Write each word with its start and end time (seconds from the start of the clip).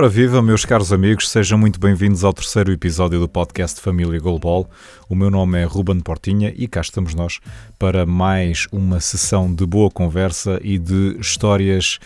Ora 0.00 0.08
viva, 0.08 0.40
meus 0.40 0.64
caros 0.64 0.94
amigos, 0.94 1.28
sejam 1.28 1.58
muito 1.58 1.78
bem-vindos 1.78 2.24
ao 2.24 2.32
terceiro 2.32 2.72
episódio 2.72 3.20
do 3.20 3.28
podcast 3.28 3.82
Família 3.82 4.18
Goalball. 4.18 4.66
O 5.10 5.14
meu 5.14 5.30
nome 5.30 5.60
é 5.60 5.64
Ruben 5.64 6.00
Portinha 6.00 6.54
e 6.56 6.66
cá 6.66 6.80
estamos 6.80 7.14
nós 7.14 7.38
para 7.78 8.06
mais 8.06 8.66
uma 8.72 8.98
sessão 8.98 9.54
de 9.54 9.66
boa 9.66 9.90
conversa 9.90 10.58
e 10.64 10.78
de 10.78 11.18
histórias, 11.20 11.98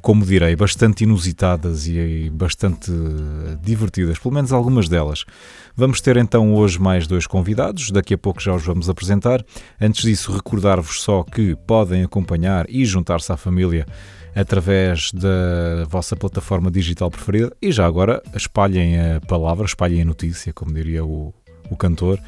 como 0.00 0.24
direi, 0.24 0.56
bastante 0.56 1.04
inusitadas 1.04 1.86
e 1.86 2.30
bastante 2.32 2.90
divertidas, 3.62 4.18
pelo 4.18 4.32
menos 4.32 4.50
algumas 4.50 4.88
delas. 4.88 5.26
Vamos 5.76 6.00
ter 6.00 6.16
então 6.16 6.54
hoje 6.54 6.80
mais 6.80 7.06
dois 7.06 7.26
convidados, 7.26 7.90
daqui 7.90 8.14
a 8.14 8.18
pouco 8.18 8.40
já 8.40 8.54
os 8.54 8.64
vamos 8.64 8.88
apresentar. 8.88 9.44
Antes 9.78 10.00
disso, 10.00 10.32
recordar-vos 10.32 11.02
só 11.02 11.22
que 11.22 11.54
podem 11.66 12.04
acompanhar 12.04 12.64
e 12.70 12.86
juntar-se 12.86 13.30
à 13.30 13.36
família 13.36 13.84
através 14.34 15.12
da 15.12 15.84
vossa 15.88 16.16
plataforma 16.16 16.70
digital 16.70 17.10
preferida 17.10 17.52
e 17.62 17.70
já 17.70 17.86
agora 17.86 18.22
espalhem 18.34 18.98
a 18.98 19.20
palavra, 19.20 19.64
espalhem 19.64 20.02
a 20.02 20.04
notícia, 20.04 20.52
como 20.52 20.72
diria 20.72 21.04
o, 21.04 21.32
o 21.70 21.76
cantor, 21.76 22.18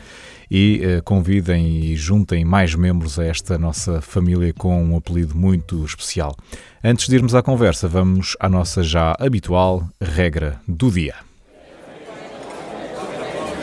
e 0.51 0.80
uh, 0.84 1.02
convidem 1.02 1.84
e 1.84 1.96
juntem 1.96 2.45
mais 2.45 2.74
membros 2.74 3.19
a 3.19 3.24
esta 3.24 3.59
nossa 3.59 4.01
família 4.01 4.52
com 4.52 4.82
um 4.82 4.96
apelido 4.96 5.37
muito 5.37 5.84
especial. 5.84 6.37
Antes 6.82 7.09
de 7.09 7.16
irmos 7.16 7.34
à 7.34 7.42
conversa, 7.42 7.88
vamos 7.88 8.37
à 8.38 8.48
nossa 8.48 8.82
já 8.82 9.16
habitual 9.18 9.88
regra 10.01 10.60
do 10.68 10.91
dia. 10.91 11.15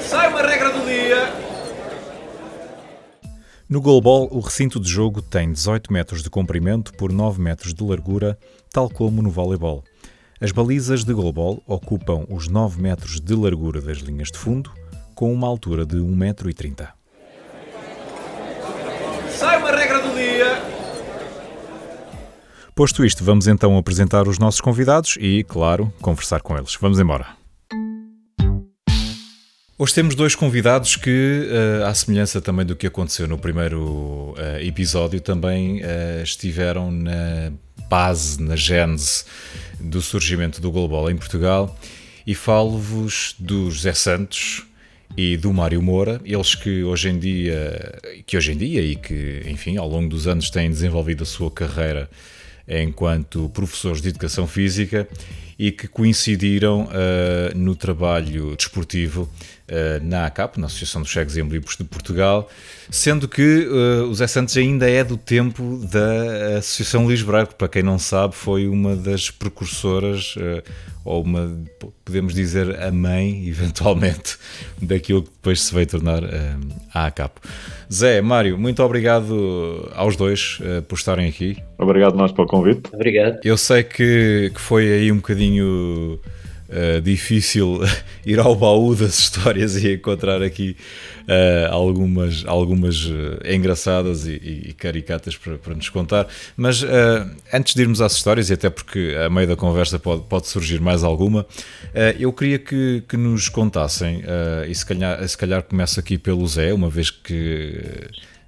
Sai 0.02 0.28
uma 0.28 0.42
regra 0.42 0.72
do 0.72 0.86
dia! 0.86 1.44
No 3.74 3.82
goalball, 3.82 4.30
o 4.32 4.40
recinto 4.40 4.80
de 4.80 4.88
jogo 4.88 5.20
tem 5.20 5.52
18 5.52 5.92
metros 5.92 6.22
de 6.22 6.30
comprimento 6.30 6.94
por 6.94 7.12
9 7.12 7.42
metros 7.42 7.74
de 7.74 7.84
largura, 7.84 8.38
tal 8.72 8.88
como 8.88 9.20
no 9.20 9.32
voleibol. 9.32 9.84
As 10.40 10.52
balizas 10.52 11.04
de 11.04 11.12
goalball 11.12 11.60
ocupam 11.66 12.24
os 12.30 12.48
9 12.48 12.80
metros 12.80 13.20
de 13.20 13.34
largura 13.34 13.82
das 13.82 13.98
linhas 13.98 14.30
de 14.32 14.38
fundo, 14.38 14.72
com 15.16 15.34
uma 15.34 15.48
altura 15.48 15.88
de 15.88 15.96
1,30 15.96 16.82
m. 16.82 16.88
Sai 19.32 19.58
uma 19.58 19.72
regra 19.72 20.04
do 20.04 20.14
dia! 20.14 20.62
Posto 22.76 23.04
isto, 23.04 23.24
vamos 23.24 23.48
então 23.48 23.76
apresentar 23.76 24.28
os 24.28 24.38
nossos 24.38 24.62
convidados 24.62 25.18
e, 25.20 25.44
claro, 25.46 25.92
conversar 26.00 26.44
com 26.44 26.56
eles. 26.56 26.78
Vamos 26.80 27.00
embora. 27.00 27.43
Hoje 29.76 29.96
temos 29.96 30.14
dois 30.14 30.36
convidados 30.36 30.96
que, 30.96 31.50
uh, 31.50 31.86
à 31.86 31.94
semelhança 31.96 32.40
também 32.40 32.64
do 32.64 32.76
que 32.76 32.86
aconteceu 32.86 33.28
no 33.28 33.40
primeiro 33.40 34.36
uh, 34.38 34.60
episódio, 34.62 35.20
também 35.20 35.82
uh, 35.82 36.22
estiveram 36.24 36.92
na 36.92 37.52
base, 37.90 38.40
na 38.40 38.56
gênese 38.56 39.26
do 39.80 40.00
surgimento 40.00 40.62
do 40.62 40.72
Global 40.72 41.10
em 41.10 41.18
Portugal. 41.18 41.76
E 42.26 42.36
falo-vos 42.36 43.34
do 43.40 43.72
José 43.72 43.94
Santos 43.94 44.64
e 45.18 45.38
do 45.38 45.52
Mário 45.52 45.82
Moura, 45.82 46.22
eles 46.24 46.54
que 46.54 46.84
hoje 46.84 47.10
em 47.10 47.18
dia, 47.18 48.00
que 48.28 48.38
hoje 48.38 48.52
em 48.52 48.58
dia 48.58 48.82
e 48.82 48.96
que, 48.96 49.42
enfim, 49.48 49.78
ao 49.78 49.90
longo 49.90 50.08
dos 50.08 50.28
anos 50.28 50.52
têm 50.52 50.70
desenvolvido 50.70 51.24
a 51.24 51.26
sua 51.26 51.50
carreira 51.50 52.08
enquanto 52.68 53.50
professores 53.50 54.02
de 54.02 54.10
educação 54.10 54.48
física 54.48 55.08
e 55.58 55.72
que 55.72 55.88
coincidiram 55.88 56.90
no 57.56 57.76
trabalho 57.76 58.56
desportivo 58.56 59.30
eh, 59.66 60.02
na 60.04 60.26
ACAP, 60.26 60.60
na 60.60 60.68
Associação 60.68 61.02
dos 61.02 61.10
Cegos 61.10 61.38
e 61.38 61.42
Amblípos 61.42 61.78
de 61.78 61.86
Portugal, 61.86 62.50
sendo 62.92 63.30
que 63.30 63.66
uh, 63.66 64.04
o 64.10 64.14
Zé 64.14 64.28
Santos 64.28 64.58
ainda 64.58 64.90
é 64.90 65.06
do 65.06 65.16
tempo 65.16 65.80
da 65.90 66.58
Associação 66.58 67.06
Luís 67.06 67.22
Branco, 67.22 67.56
para 67.56 67.70
quem 67.70 67.82
não 67.82 67.98
sabe, 67.98 68.36
foi 68.36 68.68
uma 68.68 68.94
das 68.94 69.32
precursoras, 69.32 70.36
uh, 70.36 70.62
ou 71.04 71.24
uma, 71.24 71.52
podemos 72.06 72.34
dizer, 72.34 72.80
a 72.82 72.92
mãe, 72.92 73.48
eventualmente, 73.50 74.38
daquilo 74.82 75.24
que 75.24 75.30
depois 75.30 75.62
se 75.62 75.74
veio 75.74 75.88
tornar 75.88 76.24
a 76.94 77.06
ACAP. 77.06 77.40
Zé, 77.92 78.22
Mário, 78.22 78.58
muito 78.58 78.82
obrigado 78.82 79.92
aos 79.96 80.16
dois 80.16 80.60
por 80.88 80.96
estarem 80.96 81.28
aqui. 81.28 81.58
Obrigado 81.78 82.16
nós 82.16 82.32
pelo 82.32 82.48
convite. 82.48 82.90
Obrigado. 82.94 83.40
Eu 83.44 83.58
sei 83.58 83.84
que, 83.84 84.52
que 84.54 84.60
foi 84.60 84.92
aí 84.92 85.12
um 85.12 85.18
bocadinho 85.18 86.20
uh, 86.74 87.02
difícil 87.02 87.80
ir 88.26 88.40
ao 88.40 88.56
baú 88.56 88.96
das 88.96 89.20
histórias 89.20 89.76
e 89.76 89.94
encontrar 89.94 90.42
aqui 90.42 90.76
uh, 91.22 91.72
algumas, 91.72 92.44
algumas 92.46 93.06
uh, 93.06 93.40
engraçadas 93.46 94.26
e, 94.26 94.34
e, 94.70 94.74
caricatas 94.74 95.38
para, 95.38 95.58
para, 95.58 95.76
nos 95.76 95.90
contar. 95.90 96.28
Mas 96.58 96.84
antes 97.54 97.76
de 97.76 97.82
irmos 97.82 98.02
às 98.02 98.14
histórias, 98.14 98.50
e 98.50 98.54
até 98.54 98.70
porque 98.70 99.16
a 99.24 99.30
meio 99.30 99.48
da 99.48 99.56
conversa 99.56 100.00
pode, 100.00 100.24
pode 100.24 100.48
surgir 100.48 100.82
mais 100.82 101.04
alguma, 101.04 101.46
eu 102.20 102.32
queria 102.34 102.58
que, 102.58 103.04
que 103.08 103.18
nos 103.18 103.50
contassem, 103.50 104.24
e 104.68 104.74
se 104.74 104.86
calhar, 104.86 105.28
se 105.28 105.38
calhar 105.38 105.64
começo 105.64 106.00
aqui 106.00 106.18
pelo 106.18 106.48
Zé, 106.48 106.74
uma 106.74 106.90
vez 106.90 107.10
que. 107.10 107.82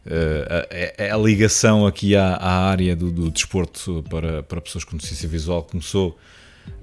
Uh, 0.05 1.09
a, 1.09 1.15
a, 1.15 1.17
ligação 1.17 1.87
aqui 1.87 2.15
à, 2.15 2.35
à 2.35 2.69
área 2.69 2.95
do, 2.95 3.09
do, 3.09 3.31
desporto 3.31 4.05
para, 4.07 4.43
para 4.43 4.61
pessoas 4.61 4.83
com 4.83 4.95
deficiência 4.95 5.27
visual 5.27 5.63
começou 5.63 6.15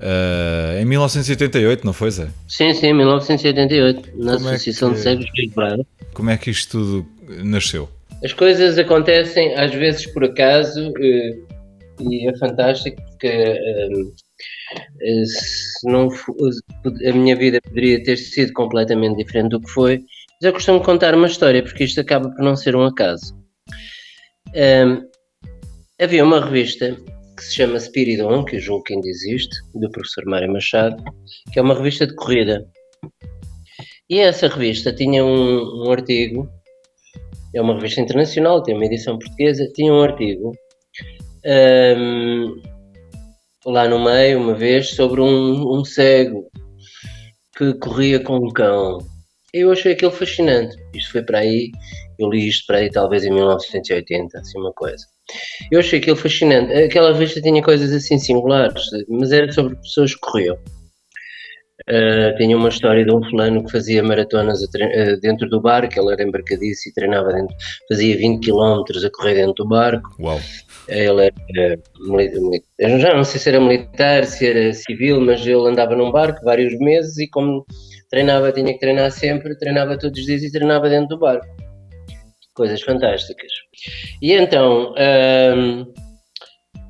Uh, 0.02 0.80
em 0.80 0.84
1988, 0.84 1.86
não 1.86 1.92
foi, 1.92 2.10
Zé? 2.10 2.28
Sim, 2.48 2.74
sim, 2.74 2.92
1988, 2.92 4.10
na 4.16 4.34
Como 4.34 4.48
é 4.48 4.54
Associação 4.54 4.88
é 4.88 4.92
que, 4.92 4.96
de 4.96 5.02
Cegos 5.02 5.24
de 5.26 5.48
Braga. 5.54 5.86
Como 6.12 6.30
é 6.30 6.36
que 6.36 6.50
isto 6.50 6.70
tudo 6.72 7.06
nasceu? 7.44 7.88
As 8.24 8.32
coisas 8.32 8.76
acontecem 8.78 9.54
às 9.54 9.72
vezes 9.72 10.06
por 10.06 10.24
acaso 10.24 10.90
uh, 10.90 12.02
e 12.02 12.28
é 12.28 12.36
fantástico 12.36 13.00
porque 13.00 13.28
uh, 13.28 14.12
se 15.24 15.88
não 15.88 16.08
a 16.08 17.12
minha 17.12 17.36
vida 17.36 17.60
poderia 17.62 18.02
ter 18.02 18.16
sido 18.16 18.52
completamente 18.52 19.16
diferente 19.16 19.50
do 19.50 19.60
que 19.60 19.70
foi, 19.70 19.98
mas 19.98 20.42
eu 20.42 20.52
costumo 20.52 20.80
contar 20.80 21.14
uma 21.14 21.28
história 21.28 21.62
porque 21.62 21.84
isto 21.84 22.00
acaba 22.00 22.28
por 22.28 22.42
não 22.44 22.56
ser 22.56 22.74
um 22.74 22.84
acaso. 22.84 23.36
havia 26.00 26.24
uma 26.24 26.44
revista 26.44 26.96
que 27.42 27.48
se 27.48 27.54
chama 27.56 27.78
Spiridon, 27.78 28.44
que 28.44 28.56
eu 28.56 28.60
julgo 28.60 28.84
que 28.84 28.94
ainda 28.94 29.08
existe, 29.08 29.54
do 29.74 29.90
professor 29.90 30.24
Mário 30.26 30.52
Machado, 30.52 31.02
que 31.52 31.58
é 31.58 31.62
uma 31.62 31.74
revista 31.74 32.06
de 32.06 32.14
corrida. 32.14 32.64
E 34.08 34.20
essa 34.20 34.46
revista 34.46 34.92
tinha 34.92 35.24
um, 35.24 35.84
um 35.84 35.90
artigo, 35.90 36.48
é 37.54 37.60
uma 37.60 37.74
revista 37.74 38.00
internacional, 38.00 38.62
tem 38.62 38.74
uma 38.74 38.84
edição 38.84 39.18
portuguesa, 39.18 39.68
tinha 39.74 39.92
um 39.92 40.02
artigo 40.02 40.52
um, 41.44 42.62
lá 43.66 43.88
no 43.88 44.02
meio, 44.02 44.38
uma 44.38 44.54
vez, 44.54 44.90
sobre 44.90 45.20
um, 45.20 45.78
um 45.78 45.84
cego 45.84 46.48
que 47.56 47.74
corria 47.74 48.20
com 48.20 48.36
um 48.36 48.50
cão. 48.52 48.98
Eu 49.52 49.72
achei 49.72 49.92
aquilo 49.92 50.12
fascinante. 50.12 50.76
Isto 50.94 51.12
foi 51.12 51.22
para 51.22 51.40
aí, 51.40 51.70
eu 52.18 52.30
li 52.30 52.48
isto 52.48 52.66
para 52.66 52.78
aí 52.78 52.90
talvez 52.90 53.24
em 53.24 53.30
1980, 53.30 54.38
assim 54.38 54.58
uma 54.58 54.72
coisa. 54.72 55.11
Eu 55.70 55.80
achei 55.80 55.98
aquilo 55.98 56.16
fascinante. 56.16 56.72
Aquela 56.72 57.12
revista 57.12 57.40
tinha 57.40 57.62
coisas 57.62 57.92
assim 57.92 58.18
singulares, 58.18 58.84
mas 59.08 59.32
era 59.32 59.50
sobre 59.52 59.76
pessoas 59.76 60.14
que 60.14 60.20
corriam. 60.20 60.56
Uh, 61.88 62.36
tinha 62.36 62.56
uma 62.56 62.68
história 62.68 63.04
de 63.04 63.12
um 63.12 63.20
fulano 63.24 63.64
que 63.64 63.72
fazia 63.72 64.04
maratonas 64.04 64.62
uh, 64.62 65.20
dentro 65.20 65.48
do 65.48 65.60
barco, 65.60 65.98
ele 65.98 66.12
era 66.12 66.22
embarcadiço 66.22 66.88
e 66.88 66.92
treinava 66.92 67.32
dentro, 67.32 67.56
fazia 67.88 68.16
20 68.16 68.44
km 68.44 68.84
a 69.04 69.10
correr 69.10 69.34
dentro 69.34 69.64
do 69.64 69.68
barco. 69.68 70.08
Uau. 70.20 70.40
Ele 70.86 71.32
era 71.56 71.78
militar, 71.98 72.98
já 73.00 73.14
não 73.16 73.24
sei 73.24 73.40
se 73.40 73.48
era 73.48 73.60
militar, 73.60 74.24
se 74.24 74.46
era 74.46 74.72
civil, 74.72 75.20
mas 75.20 75.44
ele 75.44 75.68
andava 75.68 75.96
num 75.96 76.12
barco 76.12 76.44
vários 76.44 76.78
meses 76.78 77.18
e 77.18 77.28
como 77.28 77.64
treinava, 78.08 78.52
tinha 78.52 78.72
que 78.72 78.78
treinar 78.78 79.10
sempre, 79.10 79.58
treinava 79.58 79.98
todos 79.98 80.20
os 80.20 80.26
dias 80.26 80.42
e 80.44 80.52
treinava 80.52 80.88
dentro 80.88 81.08
do 81.08 81.18
barco 81.18 81.71
coisas 82.54 82.82
fantásticas. 82.82 83.50
E 84.20 84.32
então, 84.32 84.94
um, 85.56 85.92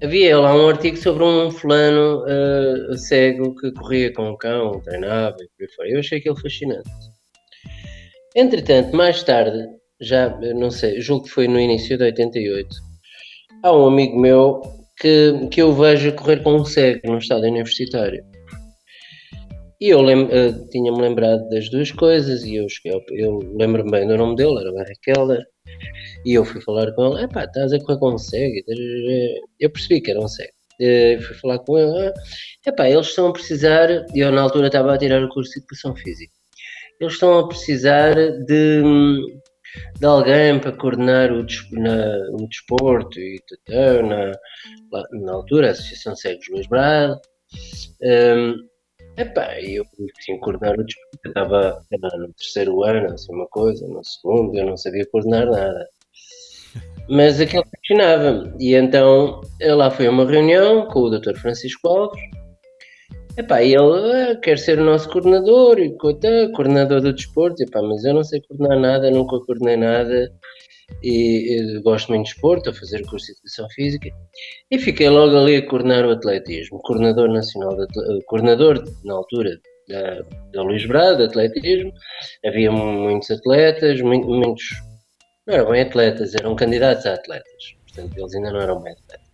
havia 0.03 0.39
lá 0.39 0.55
um 0.55 0.69
artigo 0.69 0.97
sobre 0.97 1.25
um 1.25 1.51
fulano 1.51 2.25
uh, 2.25 2.97
cego 2.97 3.55
que 3.57 3.73
corria 3.73 4.13
com 4.13 4.31
um 4.31 4.37
cão, 4.37 4.81
treinava 4.81 5.37
e 5.41 5.49
por 5.49 5.63
aí 5.63 5.69
fora. 5.75 5.89
Eu 5.91 5.99
achei 6.01 6.19
aquilo 6.19 6.37
fascinante. 6.37 6.91
Entretanto, 8.35 8.97
mais 8.97 9.23
tarde, 9.23 9.67
já 10.01 10.31
não 10.55 10.71
sei, 10.71 11.01
julgo 11.01 11.25
que 11.25 11.31
foi 11.31 11.47
no 11.47 11.61
início 11.61 11.97
de 11.97 12.05
88, 12.05 12.69
há 13.63 13.73
um 13.73 13.87
amigo 13.87 14.19
meu 14.19 14.61
que, 14.99 15.49
que 15.51 15.63
eu 15.63 15.73
vejo 15.73 16.13
correr 16.15 16.43
com 16.43 16.55
um 16.55 16.65
cego 16.65 17.01
num 17.05 17.19
estádio 17.19 17.51
universitário. 17.51 18.25
E 19.83 19.89
eu 19.89 20.01
lem 20.01 20.27
uh, 20.27 20.69
tinha-me 20.71 21.01
lembrado 21.03 21.49
das 21.49 21.69
duas 21.69 21.91
coisas 21.91 22.45
e 22.45 22.55
eu, 22.55 22.69
eu, 22.85 23.03
eu 23.11 23.39
lembro-me 23.59 23.91
bem 23.91 24.07
do 24.07 24.17
nome 24.17 24.37
dele, 24.37 24.61
era 24.61 24.73
Barraquela, 24.73 25.45
e 26.25 26.35
eu 26.35 26.45
fui 26.45 26.61
falar 26.61 26.93
com 26.93 27.05
ele, 27.05 27.25
epá, 27.25 27.43
estás 27.43 27.73
a 27.73 27.81
correr 27.81 27.99
com 27.99 28.15
um 28.15 28.19
cego? 28.19 28.55
Eu 29.59 29.71
percebi 29.71 30.01
que 30.01 30.13
era 30.13 30.21
um 30.21 30.29
cego. 30.29 30.53
Uh, 30.81 31.21
fui 31.23 31.35
falar 31.35 31.59
com 31.59 31.77
ele, 31.77 31.99
ah, 31.99 32.13
epá, 32.65 32.89
eles 32.89 33.09
estão 33.09 33.27
a 33.27 33.33
precisar, 33.33 33.91
e 34.15 34.21
eu 34.21 34.31
na 34.31 34.43
altura 34.43 34.69
estava 34.69 34.95
a 34.95 34.99
tirar 34.99 35.21
o 35.21 35.29
curso 35.29 35.51
de 35.51 35.59
Educação 35.59 35.97
Física, 35.97 36.33
eles 37.01 37.15
estão 37.15 37.41
a 37.41 37.49
precisar 37.49 38.15
de, 38.15 38.83
de 39.99 40.07
alguém 40.07 40.61
para 40.61 40.77
coordenar 40.77 41.33
o, 41.33 41.45
na, 41.73 42.19
o 42.35 42.47
desporto 42.47 43.19
e 43.19 43.43
na, 43.69 44.31
na 45.25 45.33
altura 45.33 45.67
a 45.67 45.71
Associação 45.73 46.15
Cegos 46.15 46.47
Luís 46.53 46.69
Brado. 46.69 47.21
Um, 48.01 48.72
Epá, 49.17 49.61
eu 49.61 49.85
fui 49.95 50.39
coordenar 50.39 50.79
o 50.79 50.85
desporto. 50.85 51.19
Eu 51.25 51.29
estava 51.31 51.85
lá, 52.03 52.19
no 52.19 52.33
terceiro 52.33 52.83
ano, 52.83 53.13
assim, 53.13 53.33
uma 53.35 53.47
coisa, 53.49 53.87
no 53.87 54.03
segundo, 54.03 54.57
eu 54.57 54.67
não 54.67 54.77
sabia 54.77 55.07
coordenar 55.07 55.47
nada. 55.47 55.89
Mas 57.09 57.41
aquilo 57.41 57.65
funcionava. 57.77 58.55
E 58.59 58.75
então 58.75 59.43
eu 59.61 59.77
lá 59.77 59.91
fui 59.91 60.07
a 60.07 60.11
uma 60.11 60.25
reunião 60.25 60.87
com 60.87 61.01
o 61.01 61.11
Dr. 61.11 61.37
Francisco 61.37 61.89
Alves. 61.89 62.23
Epá, 63.37 63.63
e 63.63 63.75
ele 63.75 64.13
ah, 64.33 64.37
quer 64.37 64.59
ser 64.59 64.79
o 64.79 64.85
nosso 64.85 65.09
coordenador, 65.11 65.79
e 65.79 65.97
coita, 65.97 66.51
coordenador 66.55 67.01
do 67.01 67.13
desporto. 67.13 67.63
Epá, 67.63 67.83
mas 67.83 68.05
eu 68.05 68.15
não 68.15 68.25
sei 68.25 68.41
coordenar 68.43 68.79
nada, 68.79 69.11
nunca 69.11 69.39
coordenei 69.41 69.77
nada. 69.77 70.33
E, 71.03 71.77
e 71.77 71.81
gosto 71.81 72.09
muito 72.09 72.27
de 72.27 72.33
desporto, 72.33 72.71
a 72.71 72.75
fazer 72.75 73.05
curso 73.07 73.27
de 73.27 73.33
educação 73.33 73.69
física. 73.71 74.09
E 74.71 74.79
fiquei 74.79 75.09
logo 75.09 75.37
ali 75.37 75.57
a 75.57 75.67
coordenar 75.67 76.05
o 76.07 76.11
atletismo. 76.11 76.81
Coordenador 76.81 77.29
nacional, 77.29 77.77
de, 77.77 78.25
coordenador 78.27 78.85
na 79.05 79.15
altura 79.15 79.59
da, 79.89 80.23
da 80.53 80.63
Luís 80.63 80.87
Brado, 80.87 81.25
atletismo. 81.25 81.93
Havia 82.45 82.71
muitos 82.71 83.31
atletas, 83.31 84.01
muito, 84.01 84.29
muitos 84.29 84.65
não 85.47 85.55
eram 85.55 85.71
bem 85.71 85.83
atletas, 85.83 86.35
eram 86.35 86.55
candidatos 86.55 87.05
a 87.07 87.15
atletas. 87.15 87.77
Portanto, 87.87 88.17
eles 88.17 88.35
ainda 88.35 88.53
não 88.53 88.61
eram 88.61 88.81
bem 88.81 88.93
atletas. 88.93 89.29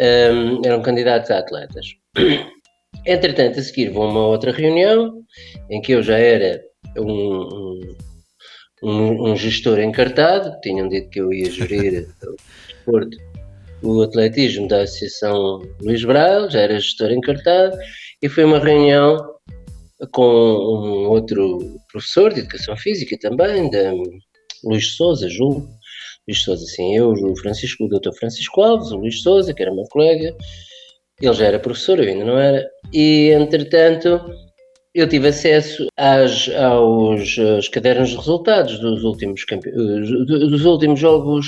Um, 0.00 0.66
eram 0.66 0.82
candidatos 0.82 1.30
a 1.30 1.38
atletas. 1.38 1.86
Entretanto, 3.06 3.58
a 3.58 3.62
seguir 3.62 3.90
vou 3.90 4.04
a 4.04 4.10
uma 4.10 4.26
outra 4.26 4.52
reunião 4.52 5.22
em 5.70 5.80
que 5.80 5.92
eu 5.92 6.02
já 6.02 6.18
era 6.18 6.62
um, 6.96 7.42
um, 7.42 7.96
um 8.82 9.36
gestor 9.36 9.80
encartado, 9.80 10.58
tinham 10.60 10.88
dito 10.88 11.10
que 11.10 11.20
eu 11.20 11.32
ia 11.32 11.50
gerir 11.50 12.08
o 12.86 12.92
o 13.82 14.02
atletismo 14.02 14.66
da 14.66 14.82
Associação 14.82 15.62
Luís 15.80 16.04
Brau, 16.04 16.50
já 16.50 16.60
era 16.60 16.80
gestor 16.80 17.10
encartado, 17.12 17.76
e 18.20 18.28
foi 18.28 18.44
uma 18.44 18.58
reunião 18.58 19.16
com 20.12 20.22
um 20.24 21.08
outro 21.08 21.80
professor 21.90 22.32
de 22.32 22.40
Educação 22.40 22.76
Física 22.76 23.16
também, 23.20 23.70
da, 23.70 23.92
Luís 24.64 24.96
Souza, 24.96 25.28
julgo. 25.28 25.68
Luís 26.26 26.42
Souza, 26.42 26.64
sim, 26.66 26.96
eu, 26.96 27.10
o 27.10 27.36
Francisco, 27.36 27.84
o 27.84 27.88
doutor 27.88 28.14
Francisco 28.14 28.60
Alves, 28.60 28.90
o 28.90 28.96
Luís 28.96 29.22
Souza, 29.22 29.54
que 29.54 29.62
era 29.62 29.74
meu 29.74 29.84
colega, 29.84 30.34
ele 31.20 31.32
já 31.32 31.46
era 31.46 31.58
professor, 31.58 31.98
eu 31.98 32.08
ainda 32.08 32.24
não 32.24 32.38
era, 32.38 32.68
e 32.92 33.30
entretanto 33.30 34.20
eu 34.94 35.08
tive 35.08 35.28
acesso 35.28 35.86
às, 35.96 36.48
aos, 36.48 37.38
aos 37.38 37.68
cadernos 37.68 38.10
de 38.10 38.16
resultados 38.16 38.78
dos 38.78 39.04
últimos, 39.04 39.42
dos 40.26 40.64
últimos 40.64 40.98
jogos, 40.98 41.46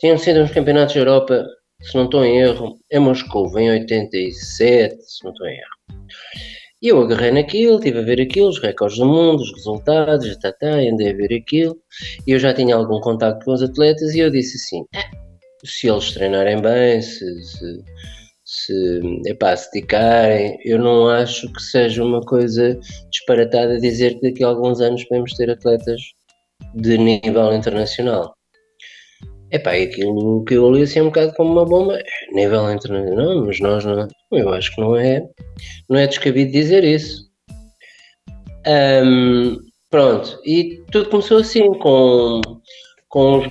tinham 0.00 0.18
sido 0.18 0.40
uns 0.40 0.50
campeonatos 0.50 0.94
da 0.94 1.00
Europa, 1.00 1.46
se 1.80 1.94
não 1.94 2.04
estou 2.04 2.24
em 2.24 2.38
erro, 2.38 2.78
em 2.90 2.98
Moscou, 2.98 3.58
em 3.58 3.70
87, 3.70 4.96
se 5.02 5.24
não 5.24 5.32
estou 5.32 5.46
em 5.46 5.54
erro. 5.54 5.76
E 6.82 6.88
eu 6.88 7.00
agarrei 7.00 7.30
naquilo, 7.30 7.78
estive 7.78 7.98
a 8.00 8.02
ver 8.02 8.20
aquilo, 8.20 8.48
os 8.48 8.60
recordes 8.60 8.98
do 8.98 9.06
mundo, 9.06 9.40
os 9.40 9.52
resultados, 9.52 10.36
tá, 10.36 10.52
tá, 10.52 10.68
andei 10.68 11.10
a 11.10 11.16
ver 11.16 11.34
aquilo. 11.34 11.76
E 12.26 12.32
eu 12.32 12.38
já 12.38 12.52
tinha 12.52 12.76
algum 12.76 13.00
contato 13.00 13.42
com 13.44 13.52
os 13.52 13.62
atletas 13.62 14.14
e 14.14 14.18
eu 14.18 14.30
disse 14.30 14.56
assim: 14.56 14.84
ah, 14.94 15.10
se 15.64 15.88
eles 15.88 16.12
treinarem 16.12 16.60
bem, 16.60 17.00
se, 17.00 17.24
se, 17.42 17.82
se, 18.46 19.00
epá, 19.26 19.56
se 19.56 19.68
dedicarem, 19.72 20.56
eu 20.64 20.78
não 20.78 21.08
acho 21.08 21.52
que 21.52 21.60
seja 21.60 22.04
uma 22.04 22.20
coisa 22.20 22.78
disparatada 23.10 23.80
dizer 23.80 24.14
que 24.14 24.30
daqui 24.30 24.44
a 24.44 24.46
alguns 24.46 24.80
anos 24.80 25.02
podemos 25.04 25.34
ter 25.34 25.50
atletas 25.50 26.00
de 26.72 26.96
nível 26.96 27.52
internacional. 27.52 28.36
Epá, 29.50 29.76
e 29.76 29.84
aquilo 29.84 30.44
que 30.44 30.54
eu 30.54 30.70
li 30.72 30.82
assim 30.82 31.00
um 31.00 31.06
bocado 31.06 31.34
como 31.34 31.52
uma 31.52 31.64
bomba, 31.64 31.98
nível 32.32 32.72
internacional, 32.72 33.44
mas 33.44 33.58
nós 33.58 33.84
não, 33.84 34.08
eu 34.30 34.48
acho 34.50 34.72
que 34.74 34.80
não 34.80 34.96
é, 34.96 35.28
não 35.88 35.98
é 35.98 36.06
descabido 36.06 36.52
dizer 36.52 36.84
isso. 36.84 37.28
Um, 39.04 39.58
pronto, 39.90 40.40
e 40.44 40.84
tudo 40.92 41.10
começou 41.10 41.38
assim, 41.38 41.66
com, 41.78 42.40
com 43.08 43.42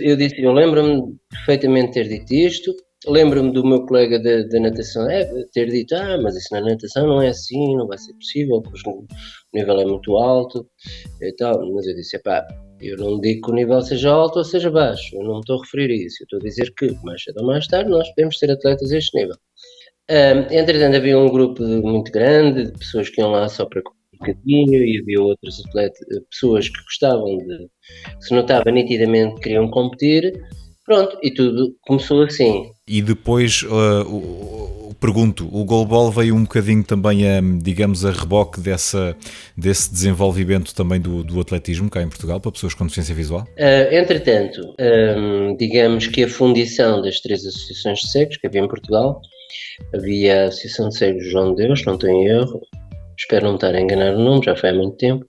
eu 0.00 0.16
disse, 0.16 0.42
eu 0.42 0.52
lembro-me 0.52 1.16
perfeitamente 1.30 1.92
ter 1.92 2.08
dito 2.08 2.32
isto, 2.32 2.74
lembro-me 3.06 3.52
do 3.52 3.64
meu 3.64 3.86
colega 3.86 4.18
da 4.18 4.60
natação 4.60 5.08
é, 5.08 5.24
ter 5.52 5.70
dito, 5.70 5.94
ah, 5.94 6.18
mas 6.22 6.36
isso 6.36 6.48
na 6.52 6.60
natação 6.60 7.06
não 7.06 7.22
é 7.22 7.28
assim, 7.28 7.76
não 7.76 7.86
vai 7.86 7.98
ser 7.98 8.12
possível, 8.14 8.60
porque 8.62 8.88
o 8.88 9.06
nível 9.54 9.80
é 9.80 9.84
muito 9.84 10.16
alto 10.16 10.68
e 11.20 11.32
tal, 11.32 11.58
mas 11.72 11.86
eu 11.86 11.94
disse, 11.94 12.18
pá, 12.18 12.46
eu 12.80 12.96
não 12.96 13.20
digo 13.20 13.46
que 13.46 13.52
o 13.52 13.54
nível 13.54 13.80
seja 13.82 14.10
alto 14.10 14.38
ou 14.38 14.44
seja 14.44 14.70
baixo, 14.70 15.14
eu 15.14 15.22
não 15.22 15.34
me 15.34 15.40
estou 15.40 15.58
a 15.58 15.62
referir 15.62 15.92
a 15.92 15.94
isso. 15.94 16.22
Eu 16.22 16.24
estou 16.24 16.38
a 16.38 16.42
dizer 16.42 16.72
que 16.74 17.04
mais 17.04 17.22
cedo 17.22 17.40
ou 17.40 17.46
mais 17.46 17.66
tarde 17.66 17.90
nós 17.90 18.08
podemos 18.10 18.38
ter 18.38 18.50
atletas 18.50 18.90
a 18.90 18.98
este 18.98 19.18
nível. 19.18 19.36
Um, 20.10 20.52
entretanto, 20.52 20.96
havia 20.96 21.18
um 21.18 21.28
grupo 21.30 21.62
muito 21.62 22.10
grande 22.10 22.64
de 22.64 22.78
pessoas 22.78 23.08
que 23.08 23.20
iam 23.20 23.30
lá 23.30 23.48
só 23.48 23.66
para 23.66 23.80
um 23.80 24.18
bocadinho 24.18 24.82
e 24.82 24.98
havia 25.00 25.20
outras 25.20 25.60
atletas, 25.66 26.00
pessoas 26.30 26.68
que 26.68 26.82
gostavam 26.82 27.36
de. 27.38 27.68
se 28.20 28.34
notava 28.34 28.70
nitidamente 28.70 29.36
que 29.36 29.42
queriam 29.42 29.70
competir. 29.70 30.32
Pronto, 30.90 31.16
e 31.22 31.30
tudo 31.30 31.76
começou 31.82 32.20
assim. 32.24 32.68
E 32.84 33.00
depois 33.00 33.62
uh, 33.62 34.92
pergunto, 35.00 35.48
o 35.52 35.64
goalball 35.64 36.10
veio 36.10 36.34
um 36.34 36.42
bocadinho 36.42 36.82
também 36.82 37.28
a, 37.28 37.40
digamos, 37.62 38.04
a 38.04 38.10
reboque 38.10 38.60
dessa, 38.60 39.16
desse 39.56 39.88
desenvolvimento 39.92 40.74
também 40.74 41.00
do, 41.00 41.22
do 41.22 41.40
atletismo 41.40 41.88
cá 41.88 42.02
em 42.02 42.08
Portugal, 42.08 42.40
para 42.40 42.50
pessoas 42.50 42.74
com 42.74 42.82
deficiência 42.82 43.14
visual? 43.14 43.42
Uh, 43.56 43.94
entretanto, 43.94 44.74
um, 45.16 45.56
digamos 45.56 46.08
que 46.08 46.24
a 46.24 46.28
fundição 46.28 47.00
das 47.00 47.20
três 47.20 47.46
associações 47.46 48.00
de 48.00 48.10
cegos 48.10 48.36
que 48.38 48.48
havia 48.48 48.60
em 48.60 48.66
Portugal, 48.66 49.20
havia 49.94 50.42
a 50.42 50.48
Associação 50.48 50.88
de 50.88 50.98
Cegos 50.98 51.30
João 51.30 51.54
de 51.54 51.68
Deus, 51.68 51.84
não 51.84 51.96
tenho 51.96 52.28
erro, 52.28 52.60
espero 53.16 53.46
não 53.46 53.54
estar 53.54 53.76
a 53.76 53.80
enganar 53.80 54.16
o 54.16 54.18
nome, 54.18 54.44
já 54.44 54.56
foi 54.56 54.70
há 54.70 54.74
muito 54.74 54.96
tempo, 54.96 55.24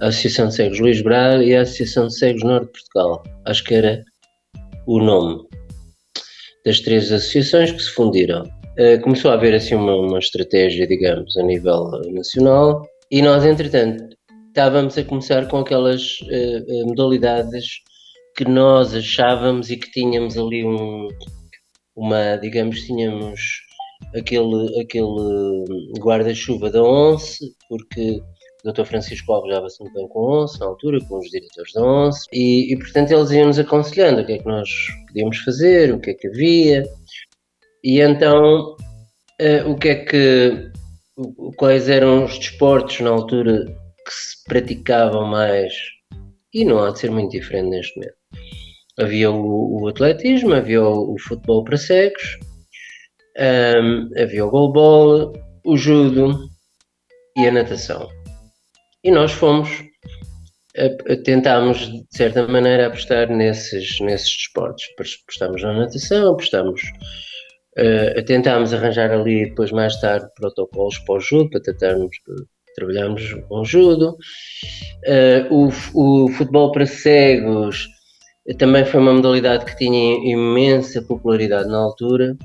a 0.00 0.06
Associação 0.06 0.46
de 0.46 0.54
Cegos 0.54 0.78
Luís 0.78 1.02
Braga 1.02 1.42
e 1.42 1.52
a 1.56 1.62
Associação 1.62 2.06
de 2.06 2.16
Cegos 2.16 2.44
Norte 2.44 2.66
de 2.66 2.72
Portugal. 2.72 3.24
Acho 3.44 3.64
que 3.64 3.74
era 3.74 4.04
o 4.86 4.98
nome 4.98 5.42
das 6.64 6.80
três 6.80 7.12
associações 7.12 7.72
que 7.72 7.82
se 7.82 7.90
fundiram. 7.90 8.44
Eh, 8.76 8.98
começou 8.98 9.30
a 9.30 9.34
haver 9.34 9.54
assim 9.54 9.74
uma, 9.74 9.94
uma 9.94 10.18
estratégia, 10.18 10.86
digamos, 10.86 11.36
a 11.36 11.42
nível 11.42 11.90
nacional 12.10 12.84
e 13.10 13.22
nós, 13.22 13.44
entretanto, 13.44 14.16
estávamos 14.48 14.96
a 14.98 15.04
começar 15.04 15.46
com 15.48 15.58
aquelas 15.58 16.20
uh, 16.22 16.86
modalidades 16.86 17.66
que 18.36 18.44
nós 18.44 18.94
achávamos 18.94 19.70
e 19.70 19.76
que 19.76 19.90
tínhamos 19.90 20.36
ali 20.36 20.64
um, 20.64 21.08
uma, 21.94 22.36
digamos, 22.36 22.80
tínhamos 22.80 23.40
aquele, 24.16 24.80
aquele 24.80 25.64
guarda-chuva 26.00 26.70
da 26.70 26.82
ONCE, 26.82 27.54
porque 27.68 28.20
o 28.64 28.72
Dr. 28.72 28.84
Francisco 28.84 29.32
Alves 29.32 29.54
já 29.54 29.60
bastante 29.60 29.92
bem 29.92 30.08
com 30.08 30.20
a 30.20 30.42
ONCE 30.42 30.60
na 30.60 30.66
altura, 30.66 30.98
com 31.06 31.18
os 31.18 31.28
diretores 31.28 31.72
da 31.72 31.82
ONCE, 31.82 32.26
e, 32.32 32.72
e 32.72 32.78
portanto 32.78 33.12
eles 33.12 33.30
iam-nos 33.30 33.58
aconselhando 33.58 34.22
o 34.22 34.26
que 34.26 34.32
é 34.32 34.38
que 34.38 34.46
nós 34.46 34.68
podíamos 35.06 35.38
fazer, 35.38 35.92
o 35.92 36.00
que 36.00 36.10
é 36.10 36.14
que 36.14 36.28
havia, 36.28 36.84
e 37.84 38.00
então, 38.00 38.76
uh, 39.42 39.70
o 39.70 39.76
que 39.76 39.88
é 39.90 39.94
que. 40.06 40.72
Quais 41.56 41.88
eram 41.88 42.24
os 42.24 42.38
desportos 42.38 42.98
na 43.00 43.10
altura 43.10 43.66
que 43.66 44.12
se 44.12 44.42
praticavam 44.44 45.26
mais? 45.26 45.72
E 46.52 46.64
não 46.64 46.82
há 46.82 46.90
de 46.90 46.98
ser 46.98 47.10
muito 47.10 47.32
diferente 47.32 47.68
neste 47.68 47.94
momento. 47.96 48.16
Havia 48.98 49.30
o, 49.30 49.82
o 49.82 49.88
atletismo, 49.88 50.54
havia 50.54 50.82
o, 50.82 51.14
o, 51.14 51.18
futebol 51.20 51.62
para 51.62 51.76
cegos, 51.76 52.38
um, 53.38 54.10
havia 54.20 54.46
o 54.46 54.50
goalball, 54.50 55.32
o 55.64 55.76
judo 55.76 56.48
e 57.36 57.46
a 57.46 57.52
natação. 57.52 58.08
E 59.04 59.10
nós 59.10 59.32
fomos, 59.32 59.68
tentámos 61.24 61.78
de 61.78 62.04
certa 62.10 62.48
maneira 62.48 62.86
apostar 62.86 63.28
nesses, 63.28 64.00
nesses 64.00 64.34
desportos. 64.34 64.84
Apostámos 64.98 65.62
na 65.62 65.72
natação, 65.74 66.32
apostámos 66.32 66.82
Uh, 67.76 68.24
tentámos 68.24 68.72
arranjar 68.72 69.10
ali 69.10 69.48
depois 69.48 69.72
mais 69.72 70.00
tarde 70.00 70.28
protocolos 70.36 70.96
para 71.00 71.16
o 71.16 71.20
judo, 71.20 71.50
para 71.50 71.60
tentarmos 71.60 72.16
trabalharmos 72.76 73.34
com 73.48 73.64
judo. 73.64 74.16
Uh, 75.04 75.72
o, 75.94 76.24
o 76.24 76.28
futebol 76.28 76.70
para 76.70 76.86
cegos 76.86 77.88
também 78.58 78.84
foi 78.84 79.00
uma 79.00 79.12
modalidade 79.12 79.64
que 79.64 79.76
tinha 79.76 80.14
imensa 80.32 81.02
popularidade 81.02 81.68
na 81.68 81.78
altura, 81.78 82.36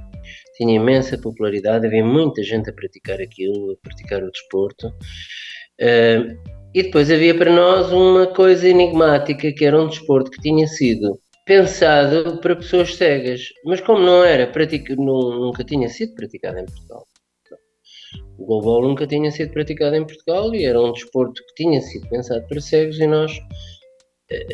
tinha 0.58 0.76
imensa 0.76 1.16
popularidade, 1.16 1.86
havia 1.86 2.04
muita 2.04 2.42
gente 2.42 2.68
a 2.72 2.74
praticar 2.74 3.22
aquilo, 3.22 3.74
a 3.74 3.76
praticar 3.84 4.24
o 4.24 4.32
desporto. 4.32 4.92
Uh, 5.82 6.38
e 6.74 6.84
depois 6.84 7.10
havia 7.10 7.36
para 7.36 7.52
nós 7.52 7.92
uma 7.92 8.28
coisa 8.28 8.68
enigmática 8.68 9.52
que 9.52 9.66
era 9.66 9.82
um 9.82 9.88
desporto 9.88 10.30
que 10.30 10.42
tinha 10.42 10.68
sido 10.68 11.20
pensado 11.46 12.40
para 12.42 12.56
pessoas 12.56 12.96
cegas, 12.96 13.42
mas 13.66 13.82
como 13.82 14.00
não 14.00 14.24
era, 14.24 14.46
pratica, 14.46 14.96
nunca 14.96 15.64
tinha 15.64 15.90
sido 15.90 16.14
praticado 16.14 16.60
em 16.60 16.66
Portugal. 16.66 17.08
O 18.38 18.46
goalball 18.46 18.84
nunca 18.84 19.08
tinha 19.08 19.32
sido 19.32 19.52
praticado 19.52 19.96
em 19.96 20.06
Portugal 20.06 20.54
e 20.54 20.64
era 20.64 20.80
um 20.80 20.94
desporto 20.94 21.42
que 21.48 21.64
tinha 21.64 21.82
sido 21.82 22.08
pensado 22.08 22.48
para 22.48 22.62
cegos 22.62 23.00
e 23.00 23.08
nós 23.08 23.32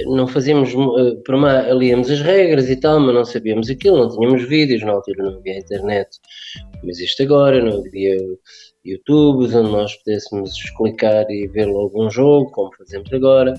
não 0.05 0.27
fazíamos, 0.27 0.73
uh, 0.73 1.21
por 1.23 1.35
uma, 1.35 1.61
líamos 1.73 2.09
as 2.09 2.21
regras 2.21 2.69
e 2.69 2.77
tal, 2.77 2.99
mas 2.99 3.13
não 3.13 3.25
sabíamos 3.25 3.69
aquilo, 3.69 3.97
não 3.97 4.09
tínhamos 4.09 4.47
vídeos, 4.47 4.81
na 4.83 4.93
altura 4.93 5.23
não 5.23 5.37
havia 5.37 5.57
internet 5.57 6.09
como 6.79 6.89
existe 6.89 7.23
agora, 7.23 7.61
não 7.61 7.79
havia 7.79 8.15
YouTube 8.85 9.45
onde 9.45 9.71
nós 9.71 9.95
pudéssemos 9.95 10.51
explicar 10.53 11.25
e 11.29 11.47
ver 11.47 11.65
logo 11.65 12.05
um 12.05 12.09
jogo, 12.09 12.51
como 12.51 12.75
fazemos 12.77 13.11
agora. 13.11 13.53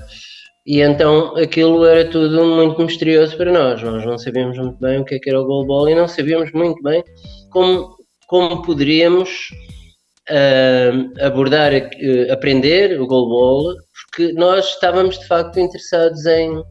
E 0.66 0.80
então 0.80 1.36
aquilo 1.36 1.84
era 1.84 2.08
tudo 2.08 2.44
muito 2.44 2.82
misterioso 2.82 3.36
para 3.36 3.52
nós. 3.52 3.82
Nós 3.82 4.04
não 4.04 4.18
sabíamos 4.18 4.58
muito 4.58 4.78
bem 4.78 5.00
o 5.00 5.04
que, 5.04 5.14
é 5.14 5.18
que 5.18 5.30
era 5.30 5.40
o 5.40 5.44
goalball 5.44 5.88
e 5.88 5.94
não 5.94 6.08
sabíamos 6.08 6.50
muito 6.52 6.82
bem 6.82 7.04
como, 7.50 7.96
como 8.26 8.62
poderíamos 8.62 9.50
uh, 10.28 11.24
abordar, 11.24 11.72
uh, 11.72 12.32
aprender 12.32 13.00
o 13.00 13.06
goalball, 13.06 13.74
porque 14.10 14.32
nós 14.32 14.70
estávamos 14.70 15.18
de 15.18 15.26
facto 15.26 15.60
interessados 15.60 16.26
em, 16.26 16.62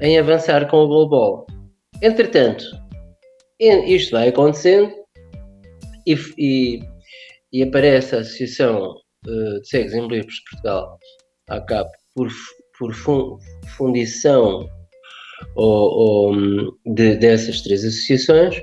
em 0.00 0.18
avançar 0.18 0.68
com 0.68 0.78
o 0.78 0.88
goalball. 0.88 1.46
Entretanto, 2.00 2.64
isto 3.58 4.12
vai 4.12 4.28
acontecendo 4.28 4.92
e, 6.06 6.16
e, 6.38 6.80
e 7.52 7.62
aparece 7.62 8.16
a 8.16 8.20
Associação 8.20 8.94
uh, 9.26 9.60
de 9.60 9.68
Cegos 9.68 9.94
em 9.94 10.06
Livros 10.08 10.34
de 10.34 10.42
Portugal, 10.50 10.98
a 11.48 11.56
ACAP, 11.56 11.90
por, 12.14 12.28
por 12.78 12.92
fundição 13.76 14.68
ou, 15.54 15.90
ou 15.90 16.72
de, 16.94 17.16
dessas 17.16 17.62
três 17.62 17.84
associações. 17.84 18.60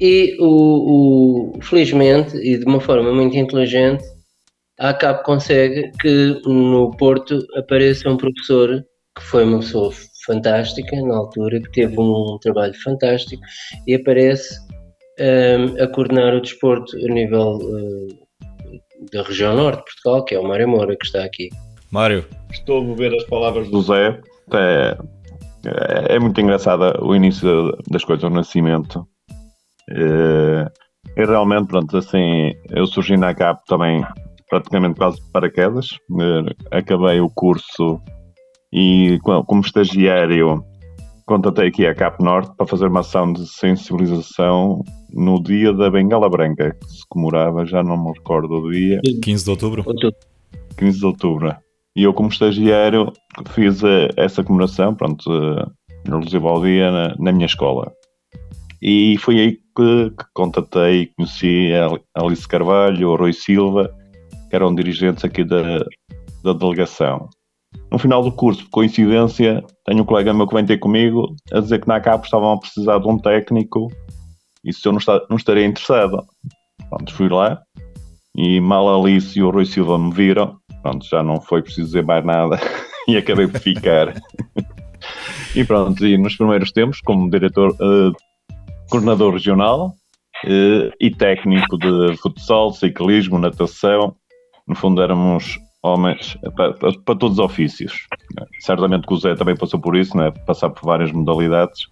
E 0.00 0.36
o, 0.40 1.56
o, 1.56 1.62
felizmente 1.62 2.36
e 2.36 2.56
de 2.56 2.64
uma 2.64 2.80
forma 2.80 3.12
muito 3.12 3.36
inteligente 3.36 4.02
a 4.80 4.90
ACAP 4.90 5.24
consegue 5.24 5.92
que 6.00 6.40
no 6.46 6.90
Porto 6.96 7.46
apareça 7.54 8.08
um 8.08 8.16
professor 8.16 8.82
que 9.16 9.22
foi 9.22 9.44
uma 9.44 9.58
pessoa 9.58 9.92
fantástica 10.24 10.96
na 11.02 11.16
altura, 11.16 11.60
que 11.60 11.70
teve 11.72 12.00
um 12.00 12.38
trabalho 12.40 12.74
fantástico 12.82 13.42
e 13.86 13.94
aparece 13.94 14.56
um, 15.20 15.82
a 15.82 15.86
coordenar 15.88 16.34
o 16.34 16.40
desporto 16.40 16.96
a 16.96 17.12
nível 17.12 17.58
uh, 17.58 18.08
da 19.12 19.22
região 19.22 19.54
norte 19.54 19.78
de 19.78 19.84
Portugal, 19.84 20.24
que 20.24 20.34
é 20.34 20.38
o 20.38 20.46
Mário 20.46 20.68
Moura, 20.68 20.96
que 20.96 21.06
está 21.06 21.24
aqui. 21.24 21.48
Mário. 21.90 22.24
Estou 22.50 22.92
a 22.92 22.94
ver 22.94 23.14
as 23.14 23.24
palavras 23.24 23.68
do 23.68 23.82
Zé. 23.82 24.20
É, 24.52 24.96
é, 25.66 26.16
é 26.16 26.18
muito 26.18 26.40
engraçada 26.40 26.98
o 27.02 27.14
início 27.14 27.72
das 27.90 28.04
coisas, 28.04 28.24
o 28.24 28.30
nascimento. 28.30 29.06
É, 29.90 30.70
e 31.16 31.26
realmente, 31.26 31.66
pronto, 31.66 31.96
assim, 31.96 32.54
eu 32.70 32.86
surgi 32.86 33.16
na 33.16 33.34
CAP 33.34 33.64
também 33.66 34.04
praticamente 34.48 34.98
quase 34.98 35.16
de 35.16 35.30
paraquedas. 35.30 35.88
Acabei 36.70 37.20
o 37.20 37.30
curso 37.30 38.00
e 38.72 39.18
como 39.22 39.60
estagiário 39.60 40.64
contatei 41.26 41.68
aqui 41.68 41.86
a 41.86 41.94
CAP 41.94 42.22
Norte 42.22 42.52
para 42.56 42.66
fazer 42.66 42.86
uma 42.86 43.00
ação 43.00 43.32
de 43.32 43.46
sensibilização 43.46 44.82
no 45.12 45.42
dia 45.42 45.72
da 45.72 45.90
Bengala 45.90 46.28
Branca, 46.28 46.74
que 46.74 46.90
se 46.90 47.02
comemorava, 47.08 47.64
já 47.66 47.82
não 47.82 47.96
me 47.96 48.12
recordo 48.12 48.60
do 48.60 48.70
dia. 48.70 49.00
15 49.22 49.44
de 49.44 49.50
outubro. 49.50 49.84
15 50.76 50.98
de 50.98 51.06
outubro. 51.06 51.56
E 51.94 52.04
eu, 52.04 52.14
como 52.14 52.28
estagiário, 52.28 53.12
fiz 53.50 53.82
uh, 53.82 54.08
essa 54.16 54.42
comemoração, 54.42 54.94
pronto, 54.94 55.30
alusiva 56.10 56.48
ao 56.48 56.62
dia 56.62 56.90
na, 56.90 57.14
na, 57.18 57.32
minha 57.32 57.46
escola. 57.46 57.92
E 58.80 59.16
foi 59.18 59.38
aí 59.38 59.52
que, 59.52 60.10
que 60.10 60.24
contatei 60.34 61.02
e 61.02 61.06
conheci 61.06 61.70
a 61.74 62.22
Alice 62.22 62.48
Carvalho, 62.48 63.10
o 63.10 63.16
Rui 63.16 63.32
Silva, 63.32 63.94
que 64.48 64.56
eram 64.56 64.74
dirigentes 64.74 65.24
aqui 65.24 65.44
da, 65.44 65.84
da 66.42 66.52
delegação. 66.52 67.28
No 67.92 67.98
final 67.98 68.22
do 68.22 68.32
curso, 68.32 68.64
por 68.64 68.70
coincidência, 68.70 69.62
tenho 69.84 70.00
um 70.00 70.06
colega 70.06 70.32
meu 70.32 70.48
que 70.48 70.54
vem 70.54 70.64
ter 70.64 70.78
comigo 70.78 71.36
a 71.52 71.60
dizer 71.60 71.78
que 71.78 71.86
na 71.86 72.00
CAP 72.00 72.24
estavam 72.24 72.52
a 72.52 72.58
precisar 72.58 72.98
de 72.98 73.06
um 73.06 73.18
técnico 73.18 73.92
e 74.64 74.72
se 74.72 74.88
eu 74.88 74.92
não, 74.92 74.98
está, 74.98 75.20
não 75.28 75.36
estaria 75.36 75.66
interessado. 75.66 76.24
Pronto, 76.88 77.12
fui 77.12 77.28
lá 77.28 77.60
e 78.34 78.58
mal 78.62 78.88
Alice 78.88 79.38
e 79.38 79.42
o 79.42 79.50
Rui 79.50 79.66
Silva 79.66 79.98
me 79.98 80.10
viram, 80.10 80.56
pronto, 80.80 81.04
já 81.06 81.22
não 81.22 81.38
foi 81.38 81.60
preciso 81.60 81.88
dizer 81.88 82.02
mais 82.02 82.24
nada 82.24 82.58
e 83.06 83.18
acabei 83.18 83.46
por 83.46 83.60
ficar. 83.60 84.14
e 85.54 85.62
pronto, 85.62 86.06
e 86.06 86.16
nos 86.16 86.34
primeiros 86.34 86.72
tempos, 86.72 86.98
como 87.02 87.28
diretor, 87.28 87.72
uh, 87.72 88.16
coordenador 88.88 89.34
regional 89.34 89.88
uh, 90.46 90.90
e 90.98 91.10
técnico 91.10 91.76
de 91.76 92.16
futsal, 92.22 92.72
ciclismo, 92.72 93.38
natação, 93.38 94.16
no 94.66 94.74
fundo 94.74 95.02
éramos 95.02 95.58
homens 95.82 96.36
para, 96.54 96.72
para, 96.74 96.92
para, 96.92 97.18
todos 97.18 97.38
os 97.38 97.44
ofícios. 97.44 98.06
Certamente 98.60 99.06
que 99.06 99.14
o 99.14 99.16
Zé 99.16 99.34
também 99.34 99.56
passou 99.56 99.80
por 99.80 99.96
isso, 99.96 100.16
né? 100.16 100.30
passar 100.46 100.70
por 100.70 100.86
várias 100.86 101.10
modalidades, 101.10 101.88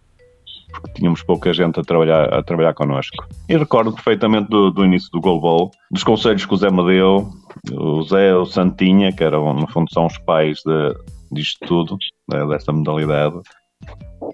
porque 0.70 0.92
tínhamos 0.92 1.22
pouca 1.22 1.52
gente 1.52 1.80
a 1.80 1.82
trabalhar, 1.82 2.32
a 2.32 2.42
trabalhar 2.42 2.74
connosco. 2.74 3.26
E 3.48 3.56
recordo 3.56 3.92
perfeitamente 3.92 4.48
do, 4.48 4.70
do 4.70 4.84
início 4.84 5.10
do 5.10 5.20
Goalball, 5.20 5.70
dos 5.90 6.04
conselhos 6.04 6.46
que 6.46 6.54
o 6.54 6.56
Zé 6.56 6.70
me 6.70 6.84
deu, 6.86 7.30
o 7.72 8.02
Zé, 8.02 8.34
o 8.34 8.46
Santinha, 8.46 9.12
que 9.12 9.24
eram, 9.24 9.52
no 9.54 9.66
fundo, 9.66 9.92
são 9.92 10.06
os 10.06 10.16
pais 10.18 10.60
de, 10.64 10.94
disto 11.32 11.66
tudo, 11.66 11.96
né? 12.28 12.46
desta 12.46 12.72
modalidade, 12.72 13.40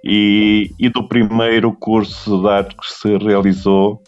e, 0.05 0.71
e 0.79 0.89
do 0.89 1.07
primeiro 1.09 1.73
curso 1.73 2.43
de 2.43 2.49
arte 2.49 2.77
que 2.77 2.87
se 2.87 3.17
realizou 3.17 4.03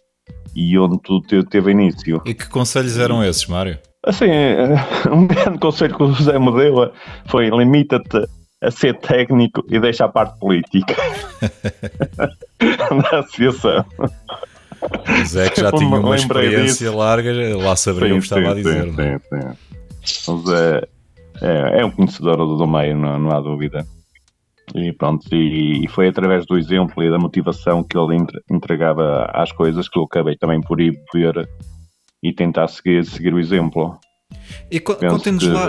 e 0.54 0.78
onde 0.78 0.98
tudo 1.00 1.44
teve 1.44 1.70
início. 1.70 2.20
E 2.26 2.34
que 2.34 2.48
conselhos 2.48 2.98
eram 2.98 3.22
esses, 3.24 3.46
Mário? 3.46 3.78
Assim, 4.08 4.30
é, 4.30 4.74
um 5.12 5.26
grande 5.26 5.58
conselho 5.58 5.94
que 5.94 6.02
o 6.02 6.12
José 6.12 6.38
me 6.38 6.50
deu 6.52 6.90
foi 7.26 7.50
limita-te 7.50 8.26
a 8.62 8.70
ser 8.70 8.98
técnico 8.98 9.62
e 9.68 9.78
deixa 9.78 10.06
a 10.06 10.08
parte 10.08 10.38
política 10.40 10.96
da 12.58 13.18
associação. 13.18 13.84
Mas 15.06 15.36
é 15.36 15.50
que 15.50 15.60
já 15.60 15.70
tinha 15.76 15.96
uma 15.96 16.16
experiência 16.16 16.86
disso. 16.86 16.96
larga, 16.96 17.30
lá 17.56 17.76
saberia 17.76 18.14
o 18.14 18.18
que 18.18 18.24
estava 18.24 18.42
sim, 18.42 18.48
a 18.48 18.54
dizer. 18.54 18.94
Sim, 18.94 19.00
é? 19.02 19.18
sim. 19.18 20.32
Mas 20.32 20.52
é, 20.54 20.88
é, 21.42 21.80
é, 21.80 21.84
um 21.84 21.90
conhecedor 21.90 22.38
do, 22.38 22.56
do 22.56 22.66
meio, 22.66 22.96
não, 22.96 23.18
não 23.18 23.30
há 23.30 23.40
dúvida. 23.40 23.86
E 24.74 24.90
pronto, 24.92 25.26
e, 25.32 25.84
e, 25.84 25.88
foi 25.88 26.08
através 26.08 26.46
do 26.46 26.58
exemplo 26.58 27.02
e 27.02 27.10
da 27.10 27.18
motivação 27.18 27.84
que 27.84 27.96
ele 27.96 28.16
entregava 28.50 29.30
às 29.34 29.52
coisas 29.52 29.86
que 29.86 29.98
eu 29.98 30.04
acabei 30.04 30.36
também 30.36 30.60
por 30.62 30.80
ir 30.80 30.98
ver 31.12 31.48
e 32.22 32.32
tentar 32.32 32.68
seguir, 32.68 33.04
seguir 33.04 33.32
o 33.34 33.38
exemplo. 33.38 33.98
E 34.70 34.78
conte-nos 34.80 35.44
que... 35.44 35.50
lá, 35.50 35.68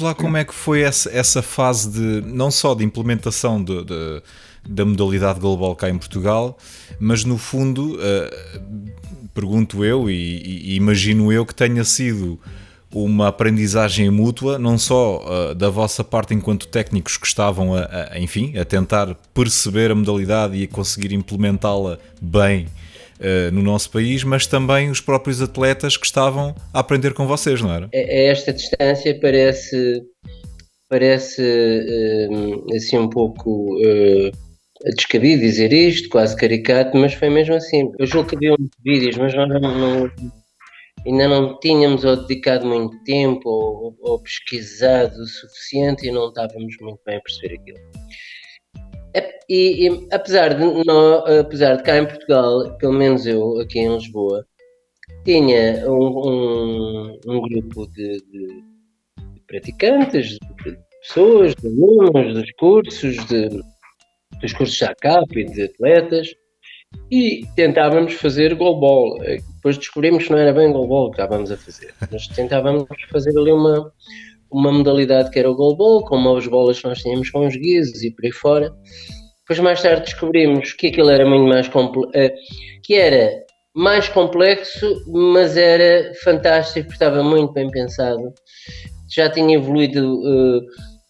lá 0.00 0.14
como 0.14 0.36
é 0.36 0.44
que 0.44 0.54
foi 0.54 0.82
essa, 0.82 1.10
essa 1.10 1.42
fase 1.42 1.90
de 1.90 2.26
não 2.26 2.50
só 2.50 2.74
de 2.74 2.84
implementação 2.84 3.62
de, 3.62 3.84
de, 3.84 4.22
da 4.68 4.84
modalidade 4.84 5.38
global 5.38 5.76
cá 5.76 5.88
em 5.88 5.98
Portugal, 5.98 6.58
mas 6.98 7.24
no 7.24 7.38
fundo, 7.38 7.96
uh, 7.96 9.28
pergunto 9.32 9.84
eu 9.84 10.10
e, 10.10 10.72
e, 10.72 10.76
imagino 10.76 11.32
eu 11.32 11.46
que 11.46 11.54
tenha 11.54 11.84
sido 11.84 12.38
uma 12.92 13.28
aprendizagem 13.28 14.10
mútua, 14.10 14.58
não 14.58 14.76
só 14.76 15.20
uh, 15.20 15.54
da 15.54 15.70
vossa 15.70 16.02
parte 16.02 16.34
enquanto 16.34 16.66
técnicos 16.66 17.16
que 17.16 17.26
estavam 17.26 17.74
a, 17.74 17.84
a, 18.12 18.18
enfim, 18.18 18.58
a 18.58 18.64
tentar 18.64 19.14
perceber 19.32 19.92
a 19.92 19.94
modalidade 19.94 20.56
e 20.56 20.64
a 20.64 20.68
conseguir 20.68 21.12
implementá-la 21.12 21.98
bem 22.20 22.66
uh, 23.20 23.52
no 23.52 23.62
nosso 23.62 23.90
país, 23.90 24.24
mas 24.24 24.46
também 24.46 24.90
os 24.90 25.00
próprios 25.00 25.40
atletas 25.40 25.96
que 25.96 26.06
estavam 26.06 26.54
a 26.72 26.80
aprender 26.80 27.14
com 27.14 27.26
vocês, 27.26 27.60
não 27.60 27.72
era? 27.72 27.88
A 27.94 27.98
esta 27.98 28.52
distância 28.52 29.18
parece, 29.20 30.02
parece 30.88 31.42
uh, 31.42 32.74
assim 32.74 32.98
um 32.98 33.08
pouco 33.08 33.76
uh, 33.76 34.30
descabido 34.96 35.42
dizer 35.42 35.72
isto, 35.72 36.08
quase 36.08 36.36
caricato, 36.36 36.96
mas 36.96 37.14
foi 37.14 37.28
mesmo 37.28 37.54
assim. 37.54 37.92
Eu 37.98 38.06
julgo 38.06 38.28
que 38.30 38.36
havia 38.36 38.54
uns 38.54 38.70
vídeos, 38.84 39.16
mas 39.16 39.34
nós 39.34 39.48
não, 39.48 39.60
não, 39.60 40.10
ainda 41.06 41.28
não 41.28 41.58
tínhamos 41.60 42.04
ou 42.04 42.16
dedicado 42.16 42.66
muito 42.66 43.02
tempo 43.04 43.48
ou, 43.48 43.96
ou, 44.00 44.18
pesquisado 44.22 45.14
o 45.14 45.26
suficiente 45.26 46.06
e 46.06 46.10
não 46.10 46.28
estávamos 46.28 46.74
muito 46.80 47.00
bem 47.04 47.16
a 47.16 47.20
perceber 47.20 47.54
aquilo. 47.60 47.78
É, 49.14 49.38
e, 49.48 49.88
e, 49.88 50.08
apesar, 50.12 50.54
de 50.54 50.84
não, 50.84 51.24
apesar 51.40 51.76
de 51.76 51.82
cá 51.82 51.98
em 51.98 52.06
Portugal, 52.06 52.76
pelo 52.78 52.92
menos 52.92 53.26
eu 53.26 53.58
aqui 53.60 53.80
em 53.80 53.94
Lisboa, 53.94 54.46
tinha 55.24 55.84
um, 55.90 56.28
um, 56.28 57.20
um 57.26 57.40
grupo 57.40 57.86
de, 57.88 58.20
de, 58.30 58.46
de 59.34 59.40
praticantes, 59.46 60.38
de, 60.64 60.78
pessoas, 61.00 61.54
de 61.56 61.66
alunos, 61.66 62.34
dos 62.34 62.52
cursos, 62.52 63.16
de, 63.26 63.48
dos 64.40 64.52
cursos 64.52 64.78
da 64.78 64.94
CAP 64.94 65.40
e 65.40 65.44
de 65.44 65.62
atletas, 65.64 66.28
e 67.10 67.44
tentávamos 67.56 68.14
fazer 68.14 68.54
goalball. 68.54 69.18
Depois 69.18 69.76
descobrimos 69.76 70.24
que 70.24 70.30
não 70.30 70.38
era 70.38 70.52
bem 70.52 70.72
goalball 70.72 71.10
que 71.10 71.20
estávamos 71.20 71.50
a 71.50 71.56
fazer, 71.56 71.92
mas 72.10 72.26
tentávamos 72.28 72.86
fazer 73.10 73.36
ali 73.36 73.52
uma, 73.52 73.92
uma 74.50 74.72
modalidade 74.72 75.30
que 75.30 75.38
era 75.38 75.50
o 75.50 75.54
goalball, 75.54 76.04
com 76.04 76.36
as 76.36 76.46
bolas 76.46 76.80
que 76.80 76.88
nós 76.88 77.00
tínhamos 77.00 77.30
com 77.30 77.46
os 77.46 77.56
guizos 77.56 78.02
e 78.02 78.10
por 78.10 78.24
aí 78.24 78.32
fora. 78.32 78.72
Depois 79.40 79.58
mais 79.60 79.82
tarde 79.82 80.02
descobrimos 80.02 80.72
que 80.72 80.88
aquilo 80.88 81.10
era 81.10 81.28
muito 81.28 81.48
mais 81.48 81.68
complexo, 81.68 82.10
eh, 82.14 82.34
que 82.84 82.94
era 82.94 83.30
mais 83.74 84.08
complexo, 84.08 85.02
mas 85.08 85.56
era 85.56 86.12
fantástico, 86.22 86.90
estava 86.92 87.22
muito 87.22 87.52
bem 87.52 87.70
pensado. 87.70 88.32
Já 89.12 89.28
tinha 89.28 89.56
evoluído 89.56 90.20
uh, 90.20 90.60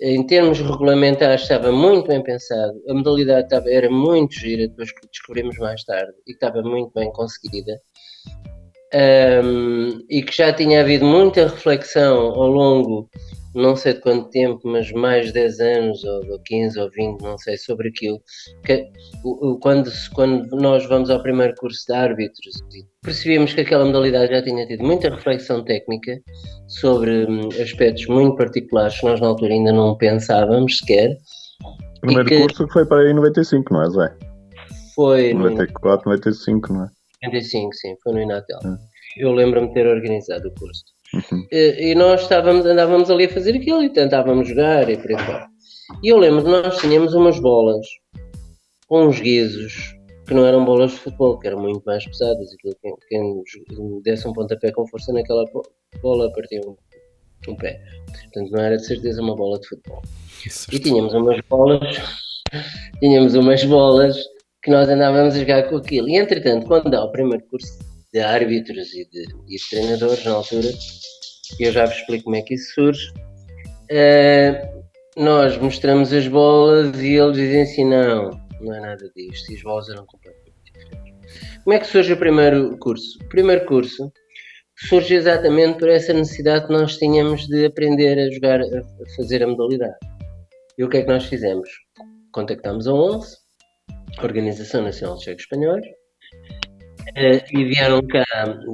em 0.01 0.27
termos 0.27 0.59
regulamentares 0.59 1.43
estava 1.43 1.71
muito 1.71 2.09
bem 2.09 2.23
pensado, 2.23 2.73
a 2.89 2.95
modalidade 2.95 3.45
estava, 3.45 3.71
era 3.71 3.91
muito 3.91 4.35
gira, 4.35 4.67
depois 4.67 4.91
que 4.93 5.07
descobrimos 5.07 5.59
mais 5.59 5.85
tarde, 5.85 6.13
e 6.27 6.33
estava 6.33 6.63
muito 6.63 6.91
bem 6.95 7.13
conseguida, 7.13 7.79
um, 9.45 10.01
e 10.09 10.23
que 10.23 10.35
já 10.35 10.53
tinha 10.53 10.81
havido 10.81 11.05
muita 11.05 11.49
reflexão 11.49 12.17
ao 12.17 12.49
longo, 12.49 13.11
não 13.55 13.75
sei 13.75 13.95
de 13.95 14.01
quanto 14.01 14.31
tempo, 14.31 14.61
mas 14.65 14.91
mais 14.93 15.27
de 15.27 15.33
10 15.33 15.61
anos, 15.61 16.05
ou 16.05 16.39
15 16.45 16.79
ou 16.79 16.91
20, 16.91 17.21
não 17.21 17.39
sei, 17.39 17.57
sobre 17.57 17.89
aquilo. 17.89 18.21
Que, 18.65 18.91
quando, 19.61 19.91
quando 20.15 20.57
nós 20.57 20.87
vamos 20.87 21.11
ao 21.11 21.23
primeiro 21.23 21.55
curso 21.57 21.85
de 21.87 21.93
árbitros, 21.93 22.55
percebíamos 23.03 23.53
que 23.53 23.63
aquela 23.63 23.85
modalidade 23.85 24.33
já 24.33 24.43
tinha 24.43 24.67
tido 24.67 24.85
muita 24.85 25.11
reflexão 25.11 25.65
técnica 25.65 26.21
sobre 26.69 27.27
hum, 27.27 27.49
aspectos 27.61 28.07
muito 28.07 28.37
particulares 28.37 28.99
que 28.99 29.07
nós 29.07 29.21
na 29.21 29.29
altura 29.29 29.53
ainda 29.53 29.73
não 29.73 29.97
pensávamos 29.97 30.79
sequer. 30.79 31.17
Primeiro 32.01 32.29
que 32.29 32.41
curso 32.41 32.67
que 32.67 32.73
foi 32.73 32.87
para 32.87 33.03
aí 33.03 33.11
em 33.11 33.15
95, 33.15 33.75
não 33.75 33.83
é, 33.83 33.91
Zé? 33.91 34.17
Foi. 34.95 35.35
94, 35.35 36.09
95, 36.09 36.73
não 36.73 36.85
é? 36.85 36.89
95, 37.25 37.75
sim, 37.75 37.95
foi 38.03 38.13
no 38.13 38.23
Inatel. 38.23 38.59
Hum. 38.65 38.77
Eu 39.17 39.33
lembro-me 39.33 39.69
de 39.69 39.75
ter 39.75 39.87
organizado 39.87 40.49
o 40.49 40.55
curso. 40.55 40.85
Uhum. 41.13 41.47
E, 41.51 41.91
e, 41.91 41.95
nós 41.95 42.23
estávamos, 42.23 42.65
andávamos 42.65 43.11
ali 43.11 43.25
a 43.25 43.29
fazer 43.29 43.57
aquilo 43.57 43.83
e 43.83 43.91
tentávamos 43.91 44.49
jogar 44.49 44.89
e 44.89 44.97
por 44.97 45.11
aí 45.11 45.19
fora. 45.19 45.47
E 46.03 46.09
eu 46.09 46.19
lembro 46.19 46.45
que 46.45 46.51
nós 46.51 46.79
tínhamos 46.79 47.15
umas 47.15 47.39
bolas 47.41 47.85
com 48.87 49.07
uns 49.07 49.21
guizos 49.21 49.97
que 50.27 50.35
não 50.35 50.47
eram 50.47 50.65
bolas 50.65 50.93
de 50.93 50.99
futebol, 50.99 51.39
que 51.39 51.49
eram 51.49 51.61
muito 51.61 51.83
mais 51.85 52.07
pesadas. 52.07 52.53
Aquilo, 52.55 52.77
quem, 52.81 52.95
quem 53.09 54.03
desse 54.03 54.29
um 54.29 54.33
pontapé 54.33 54.71
com 54.71 54.87
força 54.87 55.13
naquela 55.13 55.45
bola 56.01 56.33
partia 56.33 56.61
um, 56.65 56.77
um 57.49 57.57
pé. 57.57 57.81
Portanto, 58.07 58.51
não 58.53 58.61
era 58.61 58.77
de 58.77 58.87
certeza 58.87 59.21
uma 59.21 59.35
bola 59.35 59.59
de 59.59 59.67
futebol. 59.67 60.03
E 60.73 60.79
tínhamos 60.79 61.13
umas 61.15 61.41
bolas, 61.49 61.99
tínhamos 63.01 63.35
umas 63.35 63.65
bolas 63.65 64.17
que 64.63 64.71
nós 64.71 64.89
andávamos 64.89 65.35
a 65.35 65.41
jogar 65.41 65.69
com 65.69 65.77
aquilo. 65.77 66.09
E 66.09 66.17
entretanto, 66.17 66.67
quando 66.67 66.89
dá 66.89 67.03
o 67.03 67.11
primeiro 67.11 67.45
curso 67.47 67.90
de 68.13 68.21
árbitros 68.21 68.93
e 68.93 69.09
de, 69.09 69.25
e 69.49 69.57
de 69.57 69.71
treinadores 69.71 70.25
na 70.25 70.33
altura, 70.33 70.69
eu 71.59 71.73
já 71.73 71.85
vos 71.85 71.97
explico 71.97 72.25
como 72.25 72.37
é 72.37 72.43
que 72.43 72.55
isso 72.55 72.75
surge, 72.75 73.13
uh, 73.91 74.81
nós 75.17 75.57
mostramos 75.59 76.13
as 76.13 76.27
bolas 76.29 76.99
e 77.01 77.15
eles 77.15 77.37
dizem 77.37 77.63
assim: 77.63 77.85
não, 77.85 78.31
não 78.61 78.75
é 78.75 78.81
nada 78.81 79.11
disto, 79.15 79.53
e 79.53 79.57
as 79.57 79.63
bolas 79.63 79.89
eram 79.89 80.07
completamente 80.07 80.55
diferentes. 80.65 81.15
Como 81.65 81.75
é 81.75 81.79
que 81.79 81.87
surge 81.87 82.13
o 82.13 82.17
primeiro 82.17 82.77
curso? 82.79 83.19
O 83.23 83.29
primeiro 83.29 83.65
curso 83.67 84.13
surge 84.89 85.15
exatamente 85.15 85.79
por 85.79 85.89
essa 85.89 86.13
necessidade 86.13 86.67
que 86.67 86.73
nós 86.73 86.97
tínhamos 86.97 87.47
de 87.47 87.67
aprender 87.67 88.19
a 88.19 88.31
jogar, 88.31 88.61
a 88.61 89.17
fazer 89.17 89.43
a 89.43 89.47
modalidade. 89.47 89.99
E 90.79 90.85
o 90.85 90.89
que 90.89 90.99
é 90.99 91.03
que 91.03 91.09
nós 91.09 91.27
fizemos? 91.27 91.69
Contactámos 92.33 92.87
a 92.87 92.95
11, 92.95 93.37
Organização 94.23 94.83
Nacional 94.83 95.19
de 95.19 95.25
Checos 95.25 95.43
Espanhóis, 95.43 95.85
eh, 97.15 97.45
e 97.53 97.65
vieram 97.65 98.01
cá 98.07 98.25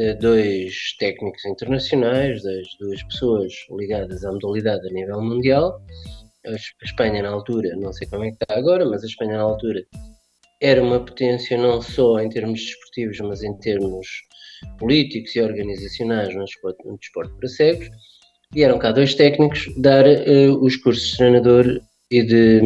eh, 0.00 0.14
dois 0.14 0.96
técnicos 0.98 1.44
internacionais, 1.44 2.42
das 2.42 2.66
duas 2.80 3.02
pessoas 3.04 3.52
ligadas 3.70 4.24
à 4.24 4.32
modalidade 4.32 4.86
a 4.88 4.92
nível 4.92 5.20
mundial. 5.20 5.80
A 6.46 6.84
Espanha, 6.84 7.22
na 7.22 7.30
altura, 7.30 7.74
não 7.76 7.92
sei 7.92 8.08
como 8.08 8.24
é 8.24 8.28
que 8.28 8.36
está 8.40 8.56
agora, 8.56 8.84
mas 8.84 9.02
a 9.02 9.06
Espanha, 9.06 9.36
na 9.36 9.42
altura, 9.42 9.84
era 10.60 10.82
uma 10.82 11.04
potência 11.04 11.58
não 11.58 11.82
só 11.82 12.20
em 12.20 12.28
termos 12.28 12.60
desportivos, 12.60 13.18
mas 13.20 13.42
em 13.42 13.56
termos 13.58 14.06
políticos 14.78 15.34
e 15.36 15.40
organizacionais 15.40 16.34
no 16.34 16.44
desporto, 16.44 16.88
no 16.88 16.98
desporto 16.98 17.34
para 17.36 17.48
cegos. 17.48 17.88
Vieram 18.52 18.78
cá 18.78 18.92
dois 18.92 19.14
técnicos 19.14 19.68
dar 19.76 20.06
uh, 20.06 20.64
os 20.64 20.76
cursos 20.76 21.10
de 21.10 21.16
treinador 21.16 21.80
e 22.10 22.22
de, 22.22 22.60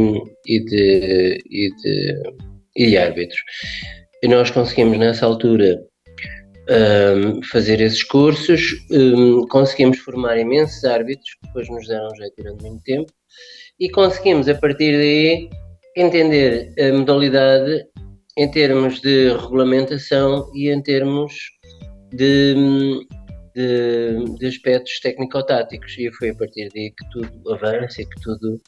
e 0.46 0.64
de, 0.64 1.42
e 1.50 1.74
de 1.74 2.22
e 2.76 2.96
árbitros. 2.96 3.40
E 4.22 4.28
nós 4.28 4.50
conseguimos 4.50 4.98
nessa 4.98 5.26
altura 5.26 5.82
um, 6.68 7.42
fazer 7.44 7.80
esses 7.80 8.02
cursos, 8.04 8.60
um, 8.90 9.46
conseguimos 9.48 9.98
formar 9.98 10.38
imensos 10.38 10.84
árbitros, 10.84 11.30
que 11.34 11.46
depois 11.46 11.68
nos 11.68 11.88
deram 11.88 12.14
jeito 12.16 12.34
durante 12.36 12.62
muito 12.62 12.82
tempo, 12.82 13.12
e 13.78 13.90
conseguimos 13.90 14.48
a 14.48 14.54
partir 14.54 14.92
daí 14.92 15.48
entender 15.96 16.72
a 16.78 16.92
modalidade 16.92 17.84
em 18.36 18.50
termos 18.50 19.00
de 19.00 19.32
regulamentação 19.32 20.50
e 20.54 20.70
em 20.70 20.82
termos 20.82 21.32
de, 22.12 22.54
de, 23.54 24.24
de 24.38 24.46
aspectos 24.46 25.00
técnico-táticos. 25.00 25.96
E 25.98 26.12
foi 26.12 26.30
a 26.30 26.34
partir 26.34 26.68
daí 26.74 26.92
que 26.92 27.10
tudo 27.10 27.52
avança 27.52 28.02
e 28.02 28.06
que 28.06 28.20
tudo, 28.22 28.60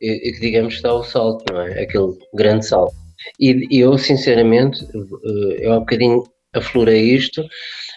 e, 0.00 0.28
e 0.28 0.32
que 0.32 0.40
digamos 0.40 0.76
que 0.76 0.82
dá 0.82 0.94
o 0.94 1.02
salto, 1.02 1.44
não 1.52 1.62
é? 1.62 1.82
Aquele 1.82 2.12
grande 2.34 2.66
salto. 2.66 2.94
E 3.38 3.80
eu, 3.80 3.96
sinceramente, 3.98 4.84
eh, 4.84 5.66
eu 5.66 5.72
há 5.72 5.76
um 5.76 5.80
bocadinho 5.80 6.22
aflorei 6.54 7.14
isto, 7.14 7.44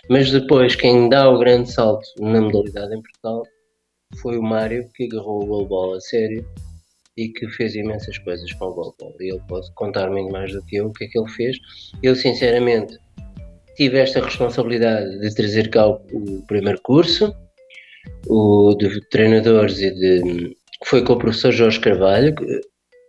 mas 0.10 0.32
depois 0.32 0.76
quem 0.76 1.10
dá 1.10 1.30
o 1.30 1.40
grande 1.40 1.72
salto 1.72 2.06
na 2.20 2.42
modalidade 2.42 2.94
em 2.96 3.02
Portugal 3.02 3.44
foi 4.22 4.38
o 4.38 4.44
Mário, 4.44 4.88
que 4.94 5.06
agarrou 5.06 5.44
o 5.44 5.46
goalball 5.46 5.96
a 5.96 6.02
sério 6.02 6.46
e 7.18 7.30
que 7.30 7.48
fez 7.50 7.76
imensas 7.76 8.18
coisas 8.20 8.52
com 8.54 8.66
o 8.66 8.74
goalball. 8.74 9.16
E 9.20 9.32
ele 9.32 9.42
pode 9.48 9.74
contar 9.74 10.10
muito 10.10 10.32
mais 10.32 10.52
do 10.52 10.64
que 10.66 10.78
eu 10.78 10.88
o 10.88 10.94
que 10.94 11.06
é 11.06 11.08
que 11.08 11.18
ele 11.18 11.30
fez. 11.30 11.58
Eu, 12.02 12.16
sinceramente, 12.16 12.98
tive 13.76 14.00
esta 14.00 14.24
responsabilidade 14.24 15.20
de 15.20 15.34
trazer 15.34 15.70
cá 15.70 15.88
o, 15.88 15.96
o 16.12 16.46
primeiro 16.48 16.80
curso, 16.84 17.34
o 18.28 18.76
de 18.76 19.00
treinadores 19.10 19.80
e 19.80 19.92
de. 19.92 20.56
Foi 20.86 21.04
com 21.04 21.14
o 21.14 21.18
professor 21.18 21.52
Jorge 21.52 21.80
Carvalho, 21.80 22.36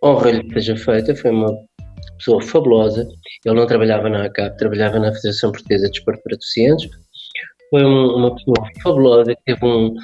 honra-lhe 0.03 0.45
que 0.45 0.55
seja 0.55 0.77
feita, 0.77 1.15
foi 1.15 1.33
uma 1.33 1.53
pessoa 2.25 2.41
fabulosa. 2.41 3.07
Ele 3.45 3.55
não 3.55 3.67
trabalhava 3.67 4.09
na 4.09 4.25
ACAP, 4.25 4.57
trabalhava 4.57 4.99
na 4.99 5.13
Federação 5.13 5.53
Portuguesa 5.53 5.87
de 5.87 5.93
Desporto 5.93 6.23
para 6.23 6.37
Deficientes. 6.37 6.89
Foi 7.71 7.85
um, 7.85 8.17
uma 8.17 8.35
pessoa 8.35 8.69
fabulosa 8.83 9.35
que 9.35 9.43
teve 9.45 9.65
um, 9.65 9.95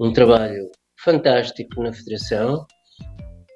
um 0.00 0.12
trabalho 0.12 0.68
fantástico 1.04 1.82
na 1.82 1.92
Federação. 1.92 2.66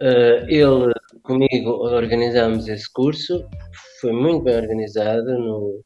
Uh, 0.01 0.47
ele, 0.49 0.93
comigo, 1.23 1.71
organizámos 1.71 2.69
esse 2.69 2.91
curso, 2.93 3.45
foi 4.01 4.13
muito 4.13 4.43
bem 4.45 4.57
organizado, 4.57 5.39
no, 5.39 5.81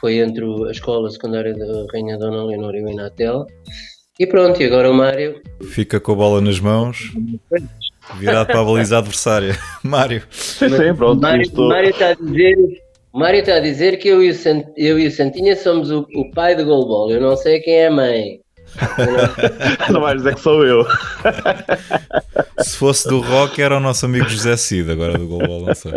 foi 0.00 0.18
entre 0.18 0.44
a 0.66 0.70
Escola 0.70 1.10
Secundária 1.10 1.54
da 1.54 1.86
Rainha 1.92 2.18
Dona 2.18 2.44
Leonor 2.44 2.74
e 2.74 2.82
o 2.82 2.88
Inatel. 2.88 3.46
E 4.18 4.26
pronto, 4.26 4.60
e 4.60 4.66
agora 4.66 4.90
o 4.90 4.94
Mário. 4.94 5.40
Fica 5.62 6.00
com 6.00 6.12
a 6.12 6.16
bola 6.16 6.40
nas 6.40 6.58
mãos. 6.58 7.12
Virado 8.16 8.46
para 8.46 8.60
a 8.60 8.64
baliza 8.64 8.98
adversária. 8.98 9.58
Mário. 9.82 10.22
Sim, 10.30 10.68
sim, 10.68 10.94
pronto. 10.94 11.20
Mário, 11.20 11.42
isto... 11.42 11.62
Mário 11.68 11.90
está 11.90 12.08
a 12.08 12.14
dizer. 12.14 12.56
Mário 13.12 13.40
está 13.40 13.54
a 13.54 13.60
dizer 13.60 13.98
que 13.98 14.08
eu 14.08 14.22
e 14.22 14.30
o, 14.30 14.34
Sant, 14.34 14.66
eu 14.76 14.98
e 14.98 15.06
o 15.06 15.10
Santinha 15.10 15.56
somos 15.56 15.90
o, 15.90 16.06
o 16.14 16.30
pai 16.32 16.54
do 16.54 16.64
goalball. 16.64 17.10
Eu 17.10 17.20
não 17.20 17.36
sei 17.36 17.60
quem 17.60 17.74
é 17.74 17.86
a 17.88 17.90
mãe. 17.90 18.40
não 19.90 20.00
vais 20.00 20.18
dizer 20.18 20.34
que 20.34 20.40
sou 20.40 20.64
eu. 20.64 20.86
Se 22.58 22.76
fosse 22.76 23.08
do 23.08 23.20
rock 23.20 23.60
era 23.62 23.76
o 23.76 23.80
nosso 23.80 24.04
amigo 24.04 24.28
José 24.28 24.56
Cid, 24.56 24.90
agora 24.90 25.16
do 25.16 25.26
goalball 25.26 25.66
não 25.66 25.74
sei. 25.74 25.92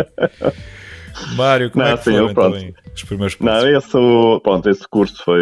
Mário, 1.36 1.70
como 1.70 1.84
não, 1.84 1.92
é 1.92 1.98
que 1.98 2.04
sim, 2.06 2.12
foram 2.12 2.30
então, 2.30 2.74
os 2.96 3.04
primeiros 3.04 3.36
cursos? 3.36 3.64
Não, 3.64 3.78
esse, 3.78 4.42
pronto, 4.42 4.70
esse 4.70 4.88
curso 4.88 5.22
foi, 5.24 5.42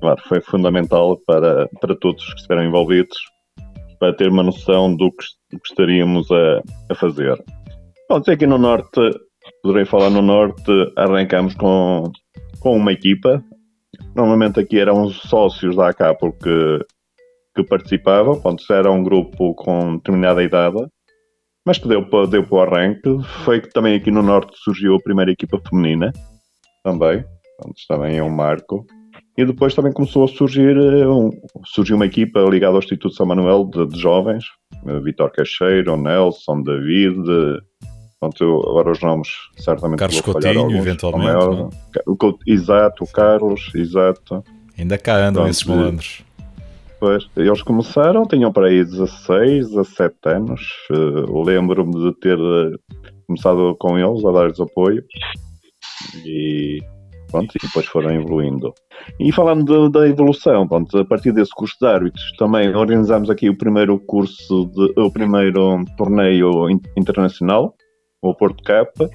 claro, 0.00 0.22
foi 0.26 0.40
fundamental 0.40 1.18
para, 1.26 1.68
para 1.80 1.94
todos 1.94 2.24
que 2.24 2.36
estiveram 2.36 2.64
envolvidos 2.64 3.16
para 4.04 4.12
ter 4.12 4.28
uma 4.28 4.42
noção 4.42 4.94
do 4.94 5.10
que 5.10 5.24
estaríamos 5.64 6.30
a, 6.30 6.60
a 6.90 6.94
fazer. 6.94 7.42
Pronto, 8.06 8.30
aqui 8.30 8.46
no 8.46 8.58
Norte, 8.58 9.00
poderei 9.62 9.86
falar 9.86 10.10
no 10.10 10.20
Norte, 10.20 10.70
arrancamos 10.94 11.54
com, 11.54 12.12
com 12.60 12.76
uma 12.76 12.92
equipa. 12.92 13.42
Normalmente 14.14 14.60
aqui 14.60 14.78
eram 14.78 15.04
os 15.04 15.16
sócios 15.22 15.74
da 15.74 15.88
AK 15.88 16.18
porque 16.20 16.80
que 17.56 17.62
participavam, 17.62 18.38
pronto, 18.38 18.62
era 18.70 18.90
um 18.90 19.02
grupo 19.02 19.54
com 19.54 19.96
determinada 19.96 20.42
idade, 20.42 20.84
mas 21.64 21.78
que 21.78 21.88
deu 21.88 22.04
para, 22.10 22.26
deu 22.26 22.44
para 22.44 22.56
o 22.56 22.60
arranque. 22.60 23.22
Foi 23.44 23.60
que 23.60 23.70
também 23.70 23.94
aqui 23.94 24.10
no 24.10 24.22
Norte 24.22 24.52
surgiu 24.56 24.96
a 24.96 25.02
primeira 25.02 25.30
equipa 25.30 25.58
feminina, 25.66 26.12
também, 26.82 27.24
pronto, 27.58 27.76
também 27.88 28.18
é 28.18 28.22
um 28.22 28.28
marco. 28.28 28.84
E 29.36 29.44
depois 29.44 29.74
também 29.74 29.92
começou 29.92 30.24
a 30.24 30.28
surgir 30.28 30.76
eh, 30.76 31.08
um, 31.08 31.30
surgiu 31.64 31.96
uma 31.96 32.06
equipa 32.06 32.40
ligada 32.40 32.74
ao 32.74 32.78
Instituto 32.78 33.14
São 33.14 33.26
Manuel 33.26 33.64
de, 33.64 33.86
de 33.86 33.98
jovens, 34.00 34.44
eh, 34.86 35.00
Vitor 35.00 35.30
Cacheiro, 35.32 35.96
Nelson, 35.96 36.62
David, 36.62 37.24
pronto, 38.20 38.44
agora 38.68 38.92
os 38.92 39.00
nomes 39.00 39.28
certamente 39.56 39.98
Carlos 39.98 40.20
Coutinho, 40.20 40.60
alguns, 40.60 40.76
eventualmente. 40.76 41.24
Maior, 41.24 41.70
o, 42.06 42.38
exato, 42.46 43.02
o 43.02 43.06
Carlos, 43.08 43.72
exato. 43.74 44.44
Ainda 44.78 44.96
cá 44.98 45.16
andam 45.16 45.42
pronto, 45.42 45.50
esses 45.50 45.64
malandros. 45.64 46.22
Pois, 47.00 47.28
eles 47.36 47.62
começaram, 47.62 48.26
tinham 48.26 48.52
para 48.52 48.68
aí 48.68 48.84
16, 48.84 49.70
17 49.70 50.14
anos. 50.26 50.62
Uh, 50.90 51.42
Lembro-me 51.42 51.92
de 51.92 52.18
ter 52.18 52.38
uh, 52.38 52.78
começado 53.26 53.76
com 53.78 53.98
eles 53.98 54.24
a 54.24 54.32
dar-lhes 54.32 54.60
apoio. 54.60 55.04
E 56.24 56.80
pronto, 57.34 57.52
e 57.56 57.66
depois 57.66 57.86
foram 57.86 58.12
evoluindo. 58.12 58.72
E 59.18 59.32
falando 59.32 59.90
da 59.90 60.06
evolução, 60.06 60.68
pronto, 60.68 60.96
a 60.96 61.04
partir 61.04 61.32
desse 61.32 61.50
curso 61.50 61.74
de 61.80 61.86
árbitros, 61.86 62.32
também 62.38 62.72
organizámos 62.74 63.28
aqui 63.28 63.50
o 63.50 63.58
primeiro 63.58 63.98
curso, 63.98 64.66
de, 64.66 65.00
o 65.00 65.10
primeiro 65.10 65.84
torneio 65.96 66.70
in- 66.70 66.80
internacional, 66.96 67.74
o 68.22 68.32
Porto 68.34 68.62
Cup, 68.62 69.10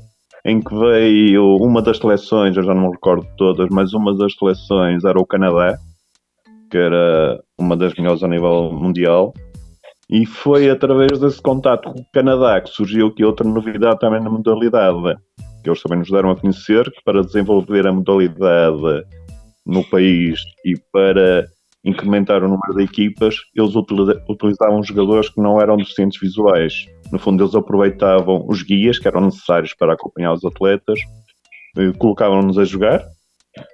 em 0.46 0.60
que 0.60 0.76
veio 0.76 1.56
uma 1.58 1.82
das 1.82 1.98
seleções, 1.98 2.58
eu 2.58 2.64
já 2.64 2.74
não 2.74 2.88
me 2.88 2.92
recordo 2.92 3.26
todas, 3.38 3.70
mas 3.72 3.94
uma 3.94 4.14
das 4.18 4.34
seleções 4.34 5.06
era 5.06 5.20
o 5.20 5.26
Canadá, 5.26 5.78
que 6.70 6.78
era 6.78 7.42
uma 7.58 7.78
das 7.78 7.94
melhores 7.96 8.22
a 8.22 8.28
nível 8.28 8.72
mundial. 8.74 9.34
E 10.10 10.26
foi 10.26 10.70
através 10.70 11.20
desse 11.20 11.42
contato 11.42 11.94
com 11.94 12.00
o 12.00 12.06
Canadá 12.12 12.60
que 12.60 12.70
surgiu 12.70 13.08
aqui 13.08 13.24
outra 13.24 13.48
novidade 13.48 14.00
também 14.00 14.22
na 14.22 14.30
modalidade, 14.30 14.98
que 15.64 15.70
eles 15.70 15.82
também 15.82 16.00
nos 16.00 16.10
deram 16.10 16.32
a 16.32 16.36
conhecer 16.36 16.86
que 16.92 17.04
para 17.04 17.22
desenvolver 17.24 17.86
a 17.88 17.94
modalidade 17.94 19.04
no 19.66 19.84
país 19.84 20.40
e 20.66 20.74
para 20.92 21.48
incrementar 21.84 22.44
o 22.44 22.48
número 22.50 22.76
de 22.76 22.84
equipas, 22.84 23.36
eles 23.56 23.76
utiliza- 23.76 24.22
utilizavam 24.30 24.84
jogadores 24.84 25.30
que 25.30 25.42
não 25.42 25.62
eram 25.62 25.78
deficientes 25.78 26.20
visuais. 26.20 26.74
No 27.12 27.18
fundo, 27.20 27.44
eles 27.44 27.56
aproveitavam 27.56 28.46
os 28.48 28.62
guias 28.64 29.00
que 29.00 29.08
eram 29.08 29.22
necessários 29.22 29.74
para 29.74 29.94
acompanhar 29.94 30.34
os 30.34 30.44
atletas, 30.44 31.00
eh, 31.78 31.92
colocavam-nos 31.98 32.58
a 32.58 32.66
jogar. 32.66 33.02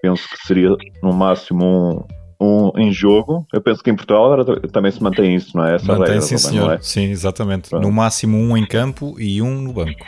Penso 0.01 0.23
que 0.29 0.47
seria 0.47 0.69
no 1.01 1.13
máximo 1.13 2.05
um, 2.39 2.67
um 2.75 2.79
em 2.79 2.91
jogo. 2.93 3.45
Eu 3.53 3.61
penso 3.61 3.81
que 3.83 3.89
em 3.89 3.95
Portugal 3.95 4.25
agora 4.31 4.61
também 4.69 4.91
se 4.91 5.01
mantém 5.01 5.35
isso, 5.35 5.55
não 5.57 5.65
é? 5.65 5.75
Essa 5.75 5.85
Mantém, 5.87 6.05
regra 6.05 6.21
sim, 6.21 6.35
também, 6.35 6.49
senhor. 6.51 6.73
é? 6.73 6.77
Sim, 6.81 7.03
exatamente. 7.09 7.69
Pronto. 7.69 7.83
No 7.83 7.91
máximo 7.91 8.37
um 8.37 8.55
em 8.55 8.65
campo 8.65 9.15
e 9.19 9.41
um 9.41 9.61
no 9.61 9.73
banco. 9.73 10.05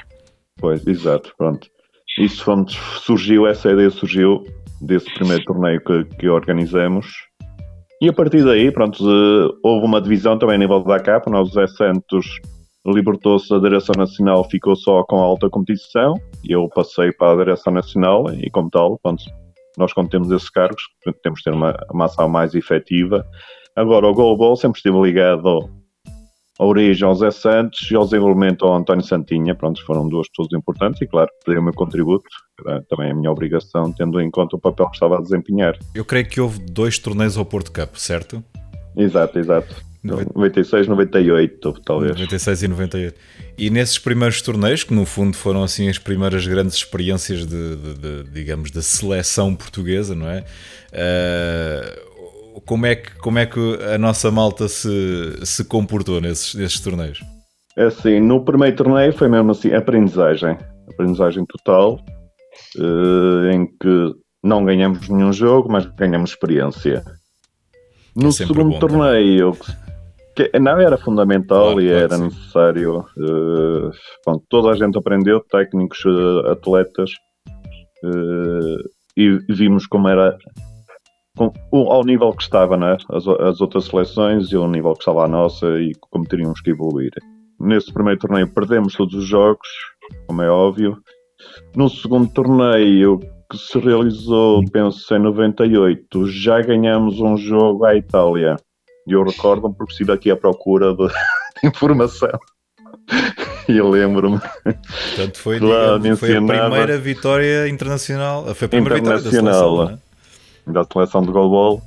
Pois, 0.60 0.86
exato, 0.88 1.34
pronto. 1.38 1.68
Isso 2.20 2.44
surgiu, 3.02 3.46
essa 3.46 3.72
ideia 3.72 3.90
surgiu 3.92 4.44
desse 4.82 5.12
primeiro 5.14 5.44
torneio 5.46 5.82
que, 5.84 6.06
que 6.16 6.30
organizamos. 6.30 7.08
E 8.02 8.10
a 8.10 8.14
partir 8.14 8.44
daí, 8.44 8.72
pronto, 8.72 9.04
houve 9.64 9.86
uma 9.86 10.02
divisão 10.02 10.38
também 10.38 10.56
a 10.56 10.60
nível 10.60 10.84
da 10.84 11.00
CAP, 11.00 11.30
o 11.30 11.46
José 11.46 11.68
Santos 11.68 12.28
libertou-se 12.86 13.50
da 13.50 13.60
direção 13.60 13.94
nacional, 13.98 14.44
ficou 14.50 14.76
só 14.76 15.04
com 15.04 15.18
a 15.18 15.26
alta 15.26 15.50
competição, 15.50 16.14
eu 16.48 16.70
passei 16.70 17.12
para 17.12 17.34
a 17.34 17.44
direção 17.44 17.74
nacional, 17.74 18.32
e 18.34 18.50
como 18.50 18.70
tal, 18.70 18.98
pronto, 19.00 19.24
nós 19.78 19.94
quando 19.94 20.10
temos 20.10 20.32
esses 20.32 20.50
cargos, 20.50 20.82
temos 21.22 21.40
de 21.40 21.44
ter 21.44 21.54
uma, 21.54 21.76
uma 21.92 22.06
ação 22.06 22.30
mais 22.30 22.56
efetiva. 22.56 23.26
Agora, 23.76 24.08
o 24.08 24.14
Global 24.14 24.56
sempre 24.56 24.80
esteve 24.80 25.00
ligado 25.00 25.70
a 26.60 26.66
origem 26.66 27.08
ao 27.08 27.14
Zé 27.16 27.30
Santos 27.32 27.90
e 27.92 27.96
ao 27.96 28.04
desenvolvimento 28.06 28.66
ao 28.66 28.76
António 28.76 29.04
Santinha. 29.06 29.54
Pronto, 29.54 29.84
foram 29.86 30.08
duas 30.10 30.28
pessoas 30.30 30.50
importantes 30.54 31.02
e, 31.02 31.08
claro, 31.08 31.30
dei 31.48 31.58
o 31.58 31.62
meu 31.64 31.74
contributo, 31.74 32.26
era 32.68 32.82
também 32.90 33.12
a 33.12 33.16
minha 33.16 33.32
obrigação, 33.32 33.92
tendo 33.94 34.20
em 34.20 34.30
conta 34.32 34.56
o 34.56 34.60
papel 34.60 34.88
que 34.90 34.96
estava 34.96 35.18
a 35.18 35.22
desempenhar. 35.22 35.78
Eu 35.94 36.04
creio 36.06 36.26
que 36.28 36.42
houve 36.42 36.60
dois 36.60 36.98
torneios 36.98 37.38
ao 37.38 37.46
Porto 37.46 37.72
Cup, 37.72 37.96
certo? 37.96 38.44
Exato, 38.96 39.38
exato. 39.38 39.88
Noventa- 40.04 40.32
96, 40.36 40.88
98, 40.88 41.74
talvez. 41.84 42.12
96 42.14 42.64
e 42.64 42.68
98. 42.68 43.20
E 43.58 43.70
nesses 43.70 43.98
primeiros 44.00 44.42
torneios, 44.42 44.84
que 44.84 44.94
no 44.94 45.06
fundo 45.06 45.36
foram 45.36 45.64
assim 45.64 45.90
as 45.90 45.98
primeiras 45.98 46.46
grandes 46.48 46.76
experiências 46.76 47.46
de, 47.46 47.76
de- 47.76 47.94
de, 47.96 48.24
digamos, 48.32 48.72
da 48.72 48.82
seleção 48.82 49.54
portuguesa, 49.56 50.16
não 50.16 50.30
é? 50.30 50.46
Ah, 50.94 52.00
como, 52.66 52.86
é 52.86 52.96
que, 52.96 53.14
como 53.20 53.40
é 53.40 53.46
que 53.46 53.60
a 53.94 53.98
nossa 53.98 54.32
malta 54.32 54.68
se, 54.68 55.46
se 55.46 55.64
comportou 55.66 56.22
nesses, 56.22 56.56
nesses 56.56 56.80
torneios? 56.80 57.24
É 57.76 57.86
assim, 57.86 58.20
no 58.20 58.44
primeiro 58.44 58.76
torneio 58.76 59.14
foi 59.14 59.28
mesmo 59.28 59.52
assim, 59.52 59.74
aprendizagem. 59.74 60.58
Aprendizagem 60.90 61.46
total, 61.46 62.00
eh, 62.78 63.54
em 63.54 63.68
que 63.68 64.14
não 64.44 64.66
ganhamos 64.66 65.08
nenhum 65.10 65.32
jogo, 65.32 65.72
mas 65.72 65.86
ganhamos 65.86 66.32
experiência. 66.32 67.04
No 68.16 68.32
sempre 68.32 68.56
segundo 68.56 68.74
bom 68.74 68.80
torneio, 68.80 69.56
que 70.36 70.60
não 70.60 70.80
era 70.80 70.98
fundamental 70.98 71.74
Claro, 71.74 71.82
e 71.82 71.88
claro 71.88 72.00
era 72.00 72.10
que 72.10 72.16
sim. 72.16 72.24
necessário, 72.24 73.06
eh, 73.18 73.92
pronto, 74.24 74.44
toda 74.50 74.72
a 74.72 74.76
gente 74.76 74.98
aprendeu, 74.98 75.40
técnicos, 75.40 76.00
eh, 76.06 76.52
atletas, 76.52 77.12
eh, 78.04 78.78
e 79.18 79.40
vimos 79.50 79.88
como 79.88 80.08
era 80.08 80.38
ao 81.72 82.04
nível 82.04 82.32
que 82.34 82.44
estava 82.44 82.78
né, 82.78 82.98
as, 83.10 83.28
as 83.28 83.62
outras 83.62 83.86
seleções 83.86 84.52
e 84.52 84.56
ao 84.56 84.70
nível 84.70 84.94
que 84.94 85.00
estava 85.00 85.26
a 85.26 85.28
nossa 85.28 85.68
e 85.80 85.94
como 86.10 86.26
teríamos 86.26 86.62
que 86.62 86.72
evoluir. 86.72 87.12
Nesse 87.60 87.92
primeiro 87.92 88.20
torneio 88.20 88.48
perdemos 88.48 88.94
todos 88.94 89.16
os 89.16 89.26
jogos, 89.26 89.68
como 90.28 90.42
é 90.42 90.50
óbvio. 90.50 90.98
No 91.76 91.90
segundo 91.90 92.32
torneio, 92.32 93.20
que 93.50 93.58
se 93.58 93.80
realizou, 93.80 94.64
penso, 94.72 95.16
em 95.16 95.20
98, 95.20 96.28
já 96.28 96.62
ganhamos 96.62 97.20
um 97.20 97.38
jogo 97.38 97.86
à 97.86 97.96
Itália. 97.96 98.58
E 99.08 99.14
eu 99.14 99.24
recordo-me 99.24 99.74
porque 99.74 99.94
estive 99.94 100.12
aqui 100.12 100.30
à 100.30 100.36
procura 100.36 100.94
de, 100.94 101.08
de 101.08 101.14
informação. 101.68 102.38
E 103.70 103.78
eu 103.78 103.90
lembro-me 103.90 104.40
Portanto, 104.40 105.38
foi, 105.38 105.60
digamos, 105.60 106.20
foi 106.20 106.36
a 106.36 106.42
primeira 106.42 106.98
vitória 106.98 107.68
internacional. 107.68 108.54
Foi 108.54 108.66
a 108.66 108.70
primeira 108.70 108.96
vitória 108.96 109.22
da 109.22 109.30
Internacional. 109.30 109.78
seleção, 109.78 110.07
da 110.72 110.84
seleção 110.92 111.22
de 111.22 111.32
goalball 111.32 111.82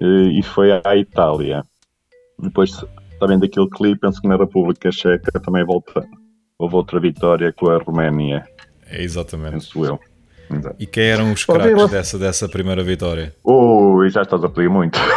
eh, 0.00 0.04
e 0.38 0.42
foi 0.42 0.70
à 0.84 0.96
Itália. 0.96 1.62
Depois, 2.38 2.84
também 3.20 3.38
daquele 3.38 3.68
clipe, 3.70 4.00
penso 4.00 4.20
que 4.20 4.28
na 4.28 4.36
República 4.36 4.90
Checa 4.92 5.38
também 5.40 5.64
volta. 5.64 6.04
Houve 6.58 6.76
outra 6.76 7.00
vitória 7.00 7.52
com 7.52 7.68
a 7.70 7.78
Roménia, 7.78 8.44
É, 8.88 9.02
exatamente. 9.02 9.52
penso 9.52 9.84
eu. 9.84 9.98
Exato. 10.50 10.76
E 10.78 10.86
quem 10.86 11.04
eram 11.04 11.32
os 11.32 11.44
craques 11.44 11.90
dessa, 11.90 12.18
dessa 12.18 12.48
primeira 12.48 12.82
vitória? 12.84 13.34
Ui, 13.42 14.08
já 14.10 14.22
estás 14.22 14.44
a 14.44 14.48
pedir 14.48 14.68
muito. 14.68 14.98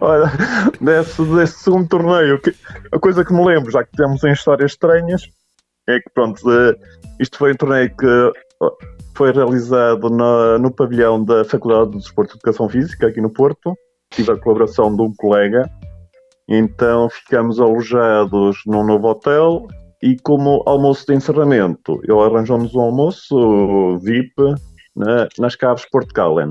Olha, 0.00 0.30
desse, 0.80 1.22
desse 1.34 1.58
segundo 1.64 1.88
torneio, 1.88 2.40
que- 2.40 2.54
a 2.92 2.98
coisa 2.98 3.24
que 3.24 3.32
me 3.32 3.44
lembro, 3.44 3.70
já 3.70 3.84
que 3.84 3.90
temos 3.96 4.22
em 4.24 4.32
histórias 4.32 4.72
estranhas, 4.72 5.22
é 5.88 5.98
que 5.98 6.10
pronto, 6.14 6.40
eh, 6.50 6.74
isto 7.20 7.38
foi 7.38 7.52
um 7.52 7.56
torneio 7.56 7.94
que 7.96 8.32
foi 9.16 9.32
realizado 9.32 10.10
na- 10.10 10.58
no 10.58 10.70
pavilhão 10.70 11.22
da 11.22 11.44
Faculdade 11.44 11.90
de 11.90 11.98
Desporto 11.98 12.32
de 12.32 12.38
Educação 12.38 12.68
Física, 12.68 13.06
aqui 13.06 13.20
no 13.20 13.30
Porto. 13.30 13.74
Tive 14.10 14.32
a 14.32 14.36
colaboração 14.36 14.94
de 14.94 15.02
um 15.02 15.12
colega, 15.16 15.68
então 16.48 17.08
ficamos 17.08 17.58
alojados 17.60 18.58
num 18.66 18.84
novo 18.84 19.08
hotel 19.08 19.66
e 20.02 20.16
como 20.22 20.62
almoço 20.66 21.06
de 21.06 21.14
encerramento, 21.14 22.00
ele 22.04 22.20
arranjou-nos 22.20 22.74
um 22.74 22.80
almoço 22.80 23.98
VIP 23.98 24.34
na- 24.94 25.28
nas 25.38 25.56
caves 25.56 25.84
Porto 25.90 26.12
Calen. 26.14 26.50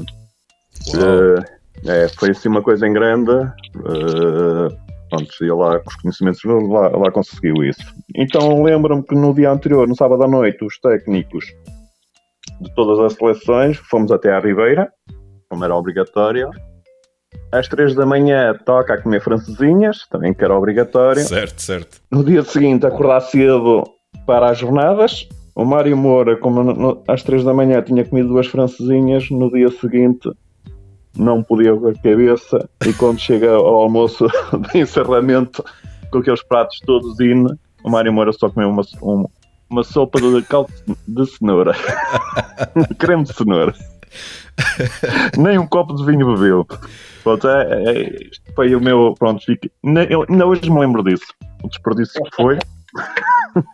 Uau. 0.94 1.38
Eh, 1.86 2.04
é, 2.04 2.08
foi 2.10 2.32
assim 2.32 2.50
uma 2.50 2.62
coisa 2.62 2.88
em 2.88 2.94
grande. 2.94 3.32
eh, 3.32 4.76
pronto, 5.10 5.46
ia 5.46 5.56
lá 5.56 5.80
com 5.80 5.90
os 5.90 5.96
conhecimentos, 5.96 6.42
lá, 6.44 6.90
lá 6.90 7.12
conseguiu 7.12 7.64
isso. 7.64 7.82
Então 8.16 8.64
lembro-me 8.64 9.04
que 9.04 9.16
no 9.16 9.34
dia 9.34 9.52
anterior, 9.52 9.88
no 9.88 9.96
sábado 9.96 10.24
à 10.24 10.28
noite, 10.28 10.66
os 10.66 10.80
técnicos 10.80 11.46
de 12.62 12.74
todas 12.76 13.00
as 13.00 13.14
seleções 13.14 13.78
fomos 13.78 14.12
até 14.12 14.32
à 14.32 14.40
Ribeira, 14.40 14.92
como 15.50 15.64
era 15.64 15.76
obrigatório. 15.76 16.50
Às 17.52 17.68
três 17.68 17.94
da 17.96 18.06
manhã 18.06 18.54
toca 18.66 18.94
a 18.94 19.02
comer 19.02 19.22
francesinhas, 19.22 20.06
também 20.10 20.34
que 20.34 20.44
era 20.44 20.56
obrigatório. 20.58 21.22
Certo, 21.22 21.62
certo. 21.62 22.02
No 22.12 22.24
dia 22.24 22.44
seguinte, 22.44 22.86
acordar 22.86 23.22
cedo 23.22 23.84
para 24.26 24.50
as 24.50 24.58
jornadas. 24.58 25.28
O 25.54 25.64
Mário 25.64 25.96
Moura, 25.96 26.36
como 26.38 26.64
no- 26.64 27.04
às 27.08 27.24
três 27.24 27.44
da 27.44 27.54
manhã 27.54 27.82
tinha 27.82 28.04
comido 28.04 28.30
duas 28.30 28.48
francesinhas, 28.48 29.30
no 29.30 29.50
dia 29.52 29.70
seguinte 29.70 30.30
não 31.18 31.42
podia 31.42 31.74
com 31.76 31.88
a 31.88 31.94
cabeça. 31.94 32.70
E 32.86 32.92
quando 32.94 33.20
chega 33.20 33.52
ao 33.54 33.76
almoço 33.84 34.28
de 34.74 34.80
encerramento, 34.80 35.64
com 36.12 36.18
aqueles 36.20 36.44
pratos 36.44 36.80
todos 36.86 37.20
in, 37.22 37.46
o 37.84 37.90
Mário 37.90 38.12
Moura 38.12 38.34
só 38.34 38.50
comeu 38.50 38.70
uma, 38.70 38.82
um- 39.02 39.26
uma 39.76 39.84
sopa 39.84 40.20
de 40.22 40.42
caldo 40.44 40.72
de 41.08 41.26
cenoura. 41.26 41.74
Creme 42.98 43.24
de 43.26 43.34
cenoura. 43.34 43.74
Nem 45.38 45.58
um 45.58 45.68
copo 45.68 45.94
de 45.96 46.06
vinho 46.06 46.34
bebeu. 46.34 46.66
Pronto, 47.24 47.48
é, 47.48 47.84
é- 47.92 48.24
isto 48.32 48.54
foi 48.56 48.74
o 48.74 48.80
meu. 48.80 49.14
Pronto, 49.20 49.44
ainda, 49.86 50.04
eu- 50.06 50.26
ainda 50.30 50.46
hoje 50.46 50.70
me 50.70 50.80
lembro 50.80 51.04
disso. 51.04 51.26
O 51.64 51.68
desperdício 51.68 52.24
que 52.24 52.36
foi. 52.36 52.58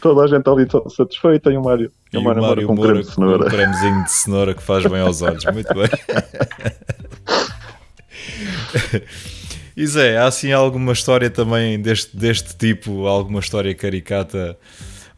Toda 0.00 0.24
a 0.24 0.26
gente 0.26 0.48
ali 0.48 0.66
satisfeita 0.94 1.50
e 1.50 1.56
o 1.56 1.62
Mário, 1.62 1.90
E 2.12 2.18
o 2.18 2.22
Mário 2.22 2.42
Mário 2.42 2.66
com 2.66 2.74
Moura 2.74 2.90
creme 2.92 3.04
de 3.04 3.10
cenoura. 3.10 3.46
um 3.46 3.48
cremezinho 3.48 4.04
de 4.04 4.10
cenoura 4.12 4.54
que 4.54 4.62
faz 4.62 4.84
bem 4.86 5.00
aos 5.00 5.22
olhos. 5.22 5.44
Muito 5.46 5.74
bem. 5.74 5.88
E 9.76 9.86
Zé, 9.86 10.16
há 10.16 10.26
assim 10.26 10.52
alguma 10.52 10.92
história 10.92 11.28
também 11.28 11.80
deste, 11.80 12.16
deste 12.16 12.56
tipo, 12.56 13.06
alguma 13.06 13.40
história 13.40 13.74
caricata, 13.74 14.56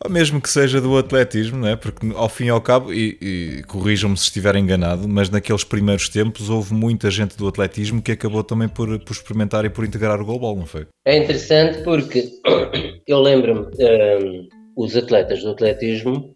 ou 0.02 0.10
mesmo 0.10 0.40
que 0.40 0.48
seja 0.48 0.80
do 0.80 0.96
atletismo, 0.96 1.58
não 1.58 1.68
é? 1.68 1.76
Porque 1.76 2.06
ao 2.14 2.28
fim 2.28 2.46
e 2.46 2.48
ao 2.48 2.60
cabo, 2.60 2.90
e, 2.92 3.18
e 3.20 3.62
corrijam-me 3.64 4.16
se 4.16 4.24
estiver 4.24 4.56
enganado, 4.56 5.06
mas 5.06 5.28
naqueles 5.28 5.62
primeiros 5.62 6.08
tempos 6.08 6.48
houve 6.48 6.72
muita 6.72 7.10
gente 7.10 7.36
do 7.36 7.46
atletismo 7.46 8.00
que 8.00 8.12
acabou 8.12 8.42
também 8.42 8.66
por, 8.66 8.98
por 9.00 9.12
experimentar 9.12 9.66
e 9.66 9.70
por 9.70 9.84
integrar 9.84 10.20
o 10.22 10.24
goalball, 10.24 10.56
não 10.56 10.66
foi? 10.66 10.86
É 11.04 11.18
interessante 11.18 11.82
porque 11.82 12.26
eu 13.06 13.20
lembro-me, 13.20 13.66
hum, 13.66 14.48
os 14.74 14.96
atletas 14.96 15.42
do 15.42 15.50
atletismo, 15.50 16.34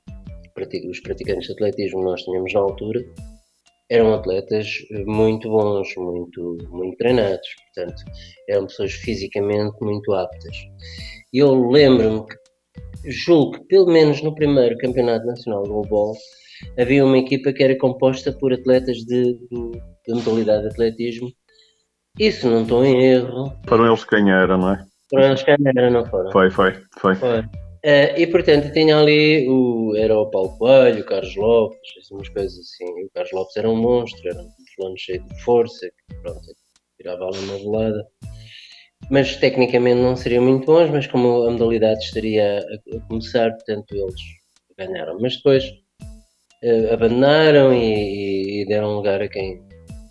os 0.91 1.01
praticantes 1.01 1.47
de 1.47 1.53
atletismo 1.55 2.03
nós 2.03 2.23
tínhamos 2.23 2.53
na 2.53 2.61
altura, 2.61 3.03
eram 3.91 4.15
atletas 4.15 4.67
muito 5.05 5.49
bons, 5.51 5.89
muito, 5.97 6.59
muito 6.71 6.97
treinados, 6.97 7.47
portanto, 7.75 8.03
eram 8.49 8.67
pessoas 8.67 8.93
fisicamente 8.93 9.77
muito 9.81 10.13
aptas. 10.13 10.57
E 11.33 11.39
eu 11.39 11.69
lembro-me 11.69 12.25
que, 12.27 13.11
julgo 13.11 13.53
que 13.53 13.65
pelo 13.65 13.87
menos 13.87 14.23
no 14.23 14.35
primeiro 14.35 14.79
Campeonato 14.79 15.27
Nacional 15.27 15.65
de 15.65 15.71
Global, 15.71 16.15
havia 16.79 17.05
uma 17.05 17.19
equipa 17.19 17.53
que 17.53 17.65
era 17.65 17.77
composta 17.77 18.33
por 18.33 18.53
atletas 18.53 18.99
de, 18.99 19.35
de, 19.35 19.71
de 20.07 20.15
modalidade 20.15 20.63
de 20.63 20.69
atletismo. 20.69 21.29
Isso 22.19 22.49
não 22.49 22.63
estou 22.63 22.85
em 22.85 23.03
erro. 23.03 23.53
Foram 23.67 23.87
eles 23.87 24.05
quem 24.05 24.31
era, 24.31 24.57
não 24.57 24.73
é? 24.73 24.85
Foram 25.09 25.27
eles 25.27 25.43
quem 25.43 25.57
era, 25.65 25.91
não 25.91 26.05
foram? 26.07 26.31
Foi, 26.31 26.51
foi, 26.51 26.75
foi. 26.99 27.15
foi. 27.17 27.45
Uh, 27.85 28.13
e 28.19 28.27
portanto 28.27 28.71
tinha 28.73 28.99
ali 28.99 29.49
o, 29.49 29.97
era 29.97 30.19
o 30.19 30.31
Paulo 30.31 30.57
Coelho, 30.59 31.01
o 31.01 31.07
Carlos 31.07 31.35
Lopes, 31.35 32.11
umas 32.11 32.29
coisas 32.29 32.59
assim. 32.59 32.85
E 32.85 33.05
o 33.07 33.11
Carlos 33.11 33.33
Lopes 33.33 33.57
era 33.57 33.71
um 33.71 33.77
monstro, 33.77 34.29
era 34.29 34.39
um 34.39 34.51
fulano 34.77 34.99
cheio 34.99 35.25
de 35.25 35.43
força, 35.43 35.87
que 35.89 36.15
pronto, 36.17 36.41
tirava 36.99 37.25
ali 37.25 37.39
uma 37.39 37.59
volada. 37.59 38.07
Mas 39.11 39.37
tecnicamente 39.37 40.01
não 40.01 40.15
seriam 40.15 40.45
muito 40.45 40.67
bons, 40.67 40.91
mas 40.91 41.07
como 41.07 41.45
a 41.45 41.51
modalidade 41.51 42.05
estaria 42.05 42.59
a, 42.59 42.97
a 42.97 43.01
começar, 43.09 43.51
portanto 43.53 43.95
eles 43.95 44.21
ganharam. 44.77 45.19
Mas 45.19 45.37
depois 45.37 45.65
uh, 46.63 46.93
abandonaram 46.93 47.73
e, 47.73 48.63
e, 48.63 48.67
deram 48.67 48.97
lugar 48.97 49.23
a 49.23 49.29
quem, 49.29 49.63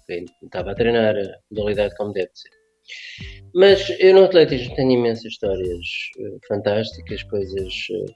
quem 0.07 0.25
estava 0.43 0.71
a 0.71 0.75
treinar 0.75 1.15
a 1.15 1.37
modalidade 1.51 1.95
como 1.95 2.13
deve 2.13 2.31
ser. 2.33 2.58
Mas 3.53 3.89
eu 3.99 4.13
no 4.13 4.25
atletismo 4.25 4.75
tenho 4.75 4.91
imensas 4.91 5.25
histórias 5.25 5.85
uh, 6.19 6.39
fantásticas, 6.47 7.23
coisas. 7.23 7.73
Uh, 7.89 8.13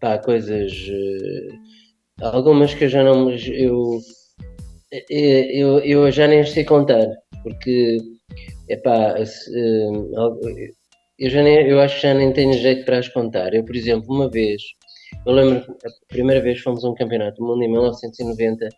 pá, 0.00 0.18
coisas. 0.18 0.72
Uh, 0.72 2.24
algumas 2.24 2.74
que 2.74 2.84
eu 2.84 2.88
já 2.88 3.04
não. 3.04 3.30
Eu, 3.30 4.00
eu, 5.08 5.78
eu 5.80 6.10
já 6.10 6.26
nem 6.26 6.44
sei 6.44 6.64
contar, 6.64 7.06
porque. 7.42 7.98
Epá, 8.68 9.14
eu, 11.18 11.30
já 11.30 11.42
nem, 11.42 11.68
eu 11.68 11.80
acho 11.80 11.96
que 11.96 12.02
já 12.02 12.14
nem 12.14 12.32
tenho 12.32 12.52
jeito 12.54 12.84
para 12.84 12.98
as 12.98 13.08
contar. 13.08 13.54
Eu, 13.54 13.64
por 13.64 13.76
exemplo, 13.76 14.12
uma 14.12 14.28
vez. 14.28 14.60
Eu 15.24 15.32
lembro 15.32 15.58
a 15.84 16.06
primeira 16.08 16.42
vez 16.42 16.60
fomos 16.60 16.84
a 16.84 16.90
um 16.90 16.94
campeonato 16.94 17.36
do 17.36 17.46
mundo 17.46 17.62
em 17.62 17.70
1990. 17.70 18.68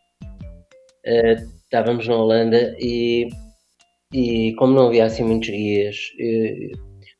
estávamos 1.64 2.06
na 2.06 2.16
Holanda 2.16 2.76
e 2.78 3.28
e 4.12 4.54
como 4.54 4.74
não 4.74 4.88
havia 4.88 5.04
assim 5.04 5.24
muitos 5.24 5.48
guias, 5.48 5.96
eh, 6.18 6.70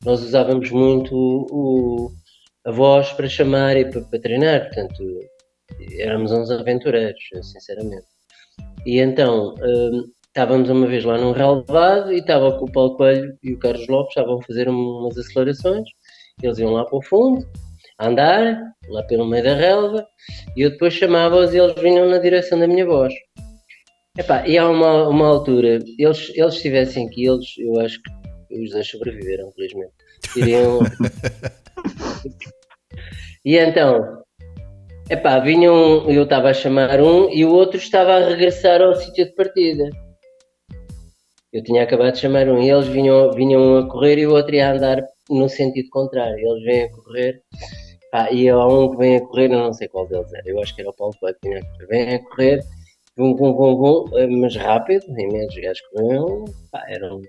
nós 0.05 0.23
usávamos 0.23 0.71
muito 0.71 1.15
o, 1.15 2.11
a 2.65 2.71
voz 2.71 3.13
para 3.13 3.29
chamar 3.29 3.77
e 3.77 3.85
para, 3.85 4.01
para, 4.03 4.21
treinar, 4.21 4.67
portanto 4.67 5.03
éramos 5.99 6.33
uns 6.33 6.51
aventureiros, 6.51 7.23
sinceramente. 7.43 8.07
E 8.87 9.01
então 9.01 9.55
um, 9.61 10.05
estávamos 10.29 10.71
uma 10.71 10.87
vez 10.87 11.05
lá 11.05 11.19
num 11.19 11.33
relevado 11.33 12.13
e 12.13 12.19
estava 12.19 12.49
o 12.49 12.73
Paulo 12.73 12.97
Coelho 12.97 13.37
e 13.43 13.53
o 13.53 13.59
Carlos 13.59 13.87
Lopes 13.89 14.11
estavam 14.11 14.39
a 14.39 14.43
fazer 14.43 14.69
umas 14.69 15.17
acelerações, 15.19 15.89
eles 16.43 16.59
iam 16.59 16.73
lá 16.73 16.85
para 16.85 16.99
o 16.99 17.03
fundo, 17.03 17.47
a 17.99 18.09
andar, 18.09 18.63
lá 18.89 19.03
pelo 19.03 19.27
meio 19.27 19.45
da 19.45 19.55
relva, 19.55 20.07
e 20.57 20.63
eu 20.63 20.71
depois 20.71 20.95
chamava-os 20.95 21.53
e 21.53 21.59
eles 21.59 21.75
vinham 21.83 22.09
na 22.09 22.19
direção 22.19 22.59
da 22.59 22.67
minha 22.69 22.87
voz. 22.87 23.13
Epá, 24.19 24.45
e 24.49 24.59
há 24.59 24.69
uma, 24.69 25.09
uma 25.09 25.29
altura, 25.29 25.79
eles, 25.97 26.33
eles 26.35 26.55
estivessem 26.55 27.07
aqui, 27.07 27.25
eles, 27.25 27.57
eu 27.57 27.79
acho 27.81 28.03
que 28.03 28.61
os 28.61 28.71
dois 28.71 28.89
sobreviveram, 28.89 29.53
felizmente. 29.53 29.93
Iriam... 30.37 30.81
e 33.45 33.57
então, 33.57 34.25
epá, 35.09 35.39
vinham, 35.39 36.11
eu 36.11 36.25
estava 36.25 36.51
a 36.51 36.53
chamar 36.53 37.01
um 37.01 37.31
e 37.31 37.45
o 37.45 37.53
outro 37.53 37.79
estava 37.79 38.17
a 38.17 38.29
regressar 38.29 38.83
ao 38.83 38.97
sítio 38.97 39.25
de 39.25 39.35
partida. 39.37 39.89
Eu 41.53 41.63
tinha 41.63 41.85
acabado 41.85 42.15
de 42.15 42.19
chamar 42.19 42.49
um 42.49 42.61
e 42.61 42.69
eles 42.69 42.89
vinham, 42.89 43.31
vinham 43.31 43.79
a 43.79 43.89
correr 43.89 44.19
e 44.19 44.27
o 44.27 44.33
outro 44.33 44.53
ia 44.53 44.73
andar 44.73 45.01
no 45.31 45.49
sentido 45.49 45.89
contrário. 45.91 46.37
Eles 46.37 46.65
vêm 46.65 46.83
a 46.83 46.91
correr. 46.91 47.41
Ah, 48.13 48.33
e 48.33 48.49
há 48.49 48.67
um 48.67 48.91
que 48.91 48.97
vem 48.97 49.17
a 49.17 49.21
correr, 49.21 49.45
eu 49.45 49.59
não 49.59 49.73
sei 49.73 49.87
qual 49.87 50.09
deles 50.09 50.33
era. 50.35 50.43
Eu 50.45 50.61
acho 50.61 50.75
que 50.75 50.81
era 50.81 50.91
o 50.91 50.95
Paulo 50.95 51.15
Coelho 51.21 51.37
que 51.41 51.49
vinha 51.49 51.61
a 51.61 51.63
correr. 51.63 51.87
Vem 51.87 52.15
a 52.17 52.19
correr 52.25 52.78
vum, 53.19 53.35
vum, 53.35 53.53
vum, 53.53 53.77
vum, 53.77 54.41
mas 54.41 54.55
rápido, 54.55 55.05
imensos 55.19 55.61
gajos 55.61 55.83
corriam, 55.93 56.45
pá, 56.71 56.85
eram. 56.89 57.21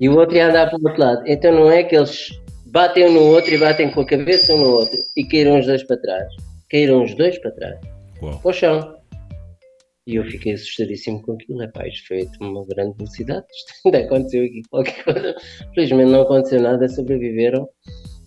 E 0.00 0.08
o 0.08 0.18
outro 0.18 0.36
ia 0.36 0.48
andar 0.48 0.68
para 0.68 0.78
o 0.78 0.82
outro 0.84 1.00
lado. 1.00 1.22
Então 1.26 1.52
não 1.52 1.70
é 1.70 1.84
que 1.84 1.96
eles 1.96 2.28
batem 2.66 3.08
um 3.08 3.12
no 3.12 3.22
outro 3.28 3.54
e 3.54 3.58
batem 3.58 3.90
com 3.90 4.00
a 4.00 4.06
cabeça 4.06 4.52
um 4.54 4.58
no 4.58 4.70
outro 4.70 4.98
e 5.16 5.24
caíram 5.24 5.58
os 5.58 5.66
dois 5.66 5.84
para 5.84 5.96
trás. 5.98 6.26
Caíram 6.68 7.04
os 7.04 7.14
dois 7.14 7.38
para 7.38 7.52
trás. 7.52 7.80
Uau. 8.20 8.38
Para 8.40 8.50
o 8.50 8.52
chão. 8.52 8.96
E 10.06 10.16
eu 10.16 10.24
fiquei 10.24 10.54
assustadíssimo 10.54 11.22
com 11.22 11.32
aquilo. 11.32 11.62
Epá, 11.62 11.86
isto 11.86 12.08
foi 12.08 12.28
uma 12.40 12.66
grande 12.66 12.96
velocidade. 12.96 13.46
Isto 13.54 13.72
ainda 13.86 13.98
aconteceu 13.98 14.44
aqui 14.44 14.62
qualquer 14.68 15.04
coisa. 15.04 15.36
Felizmente 15.74 16.10
não 16.10 16.22
aconteceu 16.22 16.60
nada, 16.60 16.88
sobreviveram. 16.88 17.68